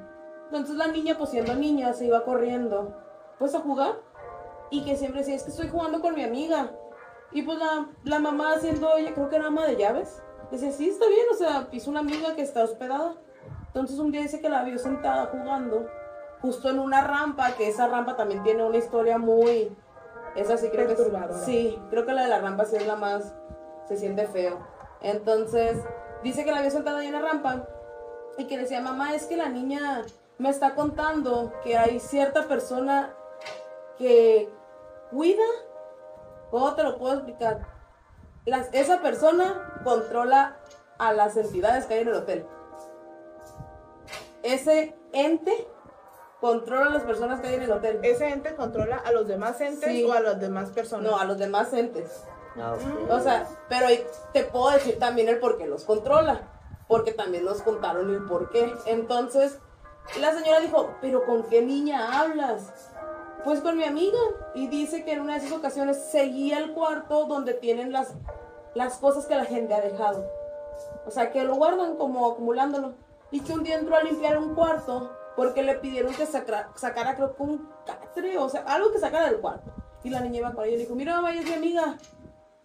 Entonces 0.46 0.76
la 0.76 0.86
niña, 0.86 1.18
pues 1.18 1.30
siendo 1.30 1.54
niña, 1.54 1.92
se 1.92 2.06
iba 2.06 2.24
corriendo, 2.24 2.96
pues 3.38 3.54
a 3.54 3.60
jugar. 3.60 3.94
Y 4.70 4.84
que 4.84 4.96
siempre 4.96 5.20
decía, 5.20 5.34
es 5.36 5.42
que 5.42 5.50
estoy 5.50 5.68
jugando 5.68 6.00
con 6.00 6.14
mi 6.14 6.22
amiga. 6.22 6.70
Y 7.32 7.42
pues 7.42 7.58
la, 7.58 7.88
la 8.04 8.18
mamá 8.18 8.58
siendo 8.58 8.96
ella, 8.96 9.12
creo 9.12 9.28
que 9.28 9.36
era 9.36 9.48
ama 9.48 9.66
de 9.66 9.76
llaves, 9.76 10.22
decía, 10.50 10.72
sí, 10.72 10.88
está 10.88 11.06
bien, 11.08 11.26
o 11.30 11.34
sea, 11.34 11.68
es 11.72 11.86
una 11.86 12.00
amiga 12.00 12.34
que 12.34 12.42
está 12.42 12.64
hospedada. 12.64 13.16
Entonces 13.66 13.98
un 13.98 14.10
día 14.10 14.22
dice 14.22 14.40
que 14.40 14.48
la 14.48 14.64
vio 14.64 14.78
sentada 14.78 15.26
jugando, 15.26 15.86
justo 16.46 16.70
en 16.70 16.78
una 16.78 17.00
rampa, 17.00 17.56
que 17.56 17.66
esa 17.68 17.88
rampa 17.88 18.14
también 18.16 18.42
tiene 18.44 18.64
una 18.64 18.76
historia 18.76 19.18
muy... 19.18 19.76
Esa 20.36 20.56
sí 20.56 20.68
creo 20.70 20.86
que 20.86 20.92
es-. 20.92 21.44
Sí, 21.44 21.76
creo 21.90 22.06
que 22.06 22.12
la 22.12 22.22
de 22.22 22.28
la 22.28 22.38
rampa 22.38 22.64
sí 22.64 22.76
es 22.76 22.86
la 22.86 22.94
más... 22.94 23.34
Se 23.86 23.96
siente 23.96 24.26
feo. 24.28 24.58
Entonces, 25.00 25.78
dice 26.22 26.44
que 26.44 26.52
la 26.52 26.60
vio 26.60 26.70
sentada 26.70 27.00
ahí 27.00 27.08
en 27.08 27.14
la 27.14 27.20
rampa 27.20 27.66
y 28.38 28.46
que 28.46 28.58
decía, 28.58 28.80
mamá, 28.80 29.14
es 29.14 29.26
que 29.26 29.36
la 29.36 29.48
niña 29.48 30.04
me 30.38 30.50
está 30.50 30.74
contando 30.76 31.52
que 31.64 31.76
hay 31.76 31.98
cierta 31.98 32.46
persona 32.46 33.12
que 33.98 34.48
cuida. 35.10 35.42
¿Cómo 36.50 36.74
te 36.74 36.84
lo 36.84 36.96
puedo 36.98 37.14
explicar? 37.14 37.66
Las- 38.44 38.68
esa 38.72 39.02
persona 39.02 39.80
controla 39.82 40.58
a 40.98 41.12
las 41.12 41.36
entidades 41.36 41.86
que 41.86 41.94
hay 41.94 42.00
en 42.02 42.08
el 42.08 42.14
hotel. 42.14 42.46
Ese 44.44 44.96
ente 45.12 45.66
controla 46.40 46.86
a 46.86 46.90
las 46.90 47.02
personas 47.02 47.40
que 47.40 47.48
hay 47.48 47.54
en 47.54 47.62
el 47.62 47.72
hotel. 47.72 48.00
Ese 48.02 48.28
ente 48.28 48.54
controla 48.54 48.96
a 49.04 49.12
los 49.12 49.26
demás 49.26 49.60
entes 49.60 49.88
Sí. 49.90 50.04
o 50.04 50.12
a 50.12 50.20
las 50.20 50.40
demás 50.40 50.70
personas. 50.70 51.10
No, 51.10 51.18
a 51.18 51.24
los 51.24 51.38
demás 51.38 51.72
entes. 51.72 52.24
Ah, 52.56 52.74
ok. 52.74 53.10
O 53.10 53.20
sea, 53.20 53.46
pero 53.68 53.86
te 54.32 54.44
puedo 54.44 54.70
decir 54.70 54.98
también 54.98 55.28
el 55.28 55.38
por 55.38 55.58
qué 55.58 55.66
los 55.66 55.84
controla. 55.84 56.42
Porque 56.88 57.12
también 57.12 57.44
nos 57.44 57.62
contaron 57.62 58.10
el 58.14 58.22
por 58.26 58.50
qué. 58.50 58.72
Entonces, 58.86 59.58
la 60.20 60.32
señora 60.34 60.60
dijo, 60.60 60.90
¿pero 61.00 61.24
con 61.26 61.42
qué 61.44 61.62
niña 61.62 62.20
hablas? 62.20 62.72
Pues 63.44 63.60
con 63.60 63.76
mi 63.76 63.84
amiga. 63.84 64.18
Y 64.54 64.68
dice 64.68 65.04
que 65.04 65.12
en 65.12 65.20
una 65.22 65.34
de 65.34 65.40
esas 65.40 65.58
ocasiones 65.58 65.96
seguía 66.10 66.58
el 66.58 66.72
cuarto 66.74 67.24
donde 67.26 67.54
tienen 67.54 67.92
las, 67.92 68.14
las 68.74 68.98
cosas 68.98 69.26
que 69.26 69.34
la 69.34 69.44
gente 69.46 69.74
ha 69.74 69.80
dejado. 69.80 70.24
O 71.06 71.10
sea, 71.10 71.32
que 71.32 71.42
lo 71.42 71.56
guardan 71.56 71.96
como 71.96 72.30
acumulándolo. 72.30 72.94
Y 73.32 73.40
que 73.40 73.52
un 73.52 73.64
día 73.64 73.76
entró 73.78 73.96
a 73.96 74.02
limpiar 74.02 74.38
un 74.38 74.54
cuarto 74.54 75.10
porque 75.36 75.62
le 75.62 75.74
pidieron 75.74 76.14
que 76.14 76.26
sacara, 76.26 76.70
sacara 76.74 77.14
creo 77.14 77.36
que 77.36 77.42
un 77.42 77.68
catre, 77.84 78.38
o 78.38 78.48
sea, 78.48 78.62
algo 78.62 78.90
que 78.90 78.98
sacara 78.98 79.26
del 79.26 79.40
cuarto. 79.40 79.70
Y 80.02 80.10
la 80.10 80.20
niña 80.20 80.38
iba 80.38 80.52
con 80.52 80.64
ella 80.64 80.74
y 80.74 80.76
le 80.78 80.82
dijo, 80.84 80.94
mira, 80.94 81.16
mamá, 81.16 81.32
ella 81.32 81.42
es 81.42 81.46
mi 81.46 81.54
amiga. 81.54 81.98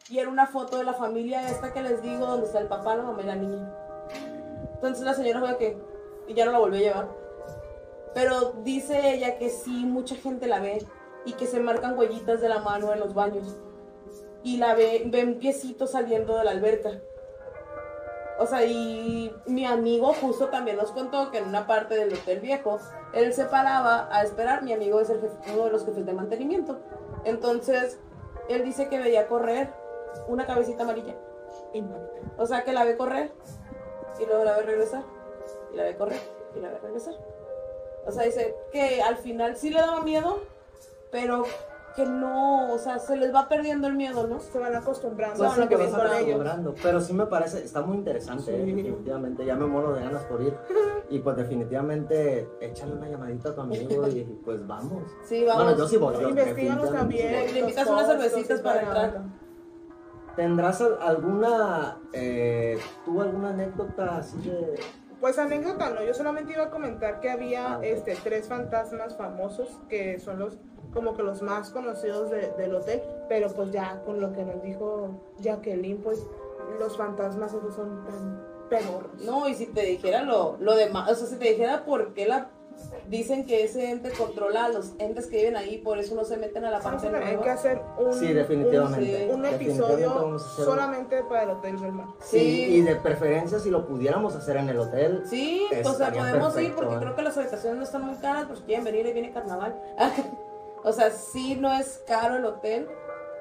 Y 0.09 0.19
era 0.19 0.29
una 0.29 0.47
foto 0.47 0.77
de 0.77 0.83
la 0.83 0.93
familia 0.93 1.49
esta 1.49 1.73
que 1.73 1.81
les 1.81 2.01
digo, 2.01 2.25
donde 2.25 2.45
está 2.45 2.59
el 2.59 2.67
papá, 2.67 2.95
la 2.95 3.03
mamá 3.03 3.21
y 3.21 3.25
la 3.25 3.35
niña. 3.35 3.73
Entonces 4.73 5.03
la 5.03 5.13
señora 5.13 5.39
fue 5.41 5.57
que, 5.57 5.77
y 6.27 6.33
ya 6.33 6.45
no 6.45 6.53
la 6.53 6.59
volvió 6.59 6.79
a 6.79 6.81
llevar. 6.81 7.09
Pero 8.13 8.53
dice 8.63 9.13
ella 9.13 9.37
que 9.37 9.49
sí, 9.49 9.85
mucha 9.85 10.15
gente 10.15 10.47
la 10.47 10.59
ve 10.59 10.85
y 11.25 11.33
que 11.33 11.47
se 11.47 11.59
marcan 11.59 11.97
huellitas 11.97 12.41
de 12.41 12.49
la 12.49 12.59
mano 12.59 12.93
en 12.93 12.99
los 12.99 13.13
baños. 13.13 13.57
Y 14.43 14.57
la 14.57 14.75
ve, 14.75 15.03
ven 15.05 15.39
piecitos 15.39 15.91
saliendo 15.91 16.37
de 16.37 16.43
la 16.45 16.51
alberca. 16.51 16.99
O 18.41 18.47
sea, 18.47 18.65
y 18.65 19.31
mi 19.45 19.65
amigo 19.65 20.13
justo 20.13 20.47
también 20.47 20.75
nos 20.75 20.91
contó 20.91 21.29
que 21.29 21.37
en 21.37 21.47
una 21.47 21.67
parte 21.67 21.95
del 21.95 22.11
hotel 22.11 22.39
viejo, 22.39 22.79
él 23.13 23.33
se 23.33 23.45
paraba 23.45 24.09
a 24.11 24.23
esperar, 24.23 24.63
mi 24.63 24.73
amigo 24.73 24.99
es 24.99 25.11
el 25.11 25.19
uno 25.53 25.65
de 25.65 25.71
los 25.71 25.85
jefes 25.85 26.07
de 26.07 26.13
mantenimiento. 26.13 26.79
Entonces, 27.23 27.99
él 28.49 28.63
dice 28.63 28.89
que 28.89 28.97
veía 28.97 29.27
correr 29.27 29.69
una 30.27 30.47
cabecita 30.47 30.81
amarilla. 30.81 31.15
O 32.37 32.47
sea, 32.47 32.63
que 32.63 32.73
la 32.73 32.83
ve 32.83 32.97
correr 32.97 33.31
y 34.19 34.25
luego 34.25 34.43
la 34.43 34.57
ve 34.57 34.63
regresar. 34.63 35.03
Y 35.71 35.75
la 35.75 35.83
ve 35.83 35.95
correr 35.95 36.19
y 36.55 36.59
la 36.61 36.69
ve 36.69 36.79
regresar. 36.79 37.13
O 38.07 38.11
sea, 38.11 38.23
dice 38.23 38.55
que 38.71 39.03
al 39.03 39.17
final 39.17 39.55
sí 39.55 39.69
le 39.69 39.81
daba 39.81 40.01
miedo, 40.01 40.41
pero 41.11 41.43
que 41.95 42.05
no, 42.05 42.71
o 42.73 42.77
sea, 42.77 42.99
se 42.99 43.15
les 43.17 43.33
va 43.33 43.47
perdiendo 43.49 43.87
el 43.87 43.95
miedo, 43.95 44.25
¿no? 44.27 44.39
Se 44.39 44.57
van 44.59 44.75
acostumbrando 44.75 45.37
Pues 45.37 45.51
a 45.51 45.53
sí, 45.55 45.59
lo 45.61 45.67
que 45.67 45.75
acostumbrando, 45.75 46.75
pero 46.81 47.01
sí 47.01 47.13
me 47.13 47.25
parece, 47.25 47.63
está 47.63 47.81
muy 47.81 47.97
interesante, 47.97 48.55
eh, 48.55 48.65
definitivamente, 48.65 49.45
ya 49.45 49.55
me 49.55 49.65
muero 49.65 49.93
de 49.93 50.01
ganas 50.01 50.23
por 50.23 50.41
ir, 50.41 50.55
y 51.09 51.19
pues 51.19 51.35
definitivamente 51.35 52.47
échale 52.61 52.93
una 52.93 53.09
llamadita 53.09 53.49
a 53.49 53.55
tu 53.55 53.61
amigo 53.61 54.07
y 54.07 54.23
pues 54.45 54.65
vamos. 54.65 55.03
Sí, 55.25 55.43
vamos. 55.43 55.63
Bueno, 55.63 55.77
yo 55.77 55.87
sí 55.87 55.97
voy. 55.97 56.13
yo 56.15 56.29
Investíganos 56.29 56.83
definitivamente 56.91 56.97
también. 56.97 57.47
sí 57.47 57.53
Le 57.53 57.59
invitas 57.59 57.87
unas 57.87 58.07
cervecitas 58.07 58.61
para 58.61 58.81
entrar. 58.81 59.21
¿Tendrás 60.35 60.79
al- 60.81 60.97
alguna, 61.01 61.97
eh, 62.13 62.79
tú 63.03 63.21
alguna 63.21 63.49
anécdota 63.49 64.17
así 64.17 64.37
de... 64.41 64.79
Pues 65.19 65.37
anécdota, 65.37 65.89
no, 65.89 66.01
yo 66.03 66.13
solamente 66.13 66.53
iba 66.53 66.63
a 66.63 66.69
comentar 66.69 67.19
que 67.19 67.29
había 67.29 67.73
Ah, 67.75 67.79
este, 67.83 68.15
tres 68.23 68.47
fantasmas 68.47 69.15
famosos 69.17 69.77
que 69.89 70.19
son 70.19 70.39
los 70.39 70.57
como 70.93 71.15
que 71.15 71.23
los 71.23 71.41
más 71.41 71.69
conocidos 71.69 72.29
de- 72.29 72.51
del 72.57 72.75
hotel, 72.75 73.01
pero 73.29 73.47
pues 73.49 73.71
ya 73.71 74.01
con 74.05 74.19
lo 74.19 74.33
que 74.33 74.43
nos 74.43 74.61
dijo 74.61 75.09
Jacqueline, 75.39 75.97
pues 76.01 76.25
los 76.79 76.97
fantasmas 76.97 77.53
esos 77.53 77.73
son 77.75 78.03
tan 78.05 78.45
pedorros. 78.69 79.21
No, 79.25 79.47
y 79.47 79.55
si 79.55 79.67
te 79.67 79.81
dijera 79.83 80.23
lo, 80.23 80.57
lo 80.59 80.75
demás, 80.75 81.11
o 81.11 81.15
sea, 81.15 81.27
si 81.27 81.35
te 81.37 81.49
dijera 81.49 81.83
por 81.85 82.13
qué 82.13 82.25
la 82.27 82.49
dicen 83.09 83.45
que 83.45 83.63
ese 83.65 83.91
ente 83.91 84.11
controla 84.11 84.65
a 84.65 84.69
los 84.69 84.93
entes 84.97 85.27
que 85.27 85.37
viven 85.37 85.57
ahí, 85.57 85.77
por 85.77 85.99
eso 85.99 86.15
no 86.15 86.23
se 86.23 86.37
meten 86.37 86.63
a 86.65 86.71
la 86.71 86.79
Vamos 86.79 87.01
parte 87.01 87.07
a 87.07 87.11
tener 87.11 87.27
nueva. 87.27 87.43
que 87.43 87.49
hacer 87.49 87.81
un, 87.99 88.13
Sí, 88.13 88.33
definitivamente. 88.33 89.05
sí, 89.05 89.23
un, 89.29 89.35
un 89.35 89.41
Definitivamente 89.43 90.03
episodio 90.05 90.39
solamente 90.39 91.23
para 91.23 91.43
el 91.43 91.49
Hotel 91.51 91.79
del 91.79 91.91
Mar. 91.91 92.07
Sí, 92.21 92.39
Sí. 92.39 92.65
y 92.77 92.81
de 92.81 92.95
preferencia 92.95 93.59
si 93.59 93.69
lo 93.69 93.85
pudiéramos 93.85 94.35
hacer 94.35 94.55
en 94.57 94.69
el 94.69 94.79
hotel. 94.79 95.23
Sí, 95.25 95.67
o 95.85 95.91
sea, 95.93 96.11
podemos 96.11 96.59
ir 96.59 96.73
porque 96.73 96.95
¿eh? 96.95 96.99
creo 96.99 97.15
que 97.15 97.21
las 97.21 97.37
habitaciones 97.37 97.77
no 97.77 97.83
están 97.83 98.03
muy 98.05 98.15
caras, 98.15 98.45
pues 98.47 98.61
quieren 98.61 98.85
venir 98.85 99.05
y 99.05 99.13
viene 99.13 99.31
carnaval. 99.31 99.75
o 100.83 100.91
sea, 100.93 101.11
sí 101.11 101.55
no 101.55 101.71
es 101.73 102.03
caro 102.07 102.35
el 102.37 102.45
hotel, 102.45 102.89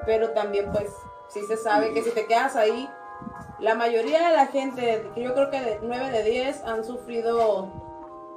pero 0.07 0.30
también 0.30 0.70
pues 0.72 0.91
sí 1.28 1.41
se 1.47 1.57
sabe 1.57 1.93
que 1.93 2.03
si 2.03 2.11
te 2.11 2.26
quedas 2.26 2.57
ahí, 2.57 2.88
la 3.59 3.74
mayoría 3.74 4.28
de 4.30 4.36
la 4.36 4.47
gente, 4.47 5.07
que 5.14 5.22
yo 5.22 5.34
creo 5.34 5.51
que 5.51 5.61
de 5.61 5.78
9 5.82 6.11
de 6.11 6.22
10 6.24 6.64
han 6.64 6.84
sufrido 6.84 7.72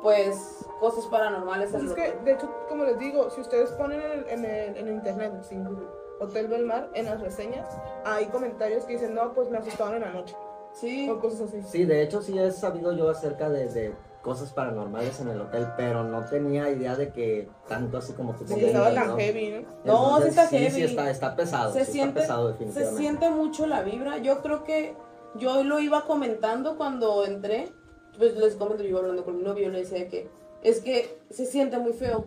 pues 0.01 0.65
cosas 0.79 1.05
paranormales 1.05 1.73
en 1.73 1.79
Pues 1.79 1.83
el 1.83 1.89
es 1.89 1.95
que, 1.95 2.09
hotel. 2.11 2.25
de 2.25 2.31
hecho, 2.33 2.65
como 2.67 2.83
les 2.83 2.99
digo, 2.99 3.29
si 3.29 3.39
ustedes 3.41 3.69
ponen 3.71 4.01
en, 4.01 4.11
el- 4.11 4.27
en, 4.29 4.45
el- 4.45 4.77
en 4.77 4.87
internet, 4.89 5.31
sin 5.43 5.63
Google, 5.63 5.87
Hotel 6.19 6.49
del 6.49 6.65
Mar, 6.65 6.89
en 6.93 7.05
las 7.05 7.21
reseñas, 7.21 7.67
hay 8.05 8.25
comentarios 8.27 8.83
que 8.85 8.93
dicen, 8.93 9.13
no, 9.13 9.33
pues 9.33 9.49
me 9.49 9.57
asustaron 9.59 9.95
en 9.95 10.01
la 10.01 10.09
noche, 10.11 10.35
Sí, 10.73 11.09
o 11.09 11.19
cosas 11.19 11.41
así. 11.49 11.61
Sí, 11.63 11.85
de 11.85 12.01
hecho 12.01 12.21
sí 12.21 12.37
he 12.37 12.51
sabido 12.51 12.91
yo 12.93 13.09
acerca 13.09 13.49
de, 13.49 13.67
de 13.69 13.95
cosas 14.23 14.51
paranormales 14.53 15.19
en 15.19 15.27
el 15.27 15.41
hotel, 15.41 15.67
pero 15.77 16.03
no 16.03 16.23
tenía 16.25 16.69
idea 16.69 16.95
de 16.95 17.11
que 17.11 17.49
tanto 17.67 17.97
así 17.97 18.13
como 18.13 18.33
tú 18.33 18.45
Sí, 18.47 18.53
comentas, 18.53 18.67
estaba 18.73 18.93
tan 18.95 19.07
¿no? 19.09 19.17
heavy, 19.17 19.65
¿no? 19.83 19.93
No, 20.15 20.21
sí 20.21 20.29
está 20.29 20.47
sí, 20.47 20.57
heavy. 20.57 20.71
Sí, 20.71 20.83
está, 20.83 21.11
está 21.11 21.35
pesado, 21.35 21.73
se 21.73 21.85
sí 21.85 21.91
siente, 21.91 22.21
está 22.21 22.33
pesado 22.33 22.47
se 22.47 22.53
definitivamente. 22.53 23.01
siente 23.01 23.29
mucho 23.29 23.67
la 23.67 23.83
vibra. 23.83 24.17
Yo 24.19 24.41
creo 24.41 24.63
que 24.63 24.95
yo 25.35 25.63
lo 25.63 25.79
iba 25.79 26.05
comentando 26.05 26.77
cuando 26.77 27.25
entré. 27.25 27.69
Pues 28.17 28.35
les 28.37 28.55
comento, 28.55 28.81
yo 28.83 28.89
iba 28.89 28.99
hablando 28.99 29.25
con 29.25 29.35
mi 29.37 29.43
novio, 29.43 29.69
le 29.69 29.79
decía 29.79 30.07
que 30.07 30.29
es 30.63 30.79
que 30.79 31.19
se 31.29 31.45
siente 31.45 31.77
muy 31.77 31.93
feo. 31.93 32.25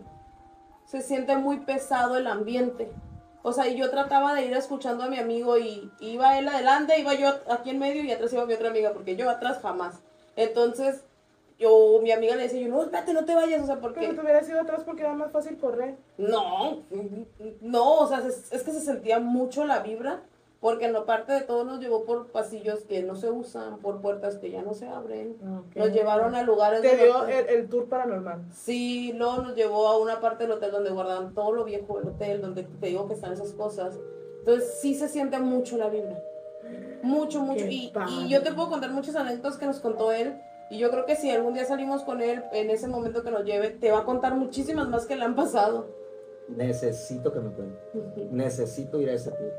Se 0.85 1.01
siente 1.01 1.37
muy 1.37 1.61
pesado 1.61 2.17
el 2.17 2.27
ambiente. 2.27 2.93
O 3.43 3.53
sea, 3.53 3.69
y 3.69 3.77
yo 3.77 3.91
trataba 3.91 4.35
de 4.35 4.45
ir 4.45 4.53
escuchando 4.55 5.05
a 5.05 5.09
mi 5.09 5.19
amigo 5.19 5.57
y 5.57 5.91
iba 6.01 6.37
él 6.39 6.49
adelante, 6.49 6.99
iba 6.99 7.15
yo 7.15 7.29
aquí 7.51 7.71
en 7.71 7.79
medio 7.79 8.03
y 8.05 8.11
atrás 8.11 8.33
iba 8.33 8.45
mi 8.45 8.55
otra 8.55 8.69
amiga, 8.71 8.93
porque 8.93 9.15
yo 9.17 9.31
atrás 9.31 9.61
jamás. 9.63 10.01
Entonces, 10.35 11.05
yo, 11.59 12.01
mi 12.03 12.13
amiga 12.13 12.37
le 12.37 12.45
decía, 12.45 12.61
yo, 12.61 12.69
no, 12.69 12.83
espérate, 12.83 13.13
no 13.13 13.25
te 13.25 13.35
vayas, 13.35 13.63
o 13.63 13.67
sea, 13.67 13.81
porque... 13.81 14.01
Pero 14.01 14.15
te 14.15 14.21
hubieras 14.21 14.49
ido 14.49 14.61
atrás 14.61 14.83
porque 14.85 15.03
era 15.03 15.15
más 15.15 15.33
fácil 15.33 15.57
correr. 15.57 15.97
No, 16.19 16.83
no, 17.61 17.95
o 17.99 18.07
sea, 18.07 18.19
es, 18.27 18.53
es 18.53 18.63
que 18.63 18.73
se 18.73 18.81
sentía 18.81 19.21
mucho 19.21 19.65
la 19.65 19.81
vibra, 19.81 20.23
porque 20.61 20.87
en 20.87 21.05
parte 21.05 21.33
de 21.33 21.43
todo 21.43 21.65
nos 21.65 21.81
llevó 21.81 22.05
por 22.05 22.27
pasillos 22.29 22.81
que 22.81 23.03
no 23.03 23.17
se 23.17 23.31
usan, 23.31 23.79
por 23.79 24.01
puertas 24.01 24.37
que 24.37 24.51
ya 24.51 24.63
no 24.63 24.75
se 24.75 24.87
abren. 24.87 25.37
Nos 25.75 25.93
llevaron 25.93 26.35
a 26.35 26.43
lugares 26.43 26.83
Te 26.83 26.97
dio 26.97 27.27
el, 27.27 27.47
el 27.49 27.69
tour 27.69 27.89
paranormal. 27.89 28.45
Sí, 28.53 29.13
luego 29.15 29.39
nos 29.43 29.55
llevó 29.55 29.89
a 29.89 29.99
una 29.99 30.21
parte 30.21 30.45
del 30.45 30.53
hotel 30.53 30.73
donde 30.73 30.91
guardaban 30.91 31.35
todo 31.35 31.53
lo 31.53 31.65
viejo 31.65 31.99
del 31.99 32.09
hotel, 32.09 32.41
donde 32.41 32.65
te 32.65 32.87
digo 32.87 33.07
que 33.07 33.15
están 33.15 33.33
esas 33.33 33.53
cosas. 33.53 33.99
Entonces 34.41 34.79
sí 34.81 34.95
se 34.95 35.09
siente 35.09 35.39
mucho 35.39 35.77
la 35.77 35.89
vibra. 35.89 36.19
Mucho, 37.03 37.41
mucho. 37.41 37.67
Y, 37.67 37.93
y 38.21 38.29
yo 38.29 38.43
te 38.43 38.53
puedo 38.53 38.69
contar 38.69 38.91
muchas 38.91 39.15
anécdotas 39.15 39.59
que 39.59 39.67
nos 39.67 39.81
contó 39.81 40.11
él. 40.11 40.41
Y 40.71 40.79
yo 40.79 40.91
creo 40.91 41.07
que 41.07 41.15
si 41.15 41.31
algún 41.31 41.55
día 41.55 41.65
salimos 41.65 42.03
con 42.03 42.21
él 42.21 42.43
en 42.53 42.71
ese 42.71 42.89
momento 42.89 43.23
que 43.23 43.31
nos 43.31 43.45
lleve, 43.45 43.71
te 43.71 43.93
va 43.93 44.01
a 44.01 44.05
contar 44.05 44.35
muchísimas 44.35 44.89
más 44.89 45.07
que 45.07 45.17
le 45.17 45.25
han 45.25 45.37
pasado. 45.37 45.87
Necesito 46.49 47.33
que 47.33 47.41
me 47.41 47.51
cuente. 47.51 47.79
Necesito 48.31 49.01
ir 49.01 49.11
a 49.11 49.13
ese 49.13 49.31
tour. 49.31 49.53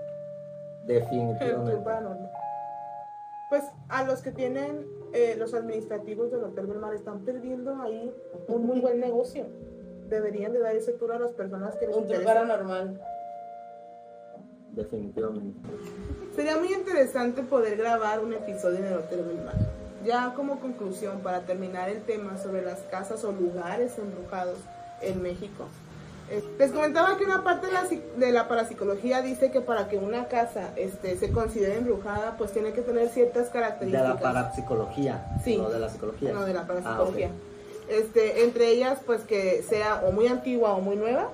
El 0.87 0.87
Definitivamente. 0.87 2.29
Pues 3.49 3.63
a 3.87 4.03
los 4.03 4.21
que 4.21 4.31
tienen 4.31 4.85
eh, 5.13 5.35
los 5.37 5.53
administrativos 5.53 6.31
del 6.31 6.43
Hotel 6.43 6.67
del 6.67 6.79
Mar 6.79 6.93
están 6.93 7.23
perdiendo 7.23 7.81
ahí 7.81 8.13
un 8.47 8.65
muy 8.65 8.79
buen 8.79 8.99
negocio. 8.99 9.45
Deberían 10.09 10.53
de 10.53 10.59
dar 10.59 10.75
ese 10.75 10.93
tour 10.93 11.13
a 11.13 11.19
las 11.19 11.31
personas 11.31 11.75
que 11.77 11.87
les 11.87 11.95
Un 11.95 12.07
tour 12.07 12.23
paranormal. 12.23 13.01
Definitivamente. 14.71 15.59
Sería 16.35 16.57
muy 16.57 16.73
interesante 16.73 17.43
poder 17.43 17.77
grabar 17.77 18.19
un 18.19 18.33
episodio 18.33 18.79
en 18.79 18.85
el 18.85 18.93
Hotel 18.93 19.27
del 19.27 19.43
Mar. 19.43 19.76
Ya 20.07 20.33
como 20.35 20.59
conclusión, 20.61 21.19
para 21.19 21.41
terminar 21.41 21.89
el 21.89 22.01
tema 22.03 22.37
sobre 22.37 22.63
las 22.63 22.79
casas 22.89 23.23
o 23.25 23.31
lugares 23.33 23.97
embrujados 23.99 24.57
en 25.01 25.21
México. 25.21 25.65
Eh, 26.29 26.43
les 26.57 26.71
comentaba 26.71 27.17
que 27.17 27.25
una 27.25 27.43
parte 27.43 27.67
de 27.67 27.73
la, 27.73 27.83
de 28.17 28.31
la 28.31 28.47
parapsicología 28.47 29.21
dice 29.21 29.51
que 29.51 29.61
para 29.61 29.87
que 29.89 29.97
una 29.97 30.27
casa 30.27 30.71
este, 30.75 31.17
se 31.17 31.31
considere 31.31 31.75
embrujada, 31.77 32.35
pues 32.37 32.51
tiene 32.53 32.71
que 32.73 32.81
tener 32.81 33.09
ciertas 33.09 33.45
De 33.47 33.51
características. 33.51 34.09
la 34.09 34.19
parapsicología. 34.19 35.25
Sí. 35.43 35.57
No 35.57 35.69
de 35.69 35.79
la 35.79 35.89
psicología. 35.89 36.31
No, 36.33 36.45
de 36.45 36.53
la 36.53 36.65
parapsicología. 36.67 37.27
Ah, 37.27 37.83
ok. 37.85 37.91
este, 37.91 38.43
entre 38.43 38.69
ellas, 38.69 38.99
pues 39.05 39.21
que 39.21 39.61
sea 39.69 40.03
o 40.07 40.11
muy 40.11 40.27
antigua 40.27 40.71
o 40.73 40.81
muy 40.81 40.95
nueva, 40.95 41.29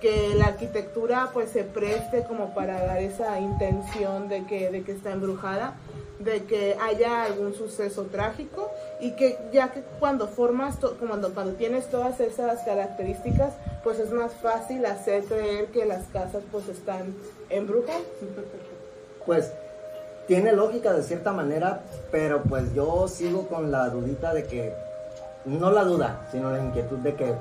que 0.00 0.34
la 0.34 0.46
arquitectura 0.46 1.30
pues 1.32 1.50
se 1.50 1.64
preste 1.64 2.24
como 2.24 2.54
para 2.54 2.84
dar 2.84 2.98
esa 2.98 3.40
intención 3.40 4.28
de 4.28 4.44
que, 4.44 4.70
de 4.70 4.82
que 4.82 4.92
está 4.92 5.12
embrujada, 5.12 5.74
de 6.18 6.44
que 6.44 6.76
haya 6.80 7.24
algún 7.24 7.54
suceso 7.54 8.04
trágico 8.04 8.70
y 9.00 9.12
que 9.12 9.38
ya 9.52 9.72
que 9.72 9.82
cuando 9.98 10.28
formas, 10.28 10.76
cuando, 10.98 11.32
cuando 11.34 11.52
tienes 11.54 11.90
todas 11.90 12.20
esas 12.20 12.62
características, 12.62 13.54
pues 13.84 13.98
es 13.98 14.10
más 14.10 14.32
fácil 14.34 14.84
hacer 14.86 15.24
creer 15.24 15.66
que 15.66 15.84
las 15.84 16.04
casas 16.12 16.42
pues 16.50 16.68
están 16.68 17.14
embrujadas. 17.50 18.02
Pues 19.24 19.52
tiene 20.26 20.52
lógica 20.52 20.92
de 20.92 21.02
cierta 21.02 21.32
manera, 21.32 21.82
pero 22.10 22.42
pues 22.42 22.74
yo 22.74 23.06
sigo 23.08 23.46
con 23.48 23.70
la 23.70 23.88
dudita 23.90 24.34
de 24.34 24.44
que, 24.44 24.74
no 25.44 25.70
la 25.70 25.84
duda, 25.84 26.26
sino 26.32 26.50
la 26.50 26.58
inquietud 26.58 26.98
de 26.98 27.14
que 27.14 27.34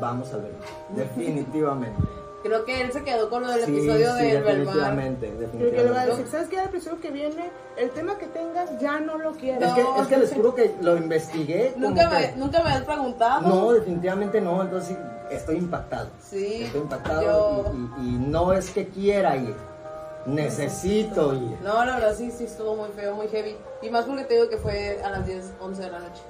vamos 0.00 0.32
a 0.32 0.36
verlo. 0.38 0.58
Definitivamente. 0.90 2.00
Creo 2.42 2.64
que 2.66 2.82
él 2.82 2.92
se 2.92 3.02
quedó 3.04 3.30
con 3.30 3.40
lo 3.42 3.50
del 3.50 3.64
Sí, 3.64 3.70
episodio 3.74 4.16
sí, 4.18 4.24
del 4.26 4.42
Belmar. 4.42 4.56
definitivamente, 4.74 5.28
Creo 5.30 5.50
que 5.50 5.56
le 5.56 5.90
va 5.90 6.02
a 6.02 6.04
definitivamente. 6.04 6.10
decir, 6.16 6.26
¿sabes 6.30 6.48
qué? 6.50 6.56
El 6.58 6.64
episodio 6.66 7.00
que 7.00 7.10
viene, 7.10 7.50
el 7.78 7.90
tema 7.90 8.18
que 8.18 8.26
tengas, 8.26 8.78
ya 8.80 9.00
no 9.00 9.16
lo 9.16 9.32
quiero. 9.32 9.64
Es, 9.64 9.72
que, 9.72 9.80
es 10.02 10.06
que 10.08 10.16
les 10.18 10.32
juro 10.34 10.54
que 10.54 10.74
lo 10.82 10.96
investigué. 10.98 11.72
Nunca 11.78 12.10
que- 12.10 12.14
me, 12.16 12.36
nunca 12.36 12.62
me 12.62 12.70
has 12.70 12.82
preguntado. 12.82 13.40
No, 13.48 13.72
definitivamente 13.72 14.42
no, 14.42 14.60
entonces 14.60 14.94
estoy 15.30 15.56
impactado. 15.56 16.10
Sí, 16.22 16.64
Estoy 16.64 16.82
impactado 16.82 17.22
yo- 17.22 17.72
y, 17.72 18.02
y- 18.02 18.08
y 18.08 18.18
no 18.18 18.52
es 18.52 18.68
que 18.70 18.88
quiera 18.88 19.36
ir, 19.36 19.54
necesito 20.26 21.32
ir. 21.34 21.56
No, 21.62 21.82
la 21.84 21.94
verdad 21.96 22.14
sí, 22.14 22.30
sí 22.30 22.44
estuvo 22.44 22.76
muy 22.76 22.90
feo, 22.90 23.14
muy 23.14 23.28
heavy. 23.28 23.56
Y 23.80 23.88
más 23.88 24.04
porque 24.04 24.24
te 24.24 24.34
digo 24.34 24.48
que 24.50 24.58
fue 24.58 25.00
a 25.02 25.10
las 25.10 25.26
10, 25.26 25.52
11 25.60 25.82
de 25.82 25.90
la 25.90 25.98
noche. 26.00 26.20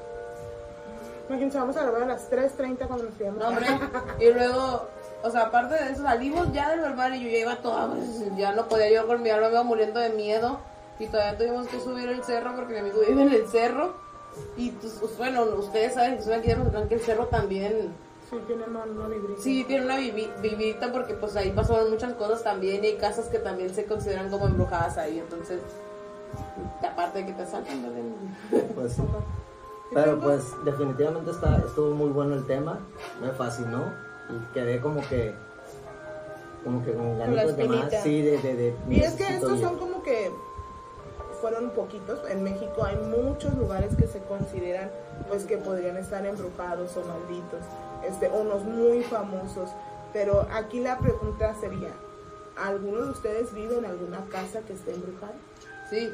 Imagínense, 1.28 1.58
vamos 1.58 1.76
a 1.76 1.82
grabar 1.82 2.02
a 2.02 2.06
las 2.06 2.30
3.30 2.30 2.86
cuando 2.86 3.04
nos 3.04 3.14
quedamos. 3.14 3.38
No, 3.40 3.48
hombre. 3.48 3.66
Y 4.20 4.32
luego, 4.32 4.88
o 5.22 5.30
sea, 5.30 5.42
aparte 5.46 5.74
de 5.82 5.92
eso, 5.92 6.02
salimos 6.02 6.52
ya 6.52 6.70
del 6.70 6.80
Belmar 6.80 7.14
y 7.14 7.24
yo 7.24 7.30
ya 7.30 7.38
iba 7.38 7.56
toda, 7.56 7.88
pues, 7.88 8.36
ya 8.36 8.52
no 8.52 8.66
podía 8.68 8.90
yo 8.90 9.06
con 9.06 9.22
mi 9.22 9.30
alma, 9.30 9.46
me 9.48 9.52
iba 9.54 9.62
muriendo 9.62 10.00
de 10.00 10.10
miedo. 10.10 10.58
Y 10.98 11.06
todavía 11.06 11.36
tuvimos 11.38 11.66
que 11.68 11.80
subir 11.80 12.08
el 12.08 12.22
cerro 12.24 12.54
porque 12.54 12.74
mi 12.74 12.78
amigo 12.80 13.00
vive 13.08 13.22
en 13.22 13.32
el 13.32 13.48
cerro. 13.48 13.94
Y 14.56 14.70
pues, 14.72 14.96
pues, 15.00 15.16
bueno, 15.16 15.44
ustedes 15.58 15.94
saben 15.94 16.16
que 16.16 16.22
son 16.22 16.32
aquí 16.34 16.48
de 16.48 16.88
que 16.88 16.94
el 16.94 17.00
cerro 17.00 17.26
también 17.26 17.92
Sí, 18.30 18.36
tiene 18.46 18.64
una, 18.64 18.82
una 18.84 19.06
vibrita. 19.08 19.40
Sí, 19.42 19.64
tiene 19.64 19.84
una 19.84 19.96
vivi- 19.98 20.30
vivita 20.40 20.90
porque 20.92 21.14
pues 21.14 21.36
ahí 21.36 21.50
pasaron 21.50 21.90
muchas 21.90 22.14
cosas 22.14 22.42
también 22.42 22.82
y 22.82 22.88
hay 22.88 22.96
casas 22.96 23.26
que 23.26 23.38
también 23.38 23.72
se 23.74 23.84
consideran 23.84 24.30
como 24.30 24.46
embrujadas 24.46 24.96
ahí, 24.98 25.18
entonces 25.18 25.60
Aparte 26.82 27.20
de 27.20 27.26
que 27.26 27.32
te 27.32 27.42
asaltan, 27.42 27.82
¿verdad? 27.82 28.68
Pues 28.74 28.92
sí. 28.94 29.02
Pero 29.92 30.18
pues 30.18 30.52
definitivamente 30.64 31.30
está, 31.30 31.58
estuvo 31.58 31.94
muy 31.94 32.10
bueno 32.10 32.34
el 32.34 32.46
tema, 32.46 32.78
me 33.20 33.30
fascinó 33.30 33.92
y 34.30 34.54
quedé 34.54 34.80
como 34.80 35.06
que 35.08 35.34
como 36.64 36.82
que 36.82 36.94
con 36.94 37.18
ganitas 37.18 37.56
de 37.56 37.68
más, 37.68 38.02
sí, 38.02 38.22
de, 38.22 38.38
de, 38.38 38.54
de 38.54 38.76
Y 38.88 39.00
es 39.00 39.12
que 39.14 39.28
estos 39.28 39.60
son 39.60 39.76
como 39.76 40.02
que 40.02 40.30
fueron 41.40 41.70
poquitos. 41.70 42.18
En 42.30 42.42
México 42.42 42.84
hay 42.84 42.96
muchos 42.96 43.54
lugares 43.54 43.94
que 43.96 44.06
se 44.06 44.18
consideran 44.20 44.90
pues 45.28 45.44
que 45.44 45.58
podrían 45.58 45.98
estar 45.98 46.24
embrujados 46.24 46.96
o 46.96 47.02
malditos. 47.02 47.60
Este, 48.08 48.30
unos 48.30 48.64
muy 48.64 49.02
famosos. 49.02 49.68
Pero 50.14 50.46
aquí 50.52 50.80
la 50.80 50.98
pregunta 50.98 51.54
sería, 51.60 51.90
¿alguno 52.56 53.02
de 53.02 53.10
ustedes 53.10 53.52
vive 53.52 53.76
en 53.76 53.84
alguna 53.84 54.24
casa 54.30 54.60
que 54.60 54.72
esté 54.72 54.94
embrujada? 54.94 55.34
Sí, 55.90 56.10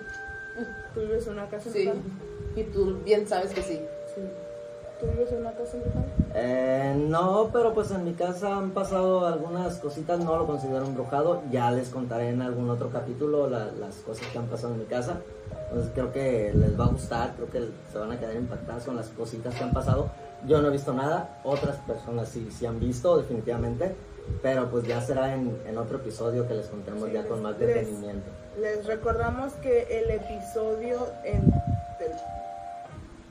¿Tú 0.95 1.01
vives 1.01 1.27
en 1.27 1.35
una 1.35 1.49
casa 1.49 1.71
sí. 1.71 1.87
embrujada? 1.87 2.30
Y 2.57 2.63
tú 2.65 2.99
bien 3.05 3.27
sabes 3.29 3.53
que 3.53 3.63
sí. 3.63 3.81
Sí. 4.15 4.21
¿Tú 5.01 5.07
vives 5.07 5.33
en 5.33 5.39
una 5.39 5.53
casa 5.53 5.77
embrujada? 5.79 6.05
Eh, 6.35 6.95
no, 7.09 7.49
pero 7.53 7.73
pues 7.73 7.91
en 7.91 8.05
mi 8.05 8.13
casa 8.13 8.57
han 8.59 8.73
pasado 8.73 9.27
algunas 9.27 9.77
cositas, 9.79 10.19
no 10.21 10.37
lo 10.37 10.47
considero 10.47 10.85
embrujado, 10.85 11.41
ya 11.51 11.71
les 11.71 11.89
contaré 11.89 12.29
en 12.29 12.43
algún 12.43 12.69
otro 12.69 12.91
capítulo 12.91 13.49
la- 13.49 13.71
las 13.73 13.97
cosas 13.97 14.27
que 14.27 14.39
han 14.39 14.47
pasado 14.47 14.75
en 14.75 14.81
mi 14.81 14.85
casa. 14.85 15.21
Entonces 15.69 15.91
creo 15.95 16.13
que 16.13 16.53
les 16.55 16.79
va 16.79 16.85
a 16.85 16.89
gustar, 16.89 17.33
creo 17.37 17.49
que 17.51 17.69
se 17.91 17.99
van 17.99 18.13
a 18.13 18.19
quedar 18.19 18.35
impactadas 18.37 18.85
con 18.85 18.97
las 18.97 19.09
cositas 19.09 19.55
que 19.55 19.65
han 19.65 19.73
pasado. 19.73 20.11
Yo 20.47 20.61
no 20.61 20.69
he 20.69 20.71
visto 20.71 20.93
nada, 20.93 21.41
otras 21.45 21.77
personas 21.77 22.29
sí, 22.29 22.51
sí 22.51 22.67
han 22.67 22.79
visto 22.79 23.17
definitivamente, 23.17 23.95
pero 24.43 24.69
pues 24.71 24.85
ya 24.87 25.01
será 25.01 25.35
en, 25.35 25.57
en 25.67 25.79
otro 25.79 25.97
episodio 25.99 26.47
que 26.47 26.55
les 26.55 26.67
contemos 26.67 27.05
Sí, 27.09 27.15
ya 27.15 27.27
con 27.27 27.41
más 27.43 27.59
les- 27.59 27.69
detenimiento. 27.69 28.29
Les 28.61 28.85
recordamos 28.85 29.53
que 29.63 30.01
el 30.01 30.11
episodio 30.11 31.07
en, 31.25 31.51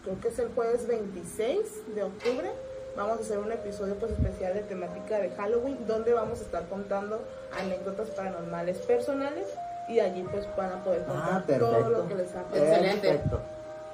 creo 0.03 0.19
que 0.21 0.27
es 0.29 0.39
el 0.39 0.49
jueves 0.53 0.87
26 0.87 1.95
de 1.95 2.03
octubre, 2.03 2.49
vamos 2.95 3.17
a 3.19 3.21
hacer 3.21 3.37
un 3.39 3.51
episodio 3.51 3.95
pues 3.95 4.11
especial 4.11 4.53
de 4.53 4.61
temática 4.61 5.19
de 5.19 5.29
Halloween, 5.31 5.85
donde 5.87 6.13
vamos 6.13 6.39
a 6.39 6.43
estar 6.43 6.67
contando 6.67 7.21
anécdotas 7.59 8.09
paranormales 8.11 8.77
personales 8.79 9.45
y 9.87 9.99
allí 9.99 10.23
pues 10.31 10.45
van 10.55 10.71
a 10.71 10.83
poder 10.83 11.03
contar 11.05 11.23
Ah, 11.31 11.43
todo 11.47 11.71
perfecto. 11.71 11.89
lo 11.89 12.07
que 12.07 12.15
les 12.15 12.35
ha 12.35 12.43
pasado. 12.43 12.63
Excelente. 12.65 13.07
Perfecto. 13.09 13.39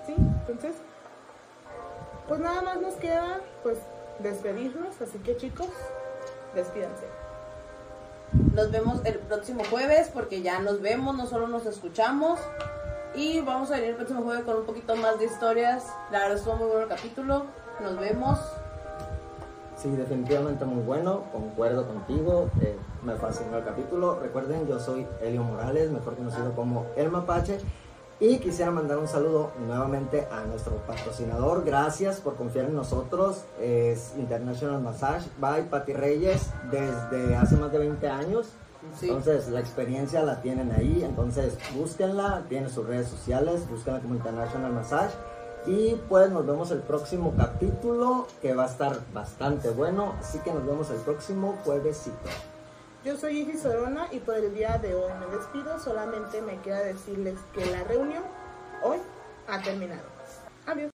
Sí, 0.05 0.15
entonces, 0.17 0.75
pues 2.27 2.39
nada 2.39 2.61
más 2.61 2.81
nos 2.81 2.93
queda 2.95 3.39
pues 3.63 3.77
despedirnos, 4.19 4.99
así 5.01 5.17
que 5.19 5.37
chicos, 5.37 5.67
despídanse. 6.53 7.05
Nos 8.53 8.71
vemos 8.71 8.99
el 9.05 9.19
próximo 9.19 9.63
jueves 9.69 10.09
porque 10.13 10.41
ya 10.41 10.59
nos 10.59 10.81
vemos, 10.81 11.15
no 11.15 11.25
solo 11.27 11.47
nos 11.47 11.65
escuchamos. 11.65 12.39
Y 13.15 13.39
vamos 13.41 13.71
a 13.71 13.75
venir 13.75 13.91
el 13.91 13.95
próximo 13.95 14.23
jueves 14.23 14.43
con 14.43 14.57
un 14.57 14.65
poquito 14.65 14.95
más 14.97 15.17
de 15.17 15.25
historias. 15.25 15.85
La 16.11 16.19
verdad 16.19 16.37
estuvo 16.37 16.57
muy 16.57 16.67
bueno 16.67 16.81
el 16.83 16.89
capítulo. 16.89 17.45
Nos 17.81 17.97
vemos. 17.97 18.39
Sí, 19.77 19.89
definitivamente 19.89 20.65
muy 20.65 20.81
bueno, 20.83 21.23
concuerdo 21.31 21.85
contigo, 21.85 22.49
eh, 22.61 22.77
me 23.03 23.15
fascinó 23.15 23.57
el 23.57 23.65
capítulo. 23.65 24.19
Recuerden, 24.19 24.67
yo 24.67 24.79
soy 24.79 25.05
Elio 25.21 25.43
Morales, 25.43 25.91
mejor 25.91 26.15
conocido 26.15 26.53
como 26.55 26.85
El 26.95 27.11
Mapache, 27.11 27.59
y 28.19 28.37
quisiera 28.37 28.71
mandar 28.71 28.97
un 28.97 29.07
saludo 29.07 29.51
nuevamente 29.67 30.27
a 30.31 30.45
nuestro 30.45 30.77
patrocinador. 30.87 31.65
Gracias 31.65 32.21
por 32.21 32.35
confiar 32.35 32.65
en 32.65 32.75
nosotros. 32.75 33.43
Es 33.59 34.13
International 34.17 34.81
Massage 34.81 35.27
by 35.39 35.69
Patti 35.69 35.93
Reyes 35.93 36.49
desde 36.71 37.35
hace 37.35 37.57
más 37.57 37.71
de 37.71 37.79
20 37.79 38.09
años. 38.09 38.53
Sí. 38.99 39.07
Entonces, 39.07 39.49
la 39.49 39.59
experiencia 39.59 40.23
la 40.23 40.41
tienen 40.41 40.71
ahí. 40.71 41.03
Entonces, 41.03 41.57
búsquenla. 41.73 42.45
Tiene 42.49 42.69
sus 42.69 42.85
redes 42.85 43.07
sociales. 43.07 43.67
Búsquenla 43.69 43.99
como 44.01 44.15
International 44.15 44.71
Massage. 44.71 45.13
Y 45.67 45.95
pues 46.07 46.29
nos 46.29 46.45
vemos 46.45 46.69
el 46.71 46.79
próximo 46.79 47.33
capítulo 47.35 48.27
que 48.41 48.53
va 48.53 48.63
a 48.63 48.67
estar 48.67 48.99
bastante 49.13 49.69
bueno. 49.69 50.13
Así 50.19 50.39
que 50.39 50.53
nos 50.53 50.65
vemos 50.65 50.89
el 50.91 50.97
próximo 50.97 51.57
juevesito. 51.63 52.29
Yo 53.03 53.17
soy 53.17 53.39
Isis 53.39 53.61
Sorona 53.61 54.07
y 54.11 54.19
por 54.19 54.35
el 54.35 54.53
día 54.53 54.77
de 54.77 54.95
hoy 54.95 55.11
me 55.19 55.35
despido. 55.35 55.79
Solamente 55.79 56.41
me 56.41 56.59
queda 56.61 56.79
decirles 56.79 57.37
que 57.53 57.65
la 57.65 57.83
reunión 57.83 58.23
hoy 58.83 58.97
ha 59.47 59.61
terminado. 59.61 60.01
Adiós. 60.65 60.94